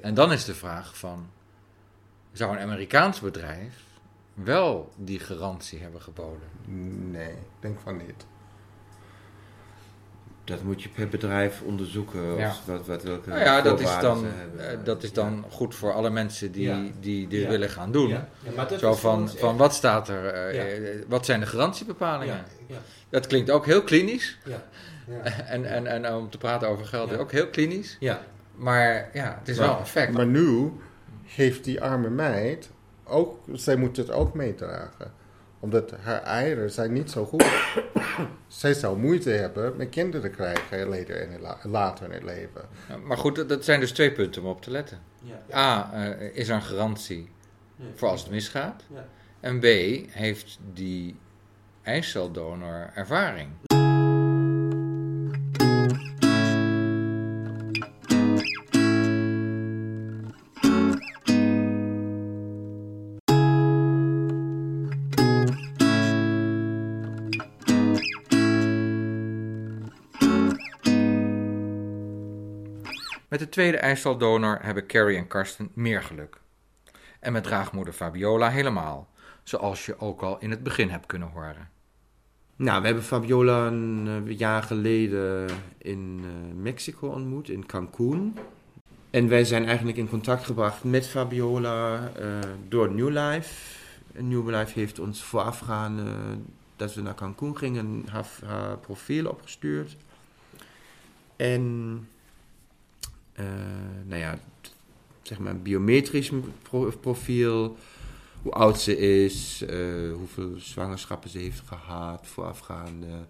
En 0.00 0.14
dan 0.14 0.32
is 0.32 0.44
de 0.44 0.54
vraag 0.54 0.98
van, 0.98 1.26
zou 2.32 2.56
een 2.56 2.62
Amerikaans 2.62 3.20
bedrijf 3.20 3.74
wel 4.34 4.92
die 4.96 5.18
garantie 5.18 5.78
hebben 5.80 6.02
geboden? 6.02 6.48
Nee, 7.10 7.28
ik 7.30 7.36
denk 7.60 7.80
van 7.80 7.96
niet. 7.96 8.26
Dat 10.44 10.62
moet 10.62 10.82
je 10.82 10.88
per 10.88 11.08
bedrijf 11.08 11.60
onderzoeken. 11.62 12.36
Ja. 12.36 12.48
Of 12.48 12.62
wat, 12.66 12.86
wat, 12.86 13.02
welke 13.02 13.28
Nou 13.28 13.40
ja, 13.40 13.60
dat 13.60 13.80
is 13.80 13.98
dan, 14.00 14.26
eh, 14.58 14.66
dat 14.84 15.02
is 15.02 15.12
dan 15.12 15.44
goed 15.50 15.74
voor 15.74 15.92
alle 15.92 16.10
mensen 16.10 16.52
die, 16.52 16.62
Ja. 16.64 16.82
die 17.00 17.28
dit 17.28 17.46
willen 17.48 17.68
gaan 17.70 17.92
doen. 17.92 18.16
Maar 18.56 18.68
dat 18.68 18.78
Zo 18.78 18.94
van, 18.94 19.28
van 19.28 19.48
echt- 19.48 19.58
wat 19.58 19.74
staat 19.74 20.08
er, 20.08 20.26
eh, 20.26 20.90
eh, 20.94 21.02
wat 21.08 21.24
zijn 21.26 21.40
de 21.40 21.46
garantiebepalingen? 21.46 22.34
Ja, 22.34 22.44
ja, 22.66 22.76
Dat 23.08 23.26
klinkt 23.26 23.50
ook 23.50 23.66
heel 23.66 23.82
klinisch. 23.82 24.38
ja, 24.44 24.62
En, 25.46 25.64
en, 25.64 25.86
en 25.86 26.14
om 26.14 26.30
te 26.30 26.38
praten 26.38 26.68
over 26.68 26.86
geld 26.86 27.16
ook 27.18 27.32
heel 27.32 27.48
klinisch. 27.48 27.96
ja. 28.00 28.22
Maar 28.54 29.10
ja, 29.12 29.36
het 29.38 29.48
is 29.48 29.58
Maar- 29.58 29.66
wel 29.68 29.78
een 29.78 29.86
fact. 29.86 30.12
Maar 30.12 30.26
nu 30.26 30.72
heeft 31.24 31.64
die 31.64 31.82
arme 31.82 32.10
meid 32.10 32.70
ook, 33.12 33.38
zij 33.52 33.76
moet 33.76 33.96
het 33.96 34.10
ook 34.10 34.34
meedragen. 34.34 35.12
Omdat 35.60 35.90
haar 36.00 36.22
eieren 36.22 36.70
zijn 36.70 36.92
niet 36.92 37.10
zo 37.10 37.24
goed. 37.24 37.44
Zij 38.46 38.74
zou 38.74 38.98
moeite 38.98 39.30
hebben 39.30 39.76
met 39.76 39.88
kinderen 39.88 40.30
krijgen 40.30 40.88
later 40.88 41.20
in 41.22 41.30
het, 41.32 41.40
la- 41.40 41.58
later 41.62 42.06
in 42.06 42.12
het 42.12 42.22
leven. 42.22 42.62
Maar 43.04 43.16
goed, 43.18 43.48
dat- 43.48 43.64
zijn 43.64 43.80
dus 43.80 43.92
twee 43.92 44.12
punten 44.12 44.42
om 44.42 44.48
op 44.48 44.62
te 44.62 44.70
letten. 44.70 44.98
Ja. 45.22 45.56
A, 45.58 45.92
eh, 45.92 46.36
is 46.36 46.48
er 46.48 46.54
een 46.54 46.62
garantie 46.62 47.30
Nee. 47.76 47.88
voor 47.94 48.08
als 48.08 48.22
het 48.22 48.30
misgaat? 48.30 48.82
Ja. 48.94 49.04
En 49.40 49.58
B, 49.60 49.64
heeft 50.10 50.58
die 50.72 51.16
eiceldonor 51.82 52.90
ervaring? 52.94 53.48
Tweede 73.52 73.76
eiceldonor 73.76 74.58
hebben 74.62 74.86
Carrie 74.86 75.16
en 75.16 75.26
Karsten 75.26 75.70
meer 75.74 76.02
geluk. 76.02 76.40
En 77.20 77.32
met 77.32 77.42
draagmoeder 77.42 77.92
Fabiola 77.92 78.50
helemaal, 78.50 79.08
zoals 79.42 79.86
je 79.86 79.98
ook 79.98 80.22
al 80.22 80.38
in 80.38 80.50
het 80.50 80.62
begin 80.62 80.90
hebt 80.90 81.06
kunnen 81.06 81.28
horen. 81.28 81.70
Nou, 82.56 82.80
we 82.80 82.86
hebben 82.86 83.04
Fabiola 83.04 83.66
een 83.66 84.08
eh, 84.26 84.38
jaar 84.38 84.62
geleden 84.62 85.48
in 85.78 86.20
eh, 86.24 86.54
Mexico 86.62 87.08
ontmoet, 87.08 87.48
in 87.48 87.66
Cancún. 87.66 88.36
En 89.10 89.28
wij 89.28 89.44
zijn 89.44 89.66
eigenlijk 89.66 89.96
in 89.96 90.08
contact 90.08 90.44
gebracht 90.44 90.84
met 90.84 91.06
Fabiola 91.06 92.10
eh, 92.16 92.26
door 92.68 92.92
New 92.92 93.08
Life. 93.08 93.78
New 94.18 94.48
Life 94.48 94.78
heeft 94.78 94.98
ons 94.98 95.22
voorafgaan 95.22 96.00
dat 96.76 96.94
we 96.94 97.00
naar 97.00 97.14
Cancún 97.14 97.56
gingen, 97.56 98.04
haar, 98.10 98.26
haar 98.44 98.78
profiel 98.78 99.28
opgestuurd. 99.28 99.96
En, 101.36 102.08
nou 104.06 104.20
ja, 104.20 104.38
zeg 105.22 105.38
maar 105.38 105.52
een 105.52 105.62
biometrisch 105.62 106.30
pro- 106.62 106.92
profiel 107.00 107.76
hoe 108.42 108.52
oud 108.52 108.80
ze 108.80 108.98
is, 109.24 109.62
eh, 109.62 110.12
hoeveel 110.12 110.54
zwangerschappen 110.56 111.30
ze 111.30 111.38
heeft 111.38 111.62
gehad 111.66 112.26
voorafgaande, 112.26 113.26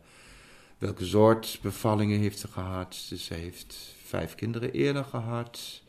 welke 0.78 1.04
soort 1.04 1.58
bevallingen 1.62 2.20
heeft 2.20 2.38
ze 2.38 2.48
gehad. 2.48 3.06
Dus 3.08 3.24
ze 3.24 3.34
heeft 3.34 3.94
vijf 4.04 4.34
kinderen 4.34 4.72
eerder 4.72 5.04
gehad. 5.04 5.82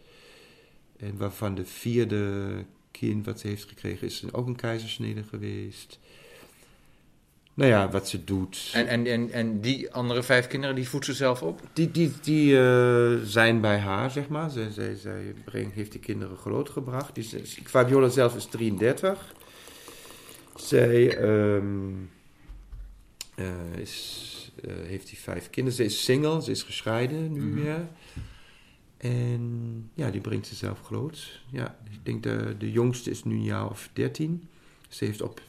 En 0.97 1.17
waarvan 1.17 1.55
de 1.55 1.65
vierde 1.65 2.65
kind 2.91 3.25
wat 3.25 3.39
ze 3.39 3.47
heeft 3.47 3.67
gekregen 3.67 4.07
is 4.07 4.33
ook 4.33 4.47
een 4.47 4.55
keizersnede 4.55 5.23
geweest. 5.23 5.99
Nou 7.53 7.69
ja, 7.69 7.89
wat 7.89 8.09
ze 8.09 8.23
doet. 8.23 8.71
En, 8.73 8.87
en, 8.87 9.07
en, 9.07 9.31
en 9.31 9.61
die 9.61 9.93
andere 9.93 10.23
vijf 10.23 10.47
kinderen, 10.47 10.75
die 10.75 10.89
voedt 10.89 11.05
ze 11.05 11.13
zelf 11.13 11.41
op? 11.41 11.61
Die, 11.73 11.91
die, 11.91 12.11
die 12.21 12.59
eh, 12.59 13.15
zijn 13.23 13.61
bij 13.61 13.77
haar, 13.77 14.11
zeg 14.11 14.27
maar. 14.27 14.49
Zij, 14.49 14.69
zij, 14.69 14.95
zij 14.95 15.33
brengt, 15.45 15.73
heeft 15.73 15.91
die 15.91 16.01
kinderen 16.01 16.37
grootgebracht. 16.37 17.15
Die 17.15 17.25
Fabiola 17.63 18.09
zelf 18.09 18.35
is 18.35 18.45
33. 18.45 19.33
Zij 20.55 21.17
ehm, 21.17 21.91
eh, 23.35 23.77
is, 23.77 24.51
eh, 24.63 24.73
heeft 24.83 25.09
die 25.09 25.17
vijf 25.17 25.49
kinderen. 25.49 25.77
Ze 25.77 25.85
is 25.85 26.03
single, 26.03 26.41
ze 26.41 26.51
is 26.51 26.63
gescheiden 26.63 27.31
nu 27.31 27.53
weer. 27.53 27.87
En 28.97 29.89
ja, 29.93 30.09
die 30.09 30.21
brengt 30.21 30.47
ze 30.47 30.55
zelf 30.55 30.81
groot. 30.81 31.41
Ja, 31.49 31.77
ik 31.91 32.05
denk 32.05 32.23
de, 32.23 32.55
de 32.57 32.71
jongste 32.71 33.09
is 33.09 33.23
nu 33.23 33.35
een 33.35 33.43
jaar 33.43 33.69
of 33.69 33.89
13. 33.93 34.47
Ze 34.89 35.05
heeft 35.05 35.21
op 35.21 35.41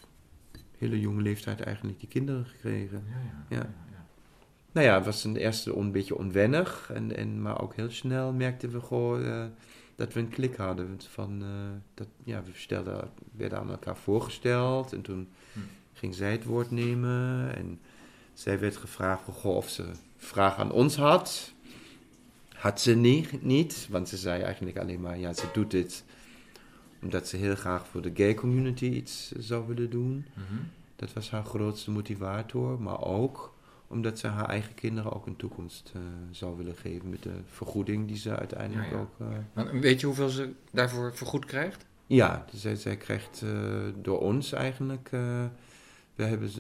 hele 0.85 1.01
jonge 1.01 1.23
leeftijd 1.23 1.61
eigenlijk 1.61 2.01
die 2.01 2.09
kinderen 2.09 2.47
gekregen. 2.47 3.05
Ja. 3.49 3.75
Nou 4.73 4.87
ja, 4.87 4.95
het 4.95 5.05
was 5.05 5.25
een 5.25 5.37
eerste 5.37 5.77
een 5.77 5.93
beetje 5.93 6.17
onwennig. 6.17 6.91
En, 6.95 7.17
en, 7.17 7.43
maar 7.43 7.63
ook 7.63 7.75
heel 7.75 7.91
snel 7.91 8.33
merkten 8.33 8.71
we 8.71 8.81
gewoon 8.81 9.25
eh, 9.25 9.45
dat 9.95 10.13
we 10.13 10.21
een 10.21 10.29
klik 10.29 10.57
hadden. 10.57 11.01
Van, 11.09 11.43
eh, 11.43 11.49
dat, 11.95 12.07
ja, 12.25 12.43
we 12.43 12.51
stelden, 12.55 13.11
werden 13.37 13.59
aan 13.59 13.71
elkaar 13.71 13.97
voorgesteld. 13.97 14.93
En 14.93 15.03
toen 15.03 15.29
Hm. 15.53 15.59
ging 15.93 16.15
zij 16.15 16.33
het 16.33 16.45
woord 16.45 16.71
nemen. 16.71 17.55
En 17.57 17.81
zij 18.33 18.59
werd 18.59 18.77
gevraagd 18.77 19.23
goh, 19.25 19.57
of 19.57 19.69
ze 19.69 19.85
vraag 20.17 20.57
aan 20.57 20.73
ons 20.73 20.97
had. 20.97 21.53
Had 22.55 22.81
ze 22.81 22.95
niet, 22.95 23.43
niet, 23.43 23.87
want 23.91 24.09
ze 24.09 24.17
zei 24.17 24.43
eigenlijk 24.43 24.79
alleen 24.79 25.01
maar, 25.01 25.19
ja, 25.19 25.33
ze 25.33 25.47
doet 25.53 25.71
dit 25.71 26.05
omdat 27.05 27.29
ze 27.29 27.37
heel 27.37 27.55
graag 27.55 27.87
voor 27.87 28.03
de 28.03 28.11
gay 28.15 28.35
community 28.35 28.85
iets 28.85 29.33
zou 29.33 29.67
willen 29.67 29.91
doen. 29.91 30.27
Mhm. 30.35 30.61
Dat 30.97 31.13
was 31.13 31.31
haar 31.31 31.45
grootste 31.45 31.91
motivator, 31.91 32.81
maar 32.81 33.01
ook 33.05 33.53
omdat 33.89 34.19
ze 34.19 34.27
haar 34.27 34.49
eigen 34.49 34.75
kinderen 34.75 35.13
ook 35.13 35.27
een 35.27 35.37
toekomst 35.37 35.93
eh, 35.95 36.01
zou 36.31 36.57
willen 36.57 36.75
geven 36.77 37.09
met 37.11 37.23
de 37.23 37.31
vergoeding 37.47 38.07
die 38.09 38.17
ze 38.17 38.37
uiteindelijk 38.37 38.91
Ja, 38.91 38.97
ja. 38.97 39.01
ook. 39.03 39.11
eh, 39.19 39.27
Maar 39.53 39.81
weet 39.81 40.01
je 40.01 40.07
hoeveel 40.07 40.29
ze 40.29 40.53
daarvoor 40.71 41.15
vergoed 41.15 41.45
krijgt? 41.45 41.85
ja, 42.07 42.45
dus 42.51 42.61
zij, 42.61 42.77
zij 42.77 42.97
krijgt 42.97 43.43
eh, 43.43 43.51
door 44.03 44.21
ons 44.21 44.53
eigenlijk. 44.53 45.09
we 46.15 46.23
hebben 46.25 46.51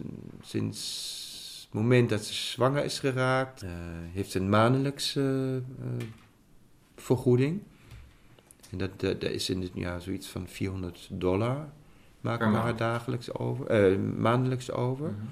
sinds 0.42 1.62
het 1.64 1.72
moment 1.82 2.08
dat 2.08 2.24
ze 2.24 2.32
zwanger 2.34 2.84
is 2.84 2.98
geraakt, 2.98 3.64
heeft 4.12 4.30
ze 4.30 4.38
een 4.38 4.48
maandelijkse 4.48 5.62
vergoeding. 6.96 7.60
En 8.74 8.80
dat, 8.80 9.00
dat, 9.00 9.20
dat 9.20 9.30
is 9.30 9.50
in 9.50 9.60
het 9.60 9.70
jaar 9.74 10.00
zoiets 10.00 10.26
van 10.28 10.48
400 10.48 11.08
dollar. 11.10 11.68
Maken 12.20 12.50
we 12.50 12.56
haar 12.56 12.76
dagelijks 12.76 13.34
over, 13.34 13.66
eh, 13.66 13.98
maandelijks 13.98 14.70
over. 14.70 15.10
Mhm. 15.10 15.24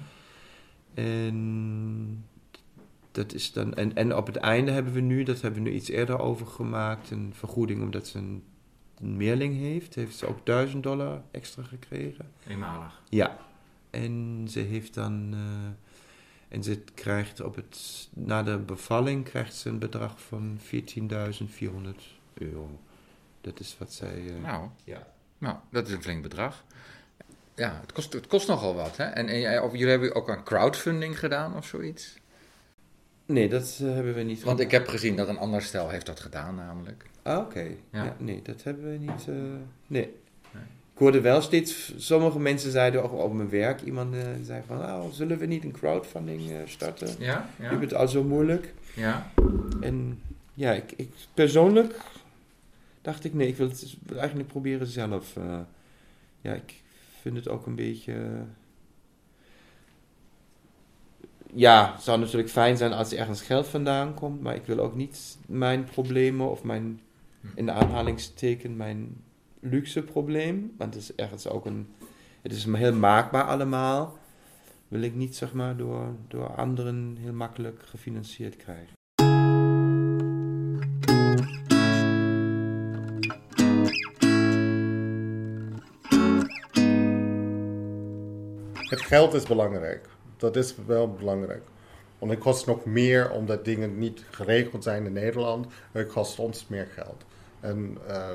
En 0.93 2.25
dat 3.11 3.33
is 3.33 3.51
dan. 3.51 3.73
En, 3.73 3.95
en 3.95 4.15
op 4.15 4.27
het 4.27 4.35
einde 4.35 4.71
hebben 4.71 4.93
we 4.93 4.99
nu, 4.99 5.23
dat 5.23 5.41
hebben 5.41 5.63
we 5.63 5.69
nu 5.69 5.75
iets 5.75 5.89
eerder 5.89 6.19
overgemaakt, 6.19 7.11
een 7.11 7.31
vergoeding 7.35 7.81
omdat 7.81 8.07
ze 8.07 8.17
een, 8.17 8.43
een 8.99 9.17
meerling 9.17 9.57
heeft. 9.57 9.95
Heeft 9.95 10.15
ze 10.15 10.27
ook 10.27 10.45
1000 10.45 10.83
dollar 10.83 11.21
extra 11.31 11.63
gekregen. 11.63 12.31
Eenmalig. 12.47 13.01
Ja. 13.09 13.37
En 13.89 14.45
ze 14.49 14.59
heeft 14.59 14.93
dan. 14.93 15.29
eh, 15.33 15.39
en 16.47 16.63
ze 16.63 16.83
krijgt 16.93 17.41
op 17.41 17.55
het. 17.55 18.09
Na 18.13 18.43
de 18.43 18.57
bevalling 18.57 19.23
krijgt 19.23 19.55
ze 19.55 19.69
een 19.69 19.79
bedrag 19.79 20.21
van 20.21 20.57
14.400 20.59 22.19
euro. 22.33 22.79
Dat 23.43 23.59
is 23.59 23.75
wat 23.79 23.93
zij. 23.93 24.07
eh, 24.27 24.43
Nou, 24.43 24.67
ja. 24.83 25.07
nou, 25.37 25.55
dat 25.69 25.87
is 25.87 25.93
een 25.93 26.01
flink 26.01 26.21
bedrag. 26.21 26.63
Ja, 27.55 27.77
het 27.81 27.91
kost, 27.91 28.13
het 28.13 28.27
kost 28.27 28.47
nogal 28.47 28.75
wat. 28.75 28.97
Hè? 28.97 29.03
En, 29.03 29.27
en 29.27 29.61
of 29.61 29.71
jullie 29.71 29.87
hebben 29.87 30.15
ook 30.15 30.29
aan 30.29 30.43
crowdfunding 30.43 31.19
gedaan 31.19 31.55
of 31.57 31.65
zoiets? 31.65 32.13
Nee, 33.25 33.49
dat 33.49 33.79
eh, 33.81 33.93
hebben 33.93 34.13
we 34.13 34.21
niet 34.21 34.43
Want 34.43 34.59
ik 34.59 34.71
heb 34.71 34.87
gezien 34.87 35.15
dat 35.15 35.27
een 35.27 35.37
ander 35.37 35.61
stel 35.61 35.89
heeft 35.89 36.05
dat 36.05 36.19
gedaan 36.19 36.55
namelijk. 36.55 37.05
Ah, 37.21 37.37
oké. 37.39 37.59
Ja. 37.91 38.03
Ja. 38.03 38.15
nee, 38.17 38.41
dat 38.43 38.63
hebben 38.63 38.91
we 38.91 38.97
niet. 38.97 39.27
eh, 39.27 39.33
nee. 39.35 39.61
Nee. 39.87 40.63
Ik 40.93 40.99
hoorde 40.99 41.21
wel 41.21 41.41
steeds, 41.41 41.93
sommige 41.97 42.39
mensen 42.39 42.71
zeiden 42.71 43.03
ook 43.03 43.11
op 43.13 43.33
mijn 43.33 43.49
werk, 43.49 43.81
iemand 43.81 44.15
zei 44.43 44.61
van, 44.67 44.77
nou, 44.77 45.11
zullen 45.11 45.37
we 45.37 45.45
niet 45.45 45.63
een 45.63 45.71
crowdfunding 45.71 46.51
starten? 46.65 47.15
Ja? 47.19 47.49
Je 47.59 47.63
hebt 47.63 47.81
het 47.81 47.93
al 47.93 48.07
zo 48.07 48.23
moeilijk. 48.23 48.73
Ja? 48.93 49.31
En 49.81 50.21
ja, 50.53 50.71
ik, 50.71 50.91
ik 50.95 51.09
persoonlijk 51.33 51.95
dacht 53.03 53.23
ik, 53.23 53.33
nee, 53.33 53.47
ik 53.47 53.55
wil 53.57 53.67
het 53.69 53.97
eigenlijk 54.15 54.47
proberen 54.49 54.87
zelf. 54.87 55.37
eh. 55.37 55.59
ja, 56.41 56.53
ik 56.53 56.81
vind 57.21 57.35
het 57.35 57.47
ook 57.47 57.65
een 57.65 57.75
beetje... 57.75 58.13
eh, 58.13 58.41
ja, 61.53 61.93
het 61.93 62.03
zou 62.03 62.19
natuurlijk 62.19 62.49
fijn 62.49 62.77
zijn 62.77 62.93
als 62.93 63.11
er 63.11 63.17
ergens 63.17 63.41
geld 63.41 63.67
vandaan 63.67 64.13
komt, 64.13 64.41
maar 64.41 64.55
ik 64.55 64.65
wil 64.65 64.79
ook 64.79 64.95
niet 64.95 65.37
mijn 65.47 65.83
problemen 65.83 66.49
of 66.49 66.63
mijn, 66.63 67.01
in 67.55 67.65
de 67.65 67.71
aanhalingsteken, 67.71 68.75
mijn 68.77 69.21
luxe 69.59 70.03
probleem, 70.03 70.73
want 70.77 70.93
het 70.93 71.03
is 71.03 71.15
ergens 71.15 71.47
ook 71.47 71.65
een, 71.65 71.87
het 72.41 72.51
is 72.51 72.65
heel 72.65 72.93
maakbaar 72.93 73.43
allemaal, 73.43 74.17
wil 74.87 75.01
ik 75.01 75.15
niet 75.15 75.35
zeg 75.35 75.53
maar 75.53 75.77
door, 75.77 76.15
door 76.27 76.55
anderen 76.55 77.17
heel 77.19 77.33
makkelijk 77.33 77.81
gefinancierd 77.85 78.55
krijgen. 78.55 78.93
Het 88.93 89.01
geld 89.01 89.33
is 89.33 89.43
belangrijk. 89.43 90.07
Dat 90.37 90.55
is 90.55 90.75
wel 90.85 91.13
belangrijk. 91.13 91.63
Want 92.19 92.31
het 92.31 92.39
kost 92.39 92.65
nog 92.65 92.85
meer 92.85 93.31
omdat 93.31 93.65
dingen 93.65 93.97
niet 93.97 94.23
geregeld 94.29 94.83
zijn 94.83 95.05
in 95.05 95.13
Nederland. 95.13 95.67
Het 95.91 96.11
kost 96.11 96.39
ons 96.39 96.67
meer 96.67 96.87
geld. 96.93 97.23
En 97.59 97.97
eh, 98.07 98.29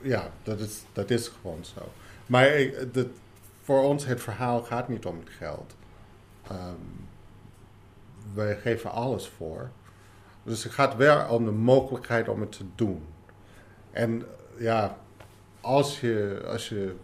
ja, 0.00 0.30
dat 0.42 0.60
is, 0.60 0.82
dat 0.92 1.10
is 1.10 1.28
gewoon 1.28 1.64
zo. 1.64 1.92
Maar 2.26 2.70
voor 3.62 3.82
ons, 3.82 4.04
het 4.04 4.20
verhaal 4.20 4.62
gaat 4.62 4.88
niet 4.88 5.06
om 5.06 5.18
het 5.18 5.30
geld. 5.30 5.74
Ehm, 6.48 6.74
wij 8.34 8.56
geven 8.56 8.90
alles 8.90 9.28
voor. 9.28 9.70
Dus 10.42 10.64
het 10.64 10.72
gaat 10.72 10.96
wel 10.96 11.28
om 11.28 11.44
de 11.44 11.50
mogelijkheid 11.50 12.28
om 12.28 12.40
het 12.40 12.52
te 12.52 12.64
doen. 12.74 13.06
En 13.90 14.22
ja, 14.58 14.98
als 15.60 16.00
je, 16.00 16.42
als 16.46 16.68
je, 16.68 16.94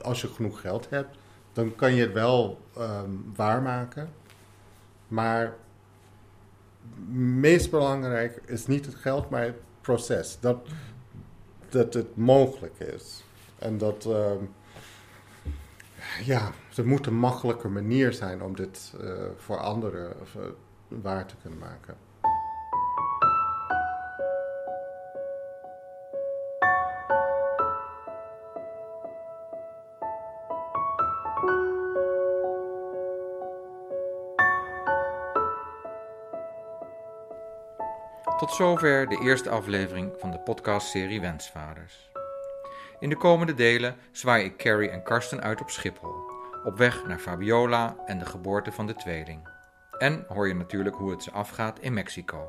als 0.00 0.20
je 0.20 0.28
genoeg 0.28 0.60
geld 0.60 0.90
hebt, 0.90 1.16
dan 1.54 1.74
kan 1.74 1.94
je 1.94 2.02
het 2.02 2.12
wel 2.12 2.60
ehm, 2.76 3.10
waarmaken. 3.34 4.08
Maar 5.08 5.54
meest 7.38 7.70
belangrijk 7.70 8.42
is 8.46 8.66
niet 8.66 8.86
het 8.86 8.94
geld, 8.94 9.30
maar 9.30 9.42
het 9.42 9.60
proces. 9.80 10.40
Dat, 10.40 10.68
dat 11.68 11.94
het 11.94 12.16
mogelijk 12.16 12.78
is. 12.78 13.24
En 13.58 13.78
dat, 13.78 14.04
ehm, 14.04 14.44
ja, 16.24 16.50
er 16.76 16.86
moet 16.86 17.06
een 17.06 17.18
makkelijke 17.18 17.68
manier 17.68 18.12
zijn 18.12 18.42
om 18.42 18.56
dit 18.56 18.94
eh, 19.00 19.10
voor 19.36 19.58
anderen 19.58 20.16
uh, 20.36 20.42
waar 20.88 21.26
te 21.26 21.34
kunnen 21.42 21.58
maken. 21.58 21.96
Zover 38.56 39.08
de 39.08 39.18
eerste 39.22 39.50
aflevering 39.50 40.12
van 40.18 40.30
de 40.30 40.38
podcastserie 40.38 41.20
Wensvaders. 41.20 42.10
In 43.00 43.08
de 43.08 43.16
komende 43.16 43.54
delen 43.54 43.96
zwaai 44.12 44.44
ik 44.44 44.56
Carrie 44.56 44.90
en 44.90 45.02
Karsten 45.02 45.42
uit 45.42 45.60
op 45.60 45.70
Schiphol, 45.70 46.14
op 46.64 46.78
weg 46.78 47.06
naar 47.06 47.18
Fabiola 47.18 47.96
en 48.06 48.18
de 48.18 48.26
geboorte 48.26 48.72
van 48.72 48.86
de 48.86 48.94
tweeling. 48.94 49.48
En 49.98 50.24
hoor 50.28 50.48
je 50.48 50.54
natuurlijk 50.54 50.96
hoe 50.96 51.10
het 51.10 51.22
ze 51.22 51.30
afgaat 51.30 51.78
in 51.78 51.94
Mexico. 51.94 52.46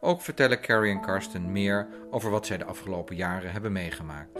Ook 0.00 0.20
vertellen 0.20 0.60
Carrie 0.60 0.94
en 0.94 1.00
Karsten 1.00 1.52
meer 1.52 1.88
over 2.10 2.30
wat 2.30 2.46
zij 2.46 2.58
de 2.58 2.64
afgelopen 2.64 3.16
jaren 3.16 3.52
hebben 3.52 3.72
meegemaakt. 3.72 4.38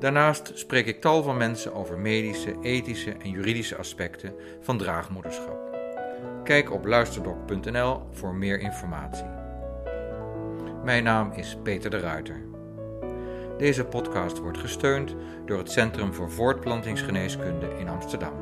Daarnaast 0.00 0.50
spreek 0.54 0.86
ik 0.86 1.00
tal 1.00 1.22
van 1.22 1.36
mensen 1.36 1.74
over 1.74 1.98
medische, 1.98 2.56
ethische 2.62 3.12
en 3.12 3.30
juridische 3.30 3.76
aspecten 3.76 4.34
van 4.60 4.78
draagmoederschap. 4.78 5.69
Kijk 6.50 6.72
op 6.72 6.84
luisterdok.nl 6.84 8.00
voor 8.12 8.34
meer 8.34 8.60
informatie. 8.60 9.26
Mijn 10.84 11.04
naam 11.04 11.32
is 11.32 11.56
Peter 11.62 11.90
de 11.90 11.98
Ruiter. 11.98 12.40
Deze 13.58 13.84
podcast 13.84 14.38
wordt 14.38 14.58
gesteund 14.58 15.14
door 15.46 15.58
het 15.58 15.70
Centrum 15.70 16.14
voor 16.14 16.30
Voortplantingsgeneeskunde 16.30 17.68
in 17.78 17.88
Amsterdam. 17.88 18.39